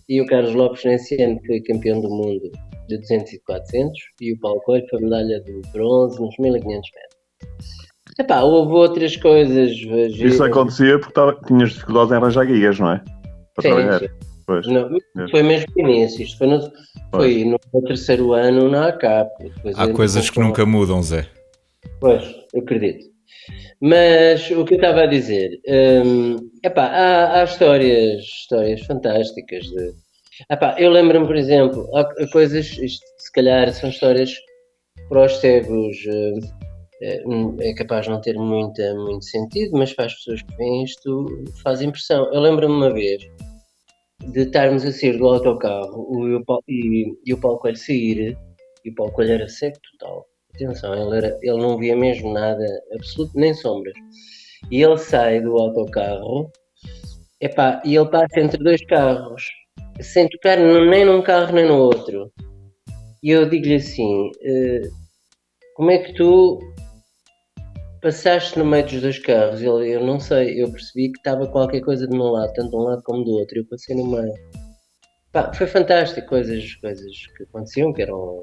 E 0.08 0.20
o 0.20 0.26
Carlos 0.26 0.54
Lopes, 0.54 0.84
nesse 0.84 1.20
ano, 1.22 1.38
foi 1.46 1.60
campeão 1.60 2.00
do 2.00 2.08
mundo 2.08 2.50
de 2.88 2.98
200 2.98 3.32
e 3.32 3.40
400 3.40 3.98
e 4.20 4.32
o 4.32 4.40
Paulo 4.40 4.60
Coelho 4.62 4.86
foi 4.88 5.00
medalha 5.00 5.40
de 5.40 5.60
bronze 5.72 6.20
nos 6.20 6.36
1500 6.38 6.90
metros. 6.94 7.24
Epá, 8.18 8.42
houve 8.42 8.72
outras 8.72 9.16
coisas. 9.16 9.72
Isso 9.72 10.44
acontecia 10.44 10.98
porque 10.98 11.14
tava, 11.14 11.38
tinhas 11.46 11.70
dificuldades 11.70 12.12
em 12.12 12.16
arranjar 12.16 12.46
guias, 12.46 12.78
não 12.78 12.92
é? 12.92 13.02
Para 13.54 13.62
sim, 13.62 13.68
trabalhar. 13.68 14.00
Sim. 14.00 14.08
Pois, 14.46 14.66
não, 14.66 14.90
foi 15.30 15.42
mesmo 15.42 15.72
no 15.74 15.88
início, 15.88 16.22
isto 16.22 16.36
foi 16.36 16.46
no, 16.46 16.60
foi 17.10 17.44
no 17.44 17.58
terceiro 17.86 18.34
ano 18.34 18.68
na 18.68 18.88
ACAP. 18.88 19.30
Há 19.74 19.88
coisas 19.88 20.28
que 20.28 20.38
nunca 20.38 20.66
mudam, 20.66 21.02
Zé. 21.02 21.26
Pois, 21.98 22.22
eu 22.52 22.60
acredito. 22.60 23.06
Mas 23.80 24.50
o 24.50 24.64
que 24.64 24.74
eu 24.74 24.78
estava 24.78 25.02
a 25.02 25.06
dizer, 25.06 25.60
hum, 26.04 26.36
epá, 26.62 26.84
há, 26.84 27.40
há 27.40 27.44
histórias, 27.44 28.22
histórias 28.22 28.82
fantásticas 28.82 29.64
de, 29.64 29.92
Epá, 30.50 30.74
eu 30.78 30.90
lembro-me, 30.90 31.26
por 31.26 31.36
exemplo, 31.36 31.88
há 31.96 32.04
coisas, 32.32 32.66
isto, 32.78 33.04
se 33.18 33.32
calhar 33.32 33.72
são 33.72 33.88
histórias 33.88 34.34
para 35.08 35.26
os 35.26 35.36
cegos 35.38 35.96
é, 37.02 37.22
é 37.60 37.74
capaz 37.74 38.06
de 38.06 38.10
não 38.10 38.20
ter 38.20 38.34
muita, 38.34 38.94
muito 38.94 39.24
sentido, 39.24 39.76
mas 39.76 39.92
para 39.92 40.06
as 40.06 40.14
pessoas 40.14 40.42
que 40.42 40.56
veem 40.56 40.84
isto 40.84 41.26
faz 41.62 41.82
impressão. 41.82 42.32
Eu 42.32 42.40
lembro-me 42.40 42.74
uma 42.74 42.92
vez 42.92 43.22
de 44.32 44.40
estarmos 44.40 44.84
a 44.84 44.92
sair 44.92 45.18
do 45.18 45.26
autocarro 45.26 46.28
e 46.28 46.34
o, 46.34 46.44
Paulo, 46.44 46.64
e, 46.68 47.12
e 47.26 47.34
o 47.34 47.40
Paulo 47.40 47.58
Coelho 47.58 47.76
sair, 47.76 48.38
e 48.84 48.90
o 48.90 48.94
Paulo 48.94 49.12
Coelho 49.12 49.34
era 49.34 49.48
cego 49.48 49.76
total. 49.92 50.24
Atenção, 50.54 50.94
ele, 50.94 51.16
era, 51.16 51.38
ele 51.42 51.58
não 51.58 51.76
via 51.78 51.96
mesmo 51.96 52.32
nada, 52.32 52.64
absoluto, 52.94 53.32
nem 53.34 53.52
sombras. 53.52 53.94
E 54.70 54.82
ele 54.82 54.96
sai 54.96 55.40
do 55.40 55.56
autocarro 55.58 56.50
epá, 57.40 57.82
e 57.84 57.96
ele 57.96 58.08
passa 58.08 58.40
entre 58.40 58.62
dois 58.62 58.84
carros 58.86 59.44
sem 60.00 60.28
tocar 60.28 60.58
nem 60.58 61.04
num 61.04 61.22
carro 61.22 61.52
nem 61.52 61.66
no 61.66 61.76
outro. 61.76 62.32
E 63.22 63.30
eu 63.30 63.48
digo-lhe 63.48 63.76
assim: 63.76 64.28
uh, 64.28 64.88
como 65.74 65.90
é 65.90 65.98
que 65.98 66.12
tu 66.14 66.58
passaste 68.02 68.58
no 68.58 68.64
meio 68.64 68.84
dos 68.84 69.00
dois 69.00 69.18
carros? 69.18 69.62
Ele, 69.62 69.90
eu 69.90 70.04
não 70.04 70.20
sei, 70.20 70.62
eu 70.62 70.70
percebi 70.70 71.10
que 71.10 71.18
estava 71.18 71.46
qualquer 71.46 71.80
coisa 71.80 72.06
do 72.06 72.16
meu 72.16 72.26
lado, 72.26 72.52
tanto 72.52 72.70
de 72.70 72.76
um 72.76 72.80
lado 72.80 73.02
como 73.02 73.24
do 73.24 73.32
outro. 73.32 73.58
Eu 73.58 73.66
passei 73.66 73.96
no 73.96 74.06
meio. 74.06 74.34
Pá, 75.32 75.52
foi 75.52 75.66
fantástico, 75.66 76.28
coisas, 76.28 76.74
coisas 76.76 77.26
que 77.36 77.42
aconteciam 77.44 77.92
que 77.92 78.02
eram 78.02 78.42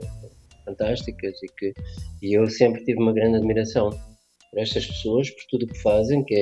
fantásticas 0.65 1.33
e 1.41 1.47
que 1.57 1.73
e 2.21 2.37
eu 2.37 2.47
sempre 2.47 2.83
tive 2.83 2.99
uma 2.99 3.13
grande 3.13 3.37
admiração 3.37 3.89
por 3.89 4.59
estas 4.59 4.85
pessoas, 4.85 5.29
por 5.29 5.43
tudo 5.49 5.63
o 5.63 5.67
que 5.67 5.81
fazem, 5.81 6.23
que 6.23 6.35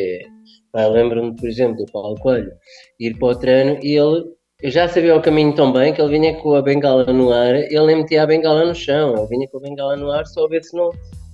é, 0.73 0.87
lembro-me, 0.87 1.35
por 1.35 1.47
exemplo, 1.47 1.85
do 1.85 1.91
Paulo 1.91 2.19
Coelho, 2.19 2.51
ir 2.99 3.17
para 3.17 3.27
o 3.27 3.35
treino 3.35 3.79
e 3.83 3.95
ele 3.95 4.25
eu 4.61 4.71
já 4.71 4.89
sabia 4.89 5.15
o 5.15 5.21
caminho 5.21 5.55
tão 5.55 5.71
bem 5.71 5.93
que 5.93 6.01
ele 6.01 6.19
vinha 6.19 6.35
com 6.35 6.53
a 6.53 6.61
bengala 6.61 7.05
no 7.13 7.31
ar, 7.31 7.55
ele 7.55 7.85
nem 7.85 7.95
metia 7.97 8.23
a 8.23 8.27
bengala 8.27 8.65
no 8.65 8.75
chão, 8.75 9.15
ele 9.15 9.27
vinha 9.27 9.47
com 9.47 9.57
a 9.57 9.61
bengala 9.61 9.95
no 9.95 10.11
ar 10.11 10.27
só 10.27 10.45
a 10.45 10.49
ver 10.49 10.61
se 10.63 10.75
não, 10.75 10.89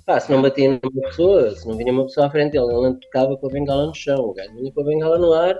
pá, 0.06 0.20
se 0.20 0.32
não 0.32 0.44
batia 0.44 0.70
numa 0.70 1.08
pessoa, 1.08 1.50
se 1.50 1.68
não 1.68 1.76
vinha 1.76 1.92
uma 1.92 2.06
pessoa 2.06 2.28
à 2.28 2.30
frente 2.30 2.52
dele, 2.52 2.66
ele 2.66 2.82
não 2.82 3.00
tocava 3.00 3.36
com 3.36 3.48
a 3.48 3.50
bengala 3.50 3.88
no 3.88 3.96
chão, 3.96 4.20
o 4.20 4.34
gajo 4.34 4.54
vinha 4.54 4.72
com 4.72 4.82
a 4.82 4.84
bengala 4.84 5.18
no 5.18 5.34
ar, 5.34 5.58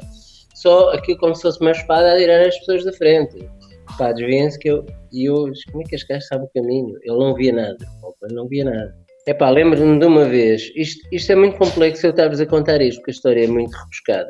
só 0.54 0.92
aquilo 0.92 1.18
como 1.18 1.34
se 1.34 1.42
fosse 1.42 1.60
uma 1.60 1.72
espada 1.72 2.14
a 2.14 2.18
tirar 2.18 2.46
as 2.46 2.58
pessoas 2.60 2.86
da 2.86 2.94
frente. 2.94 3.50
Pá, 3.98 4.12
desviem-se 4.12 4.60
que 4.60 4.70
eu, 4.70 4.86
e 5.12 5.26
eu, 5.26 5.52
como 5.72 5.84
é 5.84 5.88
que 5.88 5.96
este 5.96 6.08
gajo 6.08 6.26
sabe 6.28 6.46
o 6.46 6.50
caminho? 6.54 6.96
Ele 7.04 7.18
não 7.18 7.34
via 7.34 7.52
nada, 7.52 7.78
ele 8.24 8.34
não 8.36 8.48
via 8.48 8.66
nada. 8.66 8.96
É 9.28 9.34
pá, 9.34 9.50
lembro-me 9.50 10.00
de 10.00 10.06
uma 10.06 10.26
vez, 10.26 10.72
isto, 10.76 11.02
isto 11.12 11.32
é 11.32 11.36
muito 11.36 11.58
complexo 11.58 12.06
eu 12.06 12.12
estar-vos 12.12 12.40
a 12.40 12.46
contar 12.46 12.80
isto, 12.80 13.00
porque 13.00 13.10
a 13.10 13.14
história 13.14 13.44
é 13.44 13.48
muito 13.48 13.76
rebuscada. 13.76 14.30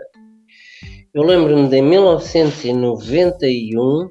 Eu 1.15 1.23
lembro-me 1.23 1.67
de 1.69 1.82
1991, 1.82 4.10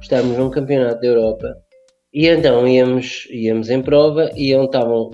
estávamos 0.00 0.38
num 0.38 0.48
campeonato 0.48 1.02
da 1.02 1.06
Europa, 1.06 1.54
e 2.14 2.28
então 2.28 2.66
íamos, 2.66 3.28
íamos 3.30 3.68
em 3.68 3.82
prova 3.82 4.30
e 4.34 4.52
estavam 4.52 5.10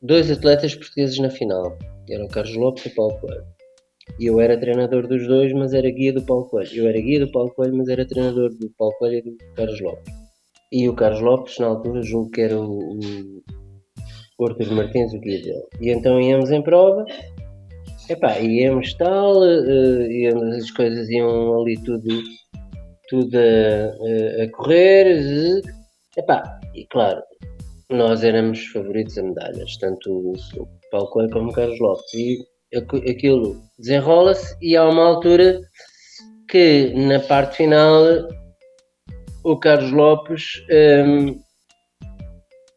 dois 0.00 0.30
atletas 0.30 0.74
portugueses 0.74 1.18
na 1.18 1.28
final. 1.28 1.76
Eram 2.08 2.24
o 2.24 2.28
Carlos 2.28 2.56
Lopes 2.56 2.86
e 2.86 2.88
o 2.88 2.94
Paulo 2.94 3.20
Coelho. 3.20 3.44
E 4.18 4.24
eu 4.24 4.40
era 4.40 4.58
treinador 4.58 5.06
dos 5.06 5.26
dois, 5.26 5.52
mas 5.52 5.74
era 5.74 5.90
guia 5.90 6.14
do 6.14 6.22
Paulo 6.22 6.46
Coelho. 6.46 6.74
Eu 6.74 6.88
era 6.88 6.98
guia 6.98 7.20
do 7.20 7.30
Paulo 7.30 7.50
Coelho, 7.50 7.76
mas 7.76 7.90
era 7.90 8.06
treinador 8.06 8.48
do 8.48 8.70
Paulo 8.70 8.94
Coelho 8.98 9.18
e 9.18 9.20
do 9.20 9.36
Carlos 9.54 9.82
Lopes. 9.82 10.14
e 10.72 10.88
o 10.88 10.94
Carlos 10.94 11.20
Lopes, 11.20 11.58
na 11.58 11.66
altura, 11.66 12.02
julgo 12.02 12.30
que 12.30 12.40
era 12.40 12.58
o, 12.58 12.98
o, 14.38 14.46
Arthur 14.46 14.72
Martins, 14.72 15.12
o 15.12 15.20
guia 15.20 15.42
dele. 15.42 15.66
E 15.78 15.90
então 15.90 16.18
íamos 16.18 16.50
em 16.50 16.62
prova, 16.62 17.04
epá, 18.08 18.38
íamos 18.38 18.94
tal, 18.94 19.42
uh, 19.42 20.56
as 20.56 20.70
coisas 20.70 21.08
iam 21.08 21.60
ali 21.60 21.76
tudo, 21.82 22.22
tudo 23.08 23.36
a, 23.36 24.44
a 24.44 24.50
correr, 24.52 25.62
epá, 26.16 26.58
e 26.74 26.86
claro, 26.86 27.22
nós 27.90 28.22
éramos 28.22 28.66
favoritos 28.66 29.16
a 29.18 29.22
medalhas, 29.22 29.76
tanto 29.78 30.10
o, 30.10 30.32
o 30.32 30.68
Paulo 30.90 31.10
Coelho 31.10 31.30
como 31.30 31.50
o 31.50 31.52
Carlos 31.52 31.80
Lopes. 31.80 32.14
E 32.14 32.44
aquilo 33.10 33.62
desenrola-se 33.78 34.54
e 34.60 34.76
há 34.76 34.86
uma 34.86 35.06
altura 35.06 35.58
que 36.50 36.92
na 36.94 37.18
parte 37.20 37.58
final 37.58 38.28
o 39.42 39.56
Carlos 39.58 39.90
Lopes 39.90 40.62
um, 40.70 41.40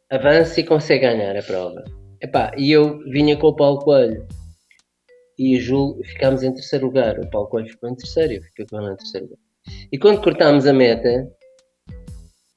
avança 0.10 0.62
e 0.62 0.64
consegue 0.64 1.06
ganhar 1.06 1.36
a 1.36 1.44
prova. 1.44 1.84
Epá, 2.22 2.54
e 2.58 2.72
eu 2.72 3.00
vinha 3.10 3.36
com 3.36 3.48
o 3.48 3.56
Paulo 3.56 3.80
Coelho 3.80 4.26
e 5.38 5.60
julgo, 5.60 6.04
ficámos 6.04 6.44
em 6.44 6.54
terceiro 6.54 6.86
lugar. 6.86 7.20
O 7.20 7.30
Paulo 7.30 7.48
Coelho 7.48 7.70
ficou 7.70 7.90
em 7.90 7.96
terceiro 7.96 8.34
e 8.34 8.36
eu 8.38 8.44
fiquei 8.44 8.66
com 8.66 8.82
ele 8.82 8.94
em 8.94 8.98
terceiro 8.98 9.28
lugar. 9.28 9.40
E 9.92 9.98
quando 9.98 10.22
cortámos 10.22 10.66
a 10.66 10.74
meta, 10.74 11.30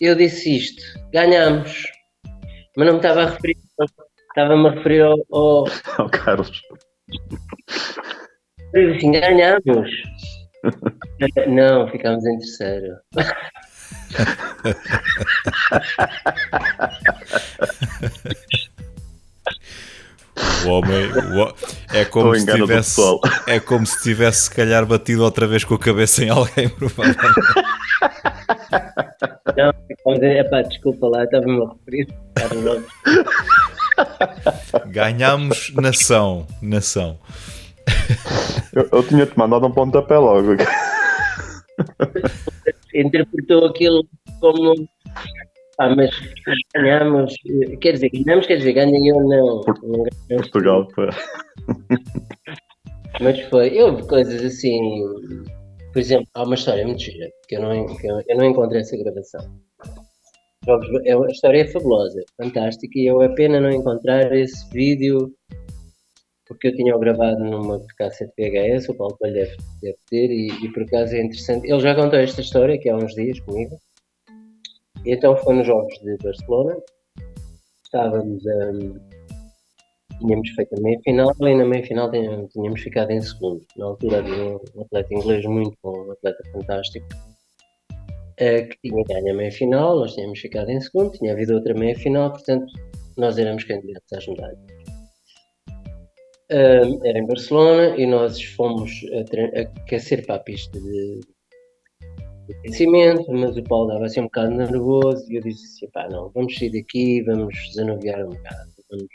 eu 0.01 0.15
disse 0.15 0.57
isto: 0.57 0.83
ganhámos. 1.13 1.87
Mas 2.77 2.87
não 2.87 2.95
me 2.95 2.99
estava 2.99 3.23
a 3.23 3.31
referir, 3.31 3.57
estava-me 4.29 4.69
a 4.69 4.73
referir 4.73 5.03
ao, 5.03 5.17
ao... 5.31 5.65
ao 5.99 6.11
Carlos. 6.11 6.63
Eu 8.73 8.93
disse 8.93 8.97
assim: 8.97 9.13
ganhámos. 9.13 9.91
não, 11.49 11.89
ficámos 11.89 12.25
em 12.27 12.39
terceiro. 12.39 12.97
é 21.95 22.05
como 22.05 22.35
se 22.35 22.47
tivesse 22.47 23.01
é 23.47 23.61
como 23.61 23.87
se 23.87 24.03
tivesse 24.03 24.43
se 24.43 24.51
calhar 24.51 24.85
batido 24.85 25.23
outra 25.23 25.47
vez 25.47 25.63
com 25.65 25.75
a 25.75 25.79
cabeça 25.79 26.25
em 26.25 26.29
alguém 26.29 26.69
provavelmente. 26.77 27.19
Não, 29.57 29.73
epá, 30.23 30.63
desculpa 30.63 31.07
lá, 31.09 31.25
estava-me 31.25 31.63
a 31.63 31.69
referir. 31.69 32.09
Ganhámos 34.87 35.73
nação, 35.75 36.47
nação. 36.61 37.19
Eu, 38.73 38.89
eu 38.93 39.03
tinha-te 39.07 39.39
mandado 39.39 39.67
um 39.67 39.71
pontapé 39.71 40.19
logo. 40.19 40.57
Interpretou 42.93 43.67
aquilo 43.67 44.05
como 44.41 44.75
ah, 45.79 45.95
mas 45.95 46.11
ganhamos, 46.75 47.35
quer 47.81 47.93
dizer, 47.93 48.11
ganhamos, 48.11 48.47
quer 48.47 48.57
dizer, 48.57 48.73
ganhei 48.73 49.11
eu 49.11 49.21
não. 49.21 49.61
não 50.29 50.37
Portugal, 50.39 50.89
pá. 50.95 51.11
Mas 53.21 53.41
foi, 53.43 53.69
eu 53.69 53.95
vi 53.95 54.07
coisas 54.09 54.43
assim, 54.43 55.01
por 55.93 56.01
exemplo, 56.01 56.27
há 56.35 56.43
uma 56.43 56.57
história 56.57 56.85
muito 56.85 57.01
gira, 57.01 57.31
que 57.49 57.57
eu 57.57 57.63
não, 57.63 57.97
que 57.97 58.07
eu, 58.07 58.21
eu 58.27 58.37
não 58.37 58.45
encontrei 58.45 58.81
essa 58.81 58.97
gravação. 58.97 59.41
É, 61.05 61.13
a 61.13 61.27
história 61.27 61.61
é 61.61 61.67
fabulosa, 61.67 62.25
fantástica, 62.37 62.99
e 62.99 63.07
eu 63.07 63.23
é 63.23 63.29
pena 63.35 63.61
não 63.61 63.71
encontrar 63.71 64.35
esse 64.35 64.69
vídeo, 64.71 65.33
porque 66.49 66.69
eu 66.69 66.75
tinha-o 66.75 66.99
gravado 66.99 67.39
numa 67.39 67.81
cassete 67.97 68.33
VHS, 68.37 68.89
o 68.89 68.95
Paulo 68.95 69.17
Coelho 69.19 69.35
deve, 69.35 69.57
deve 69.81 69.99
ter, 70.11 70.31
e, 70.31 70.49
e 70.65 70.73
por 70.73 70.83
acaso 70.83 71.15
é 71.15 71.23
interessante. 71.23 71.71
Ele 71.71 71.81
já 71.81 71.95
contou 71.95 72.19
esta 72.19 72.41
história 72.41 72.75
aqui 72.75 72.89
há 72.89 72.97
uns 72.97 73.15
dias 73.15 73.39
comigo, 73.41 73.79
e 75.05 75.13
então 75.13 75.37
foi 75.37 75.55
nos 75.55 75.67
Jogos 75.67 75.99
de 76.01 76.17
Barcelona, 76.19 76.77
estávamos 77.85 78.43
um, 78.47 78.99
tínhamos 80.19 80.49
feito 80.51 80.75
a 80.75 80.81
meia 80.81 80.99
final 81.05 81.35
e 81.41 81.55
na 81.55 81.65
meia 81.65 81.85
final 81.85 82.11
tínhamos, 82.11 82.53
tínhamos 82.53 82.81
ficado 82.81 83.11
em 83.11 83.21
segundo. 83.21 83.65
Na 83.77 83.87
altura 83.87 84.19
havia 84.19 84.57
um 84.75 84.81
atleta 84.81 85.15
inglês 85.15 85.45
muito 85.45 85.77
bom, 85.83 86.07
um 86.07 86.13
atleta 86.13 86.43
fantástico, 86.53 87.07
uh, 87.93 88.69
que 88.69 88.79
tinha 88.83 89.05
ganho 89.05 89.33
a 89.33 89.37
meia 89.37 89.53
final, 89.53 89.99
nós 89.99 90.15
tínhamos 90.15 90.41
ficado 90.41 90.71
em 90.71 90.81
segundo, 90.81 91.13
tinha 91.13 91.33
havido 91.33 91.55
outra 91.55 91.75
meia 91.75 91.97
final, 91.97 92.31
portanto 92.31 92.73
nós 93.17 93.39
éramos 93.39 93.65
candidatos 93.65 94.13
às 94.13 94.27
medalhas. 94.27 94.59
Uh, 96.51 97.05
era 97.05 97.19
em 97.19 97.27
Barcelona 97.27 97.97
e 97.97 98.07
nós 98.07 98.43
fomos 98.43 98.91
a, 99.13 99.61
aquecer 99.61 100.25
para 100.27 100.37
a 100.37 100.39
pista 100.39 100.79
de, 100.79 101.21
aquecimento, 102.53 103.31
mas 103.33 103.57
o 103.57 103.63
Paulo 103.65 103.89
dava 103.89 104.07
assim 104.07 104.21
um 104.21 104.25
bocado 104.25 104.55
nervoso 104.55 105.25
e 105.31 105.37
eu 105.37 105.43
disse 105.43 105.65
assim, 105.65 105.91
pá, 105.93 106.09
não, 106.09 106.31
vamos 106.31 106.57
sair 106.57 106.71
daqui, 106.71 107.23
vamos 107.23 107.55
desanuviar 107.69 108.25
um 108.25 108.31
bocado, 108.31 108.73
vamos... 108.91 109.09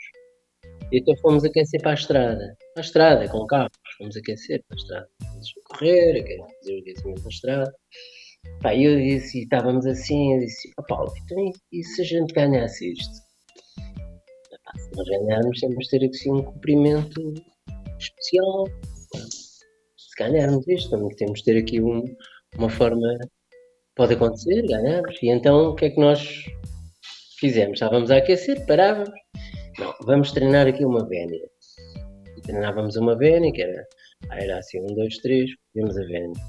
E 0.92 0.98
então 0.98 1.14
fomos 1.18 1.44
aquecer 1.44 1.80
para 1.82 1.92
a 1.92 1.94
estrada, 1.94 2.56
para 2.74 2.82
a 2.82 2.86
estrada, 2.86 3.28
com 3.28 3.46
carros, 3.46 3.70
fomos 3.96 4.16
aquecer 4.16 4.64
para 4.66 4.76
a 4.76 4.80
estrada, 4.80 5.08
vamos 5.20 5.52
correr, 5.64 6.24
fazer 6.58 6.76
o 6.76 6.78
aquecimento 6.80 7.22
na 7.22 7.28
estrada. 7.28 7.74
Pá, 8.62 8.74
eu 8.74 8.96
disse, 8.96 9.38
e 9.38 9.42
estávamos 9.42 9.86
assim, 9.86 10.34
eu 10.34 10.40
disse, 10.40 10.72
oh, 10.78 10.82
Paulo, 10.82 11.12
então 11.24 11.52
e 11.72 11.84
se 11.84 12.00
a 12.00 12.04
gente 12.04 12.32
ganhasse 12.32 12.92
isto? 12.92 13.20
Pá, 14.64 14.72
se 14.78 14.90
nós 14.96 15.08
ganharmos, 15.08 15.60
temos 15.60 15.84
de 15.84 15.90
ter 15.90 16.06
aqui 16.06 16.30
um 16.30 16.42
cumprimento 16.42 17.34
especial. 17.98 18.66
Se 19.96 20.16
ganharmos 20.18 20.66
isto, 20.66 21.14
temos 21.16 21.38
de 21.40 21.44
ter 21.44 21.58
aqui 21.58 21.80
um, 21.80 22.04
uma 22.56 22.68
forma 22.68 23.18
pode 23.94 24.14
acontecer, 24.14 24.66
ganhamos. 24.66 25.16
E 25.22 25.28
então 25.28 25.70
o 25.70 25.74
que 25.74 25.86
é 25.86 25.90
que 25.90 26.00
nós 26.00 26.44
fizemos? 27.38 27.74
Estávamos 27.74 28.10
a 28.10 28.16
aquecer, 28.16 28.64
parávamos. 28.66 29.10
Não, 29.78 29.94
vamos 30.02 30.32
treinar 30.32 30.66
aqui 30.66 30.84
uma 30.84 31.06
vénia. 31.06 31.40
E 32.36 32.40
treinávamos 32.42 32.96
uma 32.96 33.16
vénia, 33.16 33.52
que 33.52 33.62
era, 33.62 33.86
ah, 34.28 34.38
era 34.38 34.58
assim, 34.58 34.80
um, 34.80 34.94
dois, 34.94 35.16
três, 35.18 35.50
fizemos 35.72 35.96
a 35.96 36.02
vénia. 36.02 36.42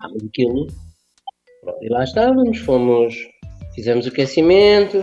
Ah, 0.00 0.08
mas 0.12 0.24
aquilo. 0.24 0.66
Pronto, 1.60 1.84
e 1.84 1.88
lá 1.88 2.04
estávamos, 2.04 2.58
fomos, 2.58 3.14
fizemos 3.74 4.06
o 4.06 4.08
aquecimento, 4.10 5.02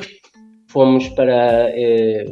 fomos 0.69 1.09
para. 1.09 1.69
Eh, 1.77 2.25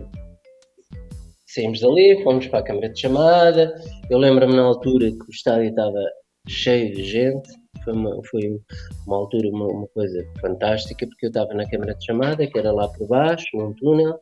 saímos 1.47 1.81
dali, 1.81 2.23
fomos 2.23 2.47
para 2.47 2.59
a 2.59 2.63
câmara 2.63 2.89
de 2.89 2.99
chamada. 2.99 3.75
Eu 4.09 4.17
lembro-me 4.17 4.55
na 4.55 4.63
altura 4.63 5.11
que 5.11 5.25
o 5.27 5.31
estádio 5.31 5.69
estava 5.69 5.99
cheio 6.47 6.93
de 6.95 7.03
gente. 7.03 7.49
Foi 7.83 7.93
uma, 7.93 8.23
foi 8.29 8.61
uma 9.05 9.17
altura, 9.17 9.49
uma, 9.49 9.67
uma 9.67 9.87
coisa 9.87 10.25
fantástica, 10.39 11.05
porque 11.05 11.25
eu 11.25 11.29
estava 11.29 11.53
na 11.53 11.69
câmara 11.69 11.95
de 11.95 12.05
chamada, 12.05 12.47
que 12.47 12.57
era 12.57 12.71
lá 12.71 12.87
por 12.87 13.07
baixo, 13.07 13.45
num 13.53 13.73
túnel, 13.73 14.19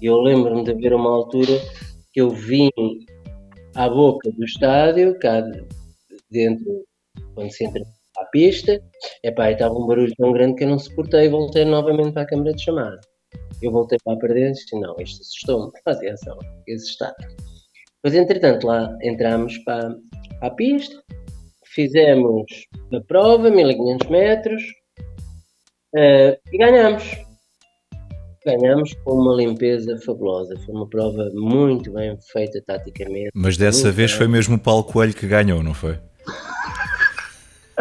e 0.00 0.06
eu 0.06 0.18
lembro-me 0.20 0.64
de 0.64 0.70
haver 0.70 0.94
uma 0.94 1.10
altura 1.10 1.52
que 2.12 2.20
eu 2.20 2.30
vim 2.30 2.70
à 3.74 3.88
boca 3.88 4.30
do 4.32 4.44
estádio, 4.44 5.18
cá 5.18 5.42
dentro, 6.30 6.84
quando 7.34 7.50
se 7.50 7.64
entra 7.64 7.82
à 8.16 8.24
pista, 8.26 8.82
epá, 9.22 9.50
estava 9.50 9.74
um 9.74 9.86
barulho 9.86 10.12
tão 10.16 10.32
grande 10.32 10.56
que 10.56 10.64
eu 10.64 10.68
não 10.68 10.78
suportei 10.78 11.26
e 11.26 11.28
voltei 11.28 11.64
novamente 11.64 12.12
para 12.12 12.22
a 12.22 12.26
câmara 12.26 12.54
de 12.54 12.62
chamada. 12.62 13.00
Eu 13.62 13.70
voltei 13.72 13.98
para 14.04 14.14
a 14.14 14.18
perder 14.18 14.48
e 14.48 14.52
disse, 14.52 14.78
não, 14.78 14.96
isto 14.98 15.20
assustou-me, 15.20 15.72
atenção, 15.84 16.38
esse 16.66 16.90
estádio. 16.90 17.36
Mas 18.02 18.14
entretanto 18.14 18.66
lá 18.66 18.96
entramos 19.02 19.58
para, 19.58 19.94
para 20.38 20.48
a 20.48 20.50
pista, 20.50 21.02
fizemos 21.76 22.46
a 22.90 23.00
prova, 23.06 23.50
1500 23.50 24.08
metros, 24.08 24.62
uh, 25.94 26.34
e 26.50 26.58
ganhamos. 26.58 27.04
Ganhamos 28.44 28.94
com 29.04 29.12
uma 29.12 29.34
limpeza 29.34 29.98
fabulosa. 29.98 30.56
Foi 30.64 30.74
uma 30.74 30.88
prova 30.88 31.30
muito 31.34 31.92
bem 31.92 32.16
feita 32.32 32.62
taticamente. 32.66 33.30
Mas 33.34 33.58
dessa 33.58 33.92
vez 33.92 34.12
bem. 34.12 34.18
foi 34.18 34.28
mesmo 34.28 34.56
o 34.56 34.58
Paulo 34.58 34.84
Coelho 34.84 35.12
que 35.12 35.26
ganhou, 35.26 35.62
não 35.62 35.74
foi? 35.74 35.98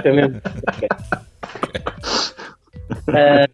Foi 0.02 0.12
mesmo. 0.12 0.36
uh, 3.08 3.48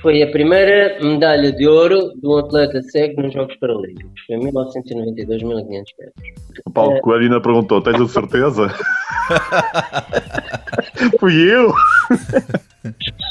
foi 0.00 0.22
a 0.22 0.30
primeira 0.30 0.98
medalha 1.02 1.52
de 1.52 1.68
ouro 1.68 2.12
de 2.18 2.26
um 2.26 2.38
atleta 2.38 2.80
cego 2.82 3.20
nos 3.22 3.34
Jogos 3.34 3.54
Paralímpicos. 3.56 4.20
Foi 4.26 4.36
em 4.36 4.40
1992, 4.40 5.42
1500 5.42 5.92
metros. 5.98 6.32
O 6.64 6.70
Paulo 6.70 6.96
é... 6.96 7.00
Coelho 7.00 7.24
ainda 7.24 7.40
perguntou: 7.40 7.82
tens 7.82 8.00
a 8.00 8.08
certeza? 8.08 8.68
Fui 11.20 11.52
eu! 11.52 11.70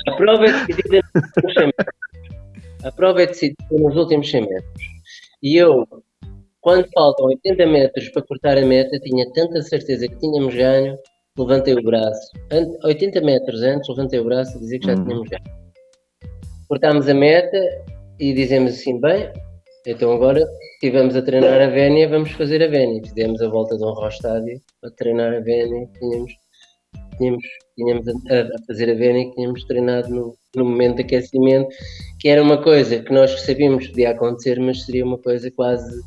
A 0.08 0.12
prova 0.16 0.46
é 0.46 0.52
decidida 0.52 1.02
nos 1.44 1.54
100 1.54 1.66
metros. 1.66 1.96
A 2.84 2.92
prova 2.92 3.24
é 3.24 3.26
decidida 3.26 3.66
nos 3.72 3.96
últimos 3.96 4.30
100 4.30 4.42
metros. 4.42 4.84
E 5.42 5.58
eu, 5.58 5.88
quando 6.62 6.88
faltam 6.94 7.26
80 7.26 7.66
metros 7.66 8.10
para 8.10 8.22
cortar 8.22 8.58
a 8.58 8.66
meta, 8.66 9.00
tinha 9.00 9.26
tanta 9.34 9.62
certeza 9.62 10.08
que 10.08 10.20
tínhamos 10.20 10.54
ganho, 10.54 10.96
levantei 11.38 11.74
o 11.74 11.82
braço. 11.82 12.32
80 12.84 13.22
metros 13.22 13.64
antes, 13.64 13.90
levantei 13.90 14.20
o 14.20 14.26
braço 14.26 14.56
e 14.58 14.60
dizia 14.60 14.80
que 14.80 14.86
já 14.86 14.94
hum. 14.94 15.04
tínhamos 15.04 15.30
ganho 15.30 15.59
cortámos 16.70 17.10
a 17.10 17.14
meta 17.14 17.60
e 18.18 18.34
dizemos 18.34 18.76
assim, 18.76 19.02
bem, 19.02 19.30
então 19.86 20.14
agora 20.14 20.42
estivemos 20.76 21.16
a 21.18 21.22
treinar 21.22 21.60
a 21.60 21.68
Vénia, 21.68 22.08
vamos 22.08 22.32
fazer 22.32 22.64
a 22.64 22.68
Vénia. 22.68 23.02
Fizemos 23.04 23.42
a 23.42 23.50
volta 23.50 23.76
de 23.76 23.84
honra 23.84 24.04
ao 24.04 24.10
estádio 24.10 24.62
a 24.84 24.90
treinar 24.92 25.34
a 25.34 25.40
Vénia. 25.42 25.90
Tínhamos 26.00 26.32
tínhamos, 27.20 27.44
tínhamos 27.76 28.08
a, 28.08 28.42
a 28.42 28.66
fazer 28.66 28.90
a 28.90 28.94
e 28.94 29.26
que 29.26 29.36
tínhamos 29.36 29.64
treinado 29.66 30.10
no, 30.10 30.36
no 30.56 30.66
momento 30.66 30.96
de 30.96 31.04
aquecimento, 31.04 31.70
que 32.20 32.30
era 32.30 32.42
uma 32.42 32.62
coisa 32.62 33.00
que 33.00 33.14
nós 33.14 33.42
sabíamos 33.42 33.86
que 33.86 33.92
podia 33.92 34.12
acontecer, 34.12 34.60
mas 34.60 34.86
seria 34.86 35.06
uma 35.06 35.18
coisa 35.18 35.52
quase, 35.52 36.02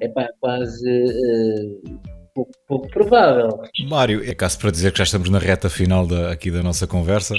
epá, 0.00 0.28
quase 0.38 0.86
uh, 0.86 2.00
pouco, 2.34 2.52
pouco, 2.68 2.88
provável. 2.90 3.60
Mário, 3.88 4.22
é 4.28 4.34
caso 4.34 4.58
para 4.58 4.70
dizer 4.70 4.92
que 4.92 4.98
já 4.98 5.04
estamos 5.04 5.30
na 5.30 5.38
reta 5.38 5.68
final 5.68 6.06
da, 6.06 6.30
aqui 6.30 6.50
da 6.50 6.62
nossa 6.62 6.86
conversa. 6.86 7.34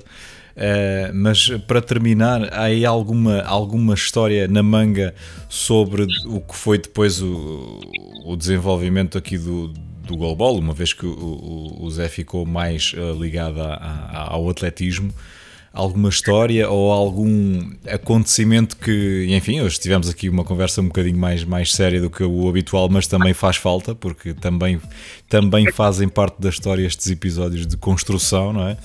Uh, 0.55 1.11
mas 1.13 1.49
para 1.67 1.81
terminar, 1.81 2.53
há 2.53 2.63
aí 2.63 2.85
alguma, 2.85 3.41
alguma 3.41 3.93
história 3.93 4.47
na 4.47 4.63
manga 4.63 5.13
sobre 5.49 6.07
o 6.25 6.39
que 6.39 6.55
foi 6.55 6.77
depois 6.77 7.21
o, 7.21 7.81
o 8.23 8.37
desenvolvimento 8.37 9.17
aqui 9.17 9.37
do, 9.37 9.67
do 9.67 10.15
goalball, 10.15 10.57
uma 10.57 10.73
vez 10.73 10.93
que 10.93 11.05
o, 11.05 11.77
o, 11.77 11.91
Zé 11.91 12.07
ficou 12.07 12.45
mais 12.45 12.93
uh, 12.93 13.21
ligado 13.21 13.61
a, 13.61 13.73
a, 13.73 14.33
ao 14.33 14.49
atletismo? 14.49 15.13
Alguma 15.73 16.07
história 16.07 16.69
ou 16.69 16.89
algum 16.89 17.69
acontecimento 17.85 18.77
que, 18.77 19.27
enfim, 19.31 19.59
hoje 19.59 19.77
tivemos 19.77 20.07
aqui 20.07 20.29
uma 20.29 20.45
conversa 20.45 20.79
um 20.79 20.85
bocadinho 20.85 21.17
mais, 21.17 21.43
mais 21.43 21.73
séria 21.73 21.99
do 21.99 22.09
que 22.09 22.23
o 22.23 22.47
habitual, 22.47 22.87
mas 22.87 23.07
também 23.07 23.33
faz 23.33 23.57
falta, 23.57 23.93
porque 23.93 24.33
também, 24.33 24.79
também 25.27 25.69
fazem 25.73 26.07
parte 26.07 26.41
da 26.41 26.47
história 26.47 26.87
estes 26.87 27.11
episódios 27.11 27.67
de 27.67 27.75
construção, 27.75 28.53
não 28.53 28.69
é? 28.69 28.77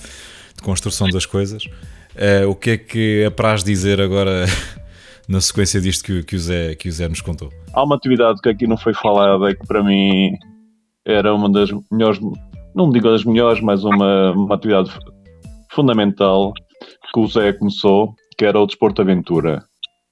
De 0.61 0.65
construção 0.65 1.09
das 1.09 1.25
coisas. 1.25 1.65
Uh, 1.65 2.47
o 2.49 2.55
que 2.55 2.69
é 2.71 2.77
que 2.77 3.25
apraz 3.25 3.63
dizer 3.63 3.99
agora 3.99 4.45
na 5.27 5.41
sequência 5.41 5.81
disto 5.81 6.03
que, 6.03 6.23
que, 6.23 6.35
o 6.35 6.39
Zé, 6.39 6.75
que 6.75 6.87
o 6.87 6.91
Zé 6.91 7.07
nos 7.07 7.21
contou? 7.21 7.49
Há 7.73 7.83
uma 7.83 7.95
atividade 7.95 8.39
que 8.41 8.49
aqui 8.49 8.67
não 8.67 8.77
foi 8.77 8.93
falada 8.93 9.49
e 9.49 9.55
que 9.55 9.65
para 9.65 9.83
mim 9.83 10.37
era 11.05 11.33
uma 11.33 11.49
das 11.49 11.69
melhores, 11.91 12.19
não 12.75 12.89
digo 12.91 13.09
das 13.09 13.25
melhores, 13.25 13.61
mas 13.61 13.83
uma, 13.83 14.31
uma 14.33 14.55
atividade 14.55 14.91
fundamental 15.71 16.53
que 17.13 17.19
o 17.19 17.27
Zé 17.27 17.53
começou, 17.53 18.13
que 18.37 18.45
era 18.45 18.59
o 18.59 18.67
desporto 18.67 19.01
aventura. 19.01 19.63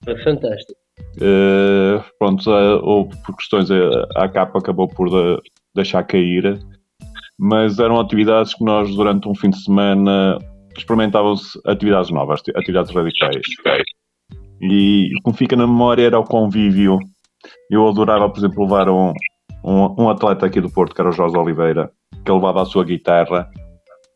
É 0.08 0.18
fantástico. 0.24 0.80
Uh, 1.18 2.04
pronto, 2.18 2.50
houve 2.50 3.16
por 3.24 3.36
questões, 3.36 3.70
a, 3.70 4.24
a 4.24 4.28
capa 4.28 4.60
acabou 4.60 4.88
por 4.88 5.10
de, 5.10 5.42
deixar 5.76 6.04
cair, 6.04 6.60
mas 7.40 7.80
eram 7.80 7.98
atividades 8.00 8.54
que 8.54 8.66
nós, 8.66 8.94
durante 8.94 9.30
um 9.30 9.34
fim 9.34 9.50
de 9.50 9.64
semana, 9.64 10.38
experimentávamos 10.78 11.58
atividades 11.66 12.12
novas, 12.12 12.42
atividades 12.54 12.94
radicais. 12.94 13.42
E 14.62 15.10
o 15.18 15.24
que 15.24 15.32
me 15.32 15.38
fica 15.38 15.56
na 15.56 15.66
memória 15.66 16.04
era 16.06 16.20
o 16.20 16.26
convívio. 16.26 17.00
Eu 17.72 17.88
adorava, 17.88 18.30
por 18.30 18.40
exemplo, 18.40 18.64
levar 18.64 18.90
um, 18.90 19.14
um, 19.64 20.04
um, 20.04 20.10
atleta 20.10 20.46
aqui 20.46 20.60
do 20.60 20.70
Porto, 20.70 20.94
que 20.94 21.00
era 21.00 21.10
o 21.10 21.14
José 21.14 21.38
Oliveira, 21.38 21.90
que 22.26 22.32
levava 22.32 22.62
a 22.62 22.66
sua 22.66 22.84
guitarra. 22.84 23.50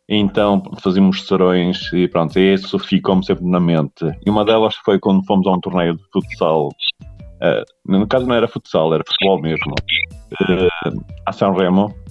Então 0.10 0.62
fazíamos 0.82 1.26
serões 1.26 1.92
e 1.94 2.10
pronto, 2.10 2.38
e 2.38 2.54
isso 2.54 2.78
ficou-me 2.78 3.26
sempre 3.26 3.46
na 3.46 3.60
mente. 3.60 4.06
E 4.26 4.30
uma 4.30 4.44
delas 4.44 4.76
foi 4.84 5.00
quando 5.00 5.26
fomos 5.26 5.48
a 5.48 5.52
um 5.52 5.62
torneio 5.62 5.96
de 5.96 6.04
futsal. 6.12 6.68
Uh, 7.42 7.64
no 7.86 8.06
caso 8.06 8.26
não 8.28 8.36
era 8.36 8.50
futsal, 8.50 8.94
era 8.94 9.04
futebol 9.08 9.42
mesmo. 9.42 9.74
Uh, 10.42 11.06
a 11.26 11.32
São 11.32 11.54
Remo. 11.54 12.03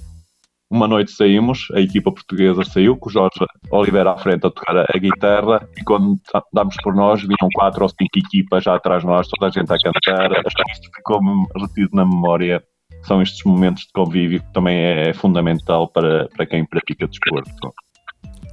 Uma 0.73 0.89
noite 0.89 1.13
saímos, 1.13 1.69
a 1.75 1.81
equipa 1.81 2.11
portuguesa 2.11 2.65
saiu, 2.65 2.97
com 2.97 3.11
o 3.11 3.13
Jorge 3.13 3.45
Oliveira 3.71 4.13
à 4.13 4.17
frente 4.17 4.47
a 4.47 4.51
tocar 4.51 4.75
a, 4.79 4.99
guitarra, 4.99 5.69
e 5.77 5.85
quando 5.85 6.19
dámos 6.51 6.77
por 6.83 6.95
nós, 6.95 7.21
vinham 7.21 7.49
quatro 7.55 7.83
ou 7.83 7.89
cinco 7.91 8.19
equipas 8.19 8.65
já 8.65 8.75
atrás 8.75 9.03
de 9.03 9.07
nós, 9.07 9.29
toda 9.29 9.49
a 9.49 9.51
gente 9.51 9.71
a 9.71 9.77
cantar. 9.77 10.31
Isto 10.73 10.91
ficou-me 10.97 11.47
retido 11.61 11.91
na 11.93 12.07
memória 12.07 12.63
são 13.03 13.21
estes 13.21 13.43
momentos 13.45 13.83
de 13.83 13.93
convívio 13.93 14.41
que 14.41 14.53
também 14.53 14.79
é, 14.79 15.09
é 15.11 15.13
fundamental 15.13 15.89
para, 15.89 16.29
para 16.37 16.47
quem 16.47 16.65
pratica 16.65 17.07
desporto. 17.07 17.51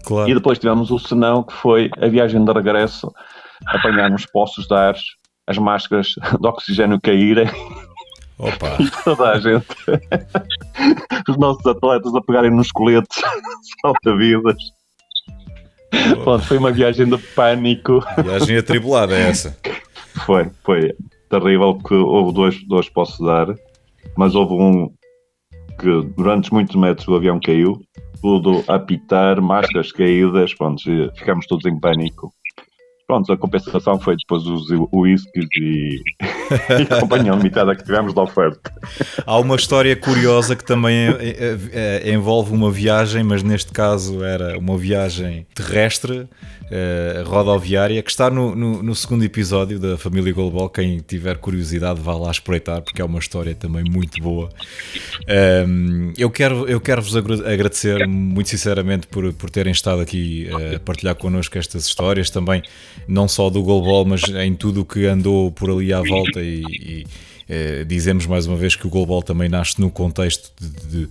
Claro. 0.06 0.30
E 0.30 0.34
depois 0.34 0.58
tivemos 0.58 0.92
o 0.92 1.00
senão, 1.00 1.44
que 1.44 1.54
foi 1.54 1.90
a 2.02 2.08
viagem 2.08 2.44
de 2.44 2.52
regresso, 2.52 3.12
apanhar 3.68 4.10
nos 4.10 4.26
poços 4.26 4.68
de 4.68 4.74
ar, 4.74 4.96
as 5.48 5.58
máscaras 5.58 6.08
de 6.40 6.48
oxigênio 6.48 7.00
caírem. 7.02 7.48
Opa. 8.40 8.78
Toda 9.04 9.32
a 9.32 9.40
gente, 9.40 9.68
os 11.30 11.38
nossos 11.38 11.66
atletas 11.66 12.16
a 12.16 12.22
pegarem 12.22 12.52
nos 12.52 12.72
coletes 12.72 13.22
salta-vidas. 13.82 14.58
Pronto, 16.24 16.46
foi 16.46 16.58
uma 16.58 16.72
viagem 16.72 17.10
de 17.10 17.18
pânico. 17.18 18.04
Viagem 18.24 18.58
atribulada 18.58 19.16
é 19.16 19.30
essa. 19.30 19.58
Foi, 20.26 20.50
foi 20.64 20.94
terrível 21.30 21.76
porque 21.76 21.96
houve 21.96 22.34
dois, 22.34 22.68
dois 22.68 22.90
poços 22.90 23.20
de 23.20 23.30
ar 23.30 23.56
mas 24.20 24.36
houve 24.36 24.54
um 24.54 24.92
que 25.80 26.02
durante 26.18 26.52
muitos 26.52 26.76
metros 26.76 27.08
o 27.08 27.16
avião 27.16 27.40
caiu, 27.40 27.82
tudo 28.22 28.64
a 28.68 28.78
pitar, 28.78 29.40
máscaras 29.40 29.94
caídas, 29.94 30.54
pronto, 30.54 30.82
ficámos 31.16 31.48
todos 31.48 31.66
em 31.66 31.80
pânico. 31.80 32.34
Pronto, 33.10 33.34
a 33.34 33.38
compensação 33.38 34.00
foi 34.00 34.16
depois 34.16 34.44
os 34.46 34.70
whiskies 34.94 35.48
e, 35.60 36.00
e 36.22 36.94
a 36.94 37.00
companhia 37.00 37.32
limitada 37.32 37.76
que 37.76 37.84
tivemos 37.84 38.14
de 38.14 38.20
oferta. 38.20 38.72
Há 39.26 39.40
uma 39.40 39.56
história 39.56 39.96
curiosa 39.96 40.56
que 40.56 40.64
também 40.64 41.08
é, 41.08 41.58
é, 42.04 42.14
envolve 42.14 42.54
uma 42.54 42.70
viagem, 42.70 43.24
mas 43.24 43.42
neste 43.42 43.72
caso 43.72 44.24
era 44.24 44.60
uma 44.60 44.78
viagem 44.78 45.48
terrestre 45.56 46.28
uh, 46.70 47.28
rodoviária, 47.28 48.02
que 48.04 48.12
está 48.12 48.30
no, 48.30 48.56
no, 48.56 48.84
no, 48.84 48.96
segundo 48.96 49.24
episódio 49.24 49.80
da 49.80 49.98
Família 49.98 50.32
Global. 50.32 50.70
Quem 50.70 51.00
tiver 51.00 51.38
curiosidade, 51.38 52.00
vá 52.00 52.16
lá 52.16 52.30
espreitar, 52.30 52.82
porque 52.84 53.02
é 53.02 53.06
uma 53.06 53.18
história 53.20 53.56
também 53.56 53.84
muito 53.84 54.22
boa. 54.22 54.50
Um, 55.28 55.32
ehm, 55.34 56.14
eu 56.16 56.30
quero, 56.30 56.68
eu 56.68 56.80
quero 56.80 57.02
vos 57.02 57.16
agradecer 57.16 58.08
muito 58.08 58.50
sinceramente 58.50 59.08
por, 59.08 59.34
por 59.34 59.50
terem 59.50 59.72
estado 59.72 60.02
aqui 60.02 60.48
uh, 60.52 60.76
a 60.76 60.80
partilhar 60.80 61.16
connosco 61.16 61.58
estas 61.58 61.86
histórias, 61.86 62.30
também 62.30 62.62
não 63.08 63.28
só 63.28 63.50
do 63.50 63.62
Global, 63.62 64.06
mas 64.06 64.24
em 64.24 64.54
tudo 64.56 64.82
o 64.82 64.86
que 64.86 65.06
andou 65.06 65.52
por 65.52 65.70
ali 65.70 65.94
à 65.94 66.02
volta 66.02 66.42
e, 66.42 66.62
e 66.70 67.06
uh, 67.50 67.86
dizemos 67.86 68.26
mais 68.26 68.46
uma 68.46 68.58
vez 68.58 68.76
que 68.76 68.86
o 68.86 68.90
Global 68.90 69.22
também 69.22 69.50
nasce 69.50 69.80
no 69.80 69.90
contexto 69.90 70.52
de, 70.60 71.06
de 71.06 71.10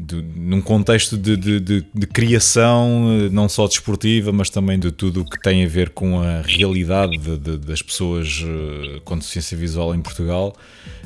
de, 0.00 0.22
num 0.34 0.62
contexto 0.62 1.16
de, 1.18 1.36
de, 1.36 2.06
criação, 2.06 3.28
não 3.30 3.48
só 3.48 3.66
desportiva, 3.66 4.32
mas 4.32 4.48
também 4.48 4.78
de 4.78 4.90
tudo 4.90 5.20
o 5.20 5.24
que 5.24 5.40
tem 5.42 5.64
a 5.64 5.68
ver 5.68 5.90
com 5.90 6.20
a 6.20 6.40
realidade 6.40 7.18
das 7.58 7.82
pessoas 7.82 8.42
eh, 8.42 9.00
com 9.04 9.18
deficiência 9.18 9.56
visual 9.56 9.94
em 9.94 10.00
Portugal. 10.00 10.56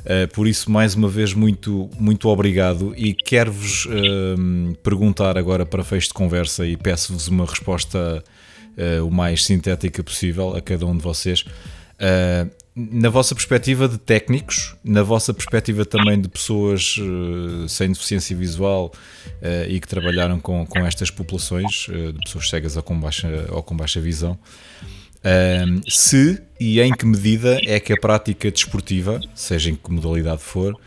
Uh, 0.04 0.28
por 0.34 0.46
isso, 0.46 0.70
mais 0.70 0.94
uma 0.94 1.08
vez, 1.08 1.32
muito, 1.32 1.88
muito 1.98 2.28
obrigado 2.28 2.94
e 2.94 3.14
quero-vos 3.14 3.86
uh, 3.86 4.76
perguntar 4.82 5.38
agora 5.38 5.64
para 5.64 5.82
fecho 5.82 6.08
de 6.08 6.14
conversa 6.14 6.66
e 6.66 6.76
peço-vos 6.76 7.26
uma 7.28 7.46
resposta 7.46 8.22
uh, 8.76 9.06
o 9.06 9.10
mais 9.10 9.44
sintética 9.44 10.02
possível 10.02 10.56
a 10.56 10.60
cada 10.60 10.86
um 10.86 10.96
de 10.96 11.02
vocês 11.02 11.44
na 12.76 13.08
vossa 13.08 13.34
perspectiva 13.34 13.86
de 13.86 13.98
técnicos, 13.98 14.74
na 14.82 15.02
vossa 15.02 15.32
perspectiva 15.32 15.84
também 15.84 16.20
de 16.20 16.28
pessoas 16.28 16.96
uh, 16.98 17.68
sem 17.68 17.88
deficiência 17.88 18.36
visual 18.36 18.92
uh, 19.40 19.70
e 19.70 19.78
que 19.80 19.86
trabalharam 19.86 20.40
com, 20.40 20.66
com 20.66 20.80
estas 20.80 21.08
populações, 21.08 21.86
uh, 21.88 22.12
de 22.12 22.18
pessoas 22.24 22.48
cegas 22.48 22.76
ou 22.76 22.82
com 22.82 22.98
baixa, 22.98 23.46
ou 23.50 23.62
com 23.62 23.76
baixa 23.76 24.00
visão, 24.00 24.38
se 25.88 26.42
e 26.60 26.78
em 26.82 26.92
que 26.92 27.06
medida 27.06 27.58
é 27.64 27.80
que 27.80 27.94
a 27.94 27.96
prática 27.96 28.50
desportiva, 28.50 29.18
seja 29.34 29.70
em 29.70 29.74
que 29.74 29.90
modalidade 29.90 30.42
for, 30.42 30.78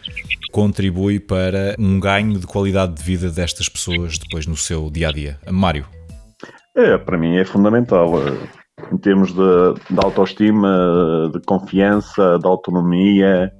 contribui 0.51 1.19
para 1.19 1.75
um 1.79 1.99
ganho 1.99 2.38
de 2.38 2.45
qualidade 2.45 2.93
de 2.93 3.01
vida 3.01 3.31
destas 3.31 3.67
pessoas 3.67 4.19
depois 4.19 4.45
no 4.45 4.55
seu 4.55 4.91
dia 4.91 5.09
a 5.09 5.11
dia? 5.11 5.39
Mário. 5.49 5.96
É, 6.78 6.95
para 6.95 7.17
mim 7.17 7.38
é 7.38 7.43
fundamental 7.43 8.07
em 8.91 8.97
termos 8.99 9.34
de, 9.34 9.73
de 9.89 9.99
autoestima, 9.99 11.28
de 11.34 11.41
confiança, 11.41 12.38
de 12.38 12.47
autonomia, 12.47 13.51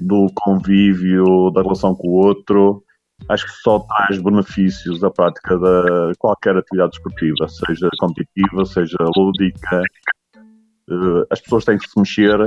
do 0.00 0.28
convívio, 0.36 1.50
da 1.50 1.62
relação 1.62 1.96
com 1.96 2.06
o 2.06 2.12
outro. 2.12 2.84
Acho 3.28 3.44
que 3.44 3.52
só 3.62 3.80
traz 3.80 4.22
benefícios 4.22 5.02
a 5.02 5.10
prática 5.10 5.58
de 5.58 6.16
qualquer 6.18 6.56
atividade 6.56 6.96
esportiva, 6.96 7.48
seja 7.48 7.88
competitiva, 7.98 8.64
seja 8.64 8.96
lúdica. 9.16 9.82
Eh, 10.88 11.24
as 11.28 11.40
pessoas 11.40 11.64
têm 11.64 11.76
que 11.76 11.88
se 11.88 11.98
mexer, 11.98 12.38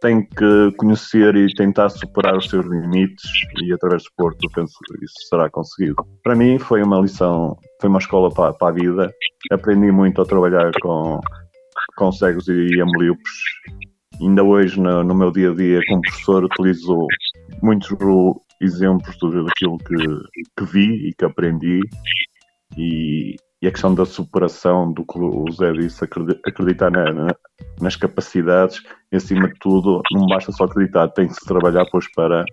têm 0.00 0.24
que 0.24 0.72
conhecer 0.76 1.34
e 1.36 1.52
tentar 1.54 1.88
superar 1.88 2.36
os 2.36 2.48
seus 2.48 2.64
limites 2.66 3.24
e 3.62 3.72
através 3.72 4.02
do 4.02 4.06
esporte 4.06 4.44
eu 4.44 4.50
penso 4.54 4.74
que 4.86 5.04
isso 5.04 5.28
será 5.28 5.50
conseguido. 5.50 5.96
Para 6.22 6.34
mim 6.34 6.58
foi 6.58 6.82
uma 6.82 7.00
lição, 7.00 7.56
foi 7.80 7.90
uma 7.90 7.98
escola 7.98 8.30
para, 8.30 8.52
para 8.52 8.68
a 8.68 8.72
vida. 8.72 9.12
Aprendi 9.50 9.90
muito 9.90 10.22
a 10.22 10.26
trabalhar 10.26 10.70
com 10.80 11.20
com 11.96 12.12
cegos 12.12 12.46
e 12.48 12.80
ambliopes. 12.80 13.32
Ainda 14.20 14.42
hoje, 14.42 14.80
no, 14.80 15.02
no, 15.02 15.14
meu 15.14 15.30
dia 15.30 15.50
a 15.50 15.54
dia 15.54 15.80
como 15.88 16.00
professor, 16.02 16.44
utilizo 16.44 17.06
muitos 17.62 17.90
exemplos 18.60 19.16
daquilo 19.18 19.78
que, 19.78 19.96
que 20.56 20.64
vi 20.64 21.08
e 21.08 21.14
que 21.14 21.24
aprendi. 21.24 21.80
E, 22.76 23.36
e, 23.60 23.66
a 23.66 23.70
questão 23.70 23.94
da 23.94 24.04
superação, 24.04 24.92
do 24.92 25.04
que 25.04 25.18
o 25.18 25.44
Zé 25.52 25.72
disse, 25.72 26.04
acreditar 26.04 26.90
na, 26.90 27.12
na, 27.12 27.34
nas 27.80 27.96
capacidades 27.96 28.82
e, 29.12 29.16
acima 29.16 29.48
de 29.48 29.58
tudo, 29.60 30.00
não 30.12 30.26
basta 30.26 30.52
só 30.52 30.64
acreditar, 30.64 31.08
tem 31.08 31.28
que 31.28 31.34
se 31.34 31.46
trabalhar 31.46 31.84
pois, 31.90 32.10
para, 32.12 32.44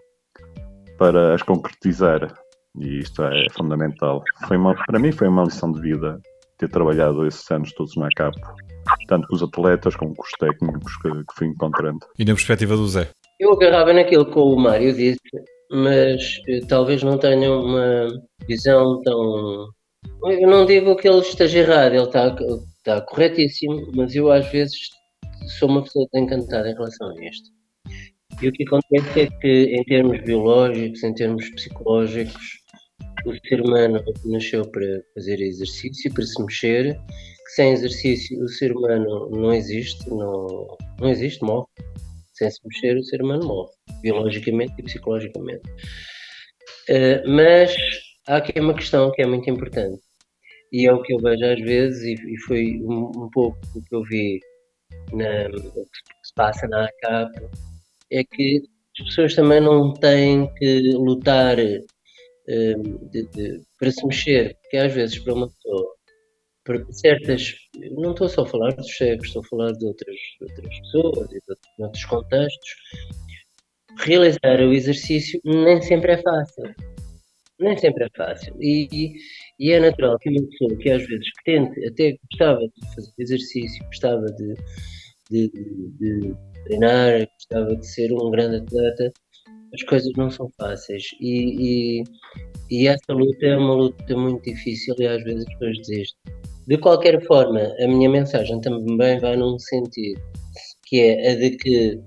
para 0.97 1.36
as 1.36 1.43
concretizar. 1.43 2.34
E 2.80 2.99
isto 2.99 3.24
é 3.24 3.45
fundamental. 3.53 4.22
Foi 4.47 4.58
uma, 4.58 4.76
para 4.76 4.99
mim 4.99 5.12
foi 5.12 5.28
uma 5.28 5.43
lição 5.43 5.72
de 5.72 5.80
vida 5.80 6.20
ter 6.58 6.70
trabalhado 6.70 7.26
esses 7.26 7.49
anos 7.51 7.72
todos 7.74 7.95
na 7.95 8.10
CAP, 8.16 8.36
tanto 9.08 9.28
com 9.28 9.36
os 9.36 9.43
atletas 9.43 9.95
como 9.95 10.16
com 10.16 10.24
os 10.24 10.32
técnicos 10.39 10.97
que, 10.97 11.10
que 11.10 11.36
fui 11.36 11.47
encontrando. 11.47 11.99
E 12.18 12.26
na 12.26 12.34
perspectiva 12.34 12.76
do 12.76 12.88
Zé? 12.88 13.10
Eu 13.39 13.53
agarrava 13.53 13.93
naquilo 13.93 14.26
que 14.26 14.39
o 14.39 14.56
Mário 14.56 14.93
disse, 14.93 15.20
mas 15.70 16.39
eh, 16.47 16.62
talvez 16.68 17.03
não 17.03 17.18
tenha 17.18 17.51
uma 17.51 18.08
visão 18.47 19.01
tão. 19.01 19.68
Eu 20.24 20.49
não 20.49 20.66
digo 20.66 20.95
que 20.95 21.08
ele 21.08 21.20
esteja 21.20 21.60
errado, 21.60 21.93
ele 21.93 22.03
está, 22.03 22.36
está 22.78 23.01
corretíssimo, 23.01 23.91
mas 23.95 24.16
eu 24.16 24.32
às 24.32 24.49
vezes 24.51 24.89
sou 25.60 25.70
uma 25.70 25.84
pessoa 25.84 26.08
desencantada 26.12 26.70
em 26.70 26.74
relação 26.74 27.10
a 27.10 27.26
isto. 27.26 27.49
E 28.41 28.49
o 28.49 28.51
que 28.51 28.64
acontece 28.64 29.20
é 29.22 29.28
que, 29.39 29.76
em 29.76 29.84
termos 29.86 30.22
biológicos, 30.22 31.03
em 31.03 31.14
termos 31.14 31.49
psicológicos, 31.51 32.60
o 33.26 33.47
ser 33.47 33.62
humano 33.62 34.03
nasceu 34.26 34.70
para 34.70 35.01
fazer 35.14 35.39
exercício, 35.39 36.14
para 36.14 36.26
se 36.26 36.41
mexer, 36.43 36.93
que 36.95 37.51
sem 37.56 37.72
exercício 37.72 38.43
o 38.43 38.47
ser 38.49 38.72
humano 38.72 39.30
não 39.30 39.53
existe, 39.53 40.08
não, 40.10 40.78
não 40.99 41.10
existe, 41.10 41.43
morre. 41.43 41.68
Sem 42.34 42.51
se 42.51 42.60
mexer, 42.66 42.97
o 42.97 43.03
ser 43.03 43.22
humano 43.22 43.45
morre, 43.45 43.72
biologicamente 44.01 44.74
e 44.80 44.84
psicologicamente. 44.84 45.64
Uh, 46.89 47.28
mas 47.28 47.74
há 48.28 48.38
aqui 48.38 48.59
uma 48.59 48.73
questão 48.73 49.11
que 49.11 49.21
é 49.21 49.26
muito 49.26 49.49
importante, 49.49 50.01
e 50.71 50.88
é 50.88 50.93
o 50.93 51.01
que 51.01 51.13
eu 51.13 51.19
vejo 51.19 51.45
às 51.45 51.59
vezes, 51.61 52.03
e, 52.03 52.34
e 52.34 52.38
foi 52.41 52.82
um, 52.82 53.11
um, 53.23 53.30
pouco 53.32 53.57
o 53.76 53.82
que 53.82 53.95
eu 53.95 54.03
vi 54.03 54.39
na, 55.11 55.47
o 55.47 55.86
que 55.86 56.28
se 56.28 56.34
passa 56.36 56.67
na 56.67 56.86
ACAP, 56.86 57.34
é 58.11 58.23
que 58.23 58.63
as 58.99 59.07
pessoas 59.07 59.36
também 59.36 59.61
não 59.61 59.93
têm 59.93 60.51
que 60.55 60.91
lutar 60.93 61.57
uh, 61.57 63.09
de, 63.09 63.23
de, 63.30 63.61
para 63.80 63.91
se 63.91 64.05
mexer, 64.05 64.57
porque 64.61 64.78
às 64.78 64.93
vezes 64.93 65.19
para 65.19 65.34
uma 65.34 65.49
pessoa 65.49 65.95
para 66.65 66.84
certas, 66.91 67.53
não 67.91 68.11
estou 68.11 68.28
só 68.28 68.41
a 68.41 68.47
falar 68.47 68.73
dos 68.73 68.97
cegos, 68.97 69.28
estou 69.28 69.43
a 69.43 69.47
falar 69.47 69.71
de 69.73 69.86
outras, 69.86 70.15
outras 70.41 70.80
pessoas 70.80 71.32
e 71.32 71.34
de, 71.36 71.55
de 71.78 71.84
outros 71.84 72.05
contextos. 72.05 72.76
Realizar 73.99 74.59
o 74.61 74.73
exercício 74.73 75.39
nem 75.45 75.80
sempre 75.84 76.13
é 76.13 76.17
fácil. 76.17 76.73
Nem 77.60 77.78
sempre 77.78 78.06
é 78.06 78.10
fácil. 78.16 78.53
E, 78.60 79.14
e, 79.60 79.72
é 79.72 79.80
natural 79.80 80.18
que 80.20 80.30
uma 80.30 80.45
pessoa 80.47 80.76
que 80.78 80.89
às 80.89 81.06
vezes 81.06 81.28
tente, 81.45 81.86
até 81.86 82.18
gostava 82.30 82.60
de 82.60 82.95
fazer 82.95 83.12
exercício, 83.20 83.86
gostava 83.86 84.26
de, 84.26 84.53
de, 85.32 85.49
de, 85.49 85.89
de 85.99 86.36
treinar, 86.66 87.28
gostava 87.34 87.76
de 87.76 87.88
ser 87.88 88.12
um 88.12 88.30
grande 88.30 88.58
atleta, 88.58 89.14
as 89.74 89.84
coisas 89.84 90.12
não 90.18 90.30
são 90.30 90.49
fáceis. 90.58 91.03
E, 91.22 92.01
e, 92.01 92.03
e 92.72 92.88
essa 92.88 93.14
luta 93.14 93.45
é 93.45 93.58
uma 93.58 93.74
luta 93.74 94.18
muito 94.18 94.43
difícil 94.43 94.95
e 94.99 95.08
às 95.08 95.24
vezes 95.24 95.45
as 95.47 95.53
pessoas 95.53 95.78
desistem. 95.78 96.34
De 96.68 96.78
qualquer 96.78 97.24
forma, 97.26 97.62
a 97.80 97.88
minha 97.88 98.10
mensagem 98.10 98.60
também 98.62 99.20
vai 99.20 99.36
num 99.36 99.60
sentido, 99.60 100.20
que 100.88 100.99
é 100.99 101.32
a 101.32 101.36
de 101.36 101.51
que 101.51 101.99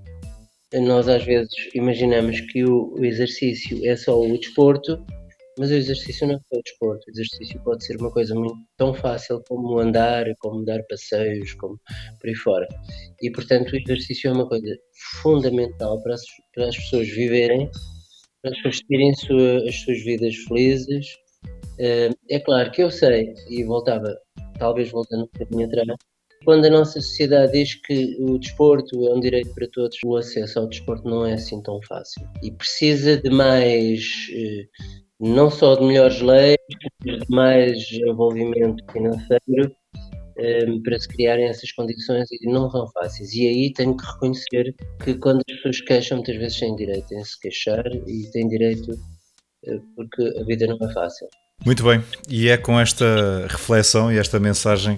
nós 0.73 1.07
às 1.07 1.23
vezes 1.23 1.53
imaginamos 1.73 2.41
que 2.41 2.65
o, 2.65 2.93
exercício 3.03 3.79
é 3.87 3.95
só 3.95 4.19
o 4.19 4.37
desporto, 4.37 5.03
mas 5.59 5.71
o 5.71 5.75
exercício 5.75 6.25
não 6.25 6.35
é 6.35 6.39
só 6.39 6.61
desporto. 6.63 7.05
O 7.07 7.11
exercício 7.11 7.61
pode 7.63 7.85
ser 7.85 7.97
uma 7.97 8.09
coisa 8.11 8.33
muito 8.33 8.57
tão 8.77 8.93
fácil 8.93 9.43
como 9.47 9.77
andar, 9.77 10.25
como 10.39 10.63
dar 10.63 10.81
passeios, 10.89 11.53
como 11.55 11.77
por 12.19 12.29
aí 12.29 12.35
fora. 12.35 12.67
E 13.21 13.29
portanto, 13.29 13.73
o 13.73 13.75
exercício 13.75 14.29
é 14.29 14.33
uma 14.33 14.47
coisa 14.47 14.73
fundamental 15.21 16.01
para 16.01 16.13
as, 16.13 16.21
para 16.55 16.69
as 16.69 16.77
pessoas 16.77 17.09
viverem, 17.09 17.69
para 18.41 18.51
as 18.51 18.57
pessoas 18.57 18.79
terem 18.87 19.13
sua, 19.15 19.67
as 19.67 19.75
suas 19.81 20.01
vidas 20.01 20.35
felizes. 20.47 21.07
Eh, 21.77 22.09
é 22.29 22.39
claro 22.39 22.71
que 22.71 22.81
eu 22.81 22.89
sei, 22.89 23.33
e 23.49 23.63
voltava 23.63 24.17
talvez 24.57 24.89
voltando 24.91 25.23
um 25.23 25.29
bocadinho 25.33 25.65
atrás, 25.65 25.87
quando 26.45 26.65
a 26.65 26.69
nossa 26.69 27.01
sociedade 27.01 27.51
diz 27.51 27.75
que 27.75 28.17
o 28.19 28.37
desporto 28.37 29.07
é 29.07 29.13
um 29.13 29.19
direito 29.19 29.53
para 29.53 29.67
todos, 29.71 29.97
o 30.05 30.15
acesso 30.15 30.59
ao 30.59 30.67
desporto 30.67 31.07
não 31.07 31.25
é 31.25 31.33
assim 31.33 31.61
tão 31.61 31.81
fácil. 31.83 32.27
E 32.41 32.51
precisa 32.51 33.17
de 33.17 33.29
mais, 33.29 34.01
eh, 34.33 34.67
não 35.19 35.49
só 35.49 35.75
de 35.75 35.85
melhores 35.85 36.21
leis, 36.21 36.57
mas 37.05 37.19
de 37.19 37.29
mais 37.29 37.91
envolvimento 37.91 38.83
financeiro 38.91 39.75
eh, 40.37 40.65
para 40.83 40.97
se 40.97 41.07
criarem 41.09 41.45
essas 41.45 41.71
condições 41.73 42.27
e 42.31 42.49
não 42.49 42.69
são 42.71 42.87
fáceis. 42.91 43.33
E 43.33 43.47
aí 43.47 43.73
tenho 43.73 43.95
que 43.97 44.05
reconhecer 44.05 44.73
que 45.03 45.13
quando 45.15 45.41
as 45.49 45.55
pessoas 45.57 45.81
queixam, 45.81 46.17
muitas 46.17 46.37
vezes 46.37 46.59
têm 46.59 46.75
direito 46.75 47.13
em 47.13 47.23
se 47.23 47.39
queixar 47.39 47.85
e 48.07 48.31
têm 48.31 48.47
direito 48.47 48.91
eh, 49.65 49.79
porque 49.95 50.23
a 50.39 50.43
vida 50.45 50.67
não 50.67 50.77
é 50.81 50.93
fácil. 50.93 51.27
Muito 51.65 51.83
bem, 51.83 52.01
e 52.29 52.47
é 52.47 52.55
com 52.55 52.79
esta 52.79 53.45
reflexão 53.49 54.09
e 54.09 54.17
esta 54.17 54.39
mensagem 54.39 54.97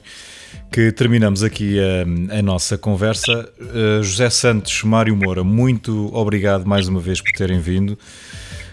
que 0.72 0.92
terminamos 0.92 1.44
aqui 1.44 1.80
a, 1.80 2.38
a 2.38 2.42
nossa 2.42 2.78
conversa. 2.78 3.52
Uh, 3.60 4.04
José 4.04 4.30
Santos, 4.30 4.84
Mário 4.84 5.16
Moura, 5.16 5.44
muito 5.44 6.14
obrigado 6.14 6.66
mais 6.66 6.88
uma 6.88 7.00
vez 7.00 7.20
por 7.20 7.32
terem 7.32 7.60
vindo. 7.60 7.98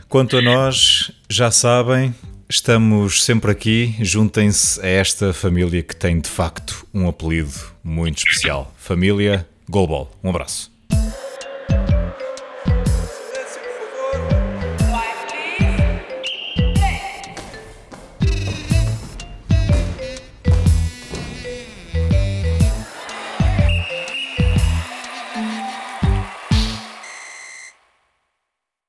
Quanto 0.08 0.38
a 0.38 0.42
nós, 0.42 1.12
já 1.28 1.50
sabem, 1.50 2.14
estamos 2.48 3.24
sempre 3.24 3.50
aqui. 3.50 3.94
Juntem-se 4.00 4.80
a 4.80 4.88
esta 4.88 5.34
família 5.34 5.82
que 5.82 5.94
tem 5.94 6.18
de 6.18 6.30
facto 6.30 6.86
um 6.94 7.06
apelido 7.06 7.52
muito 7.84 8.18
especial. 8.18 8.74
Família 8.78 9.46
Golbol. 9.68 10.10
Um 10.24 10.30
abraço. 10.30 10.77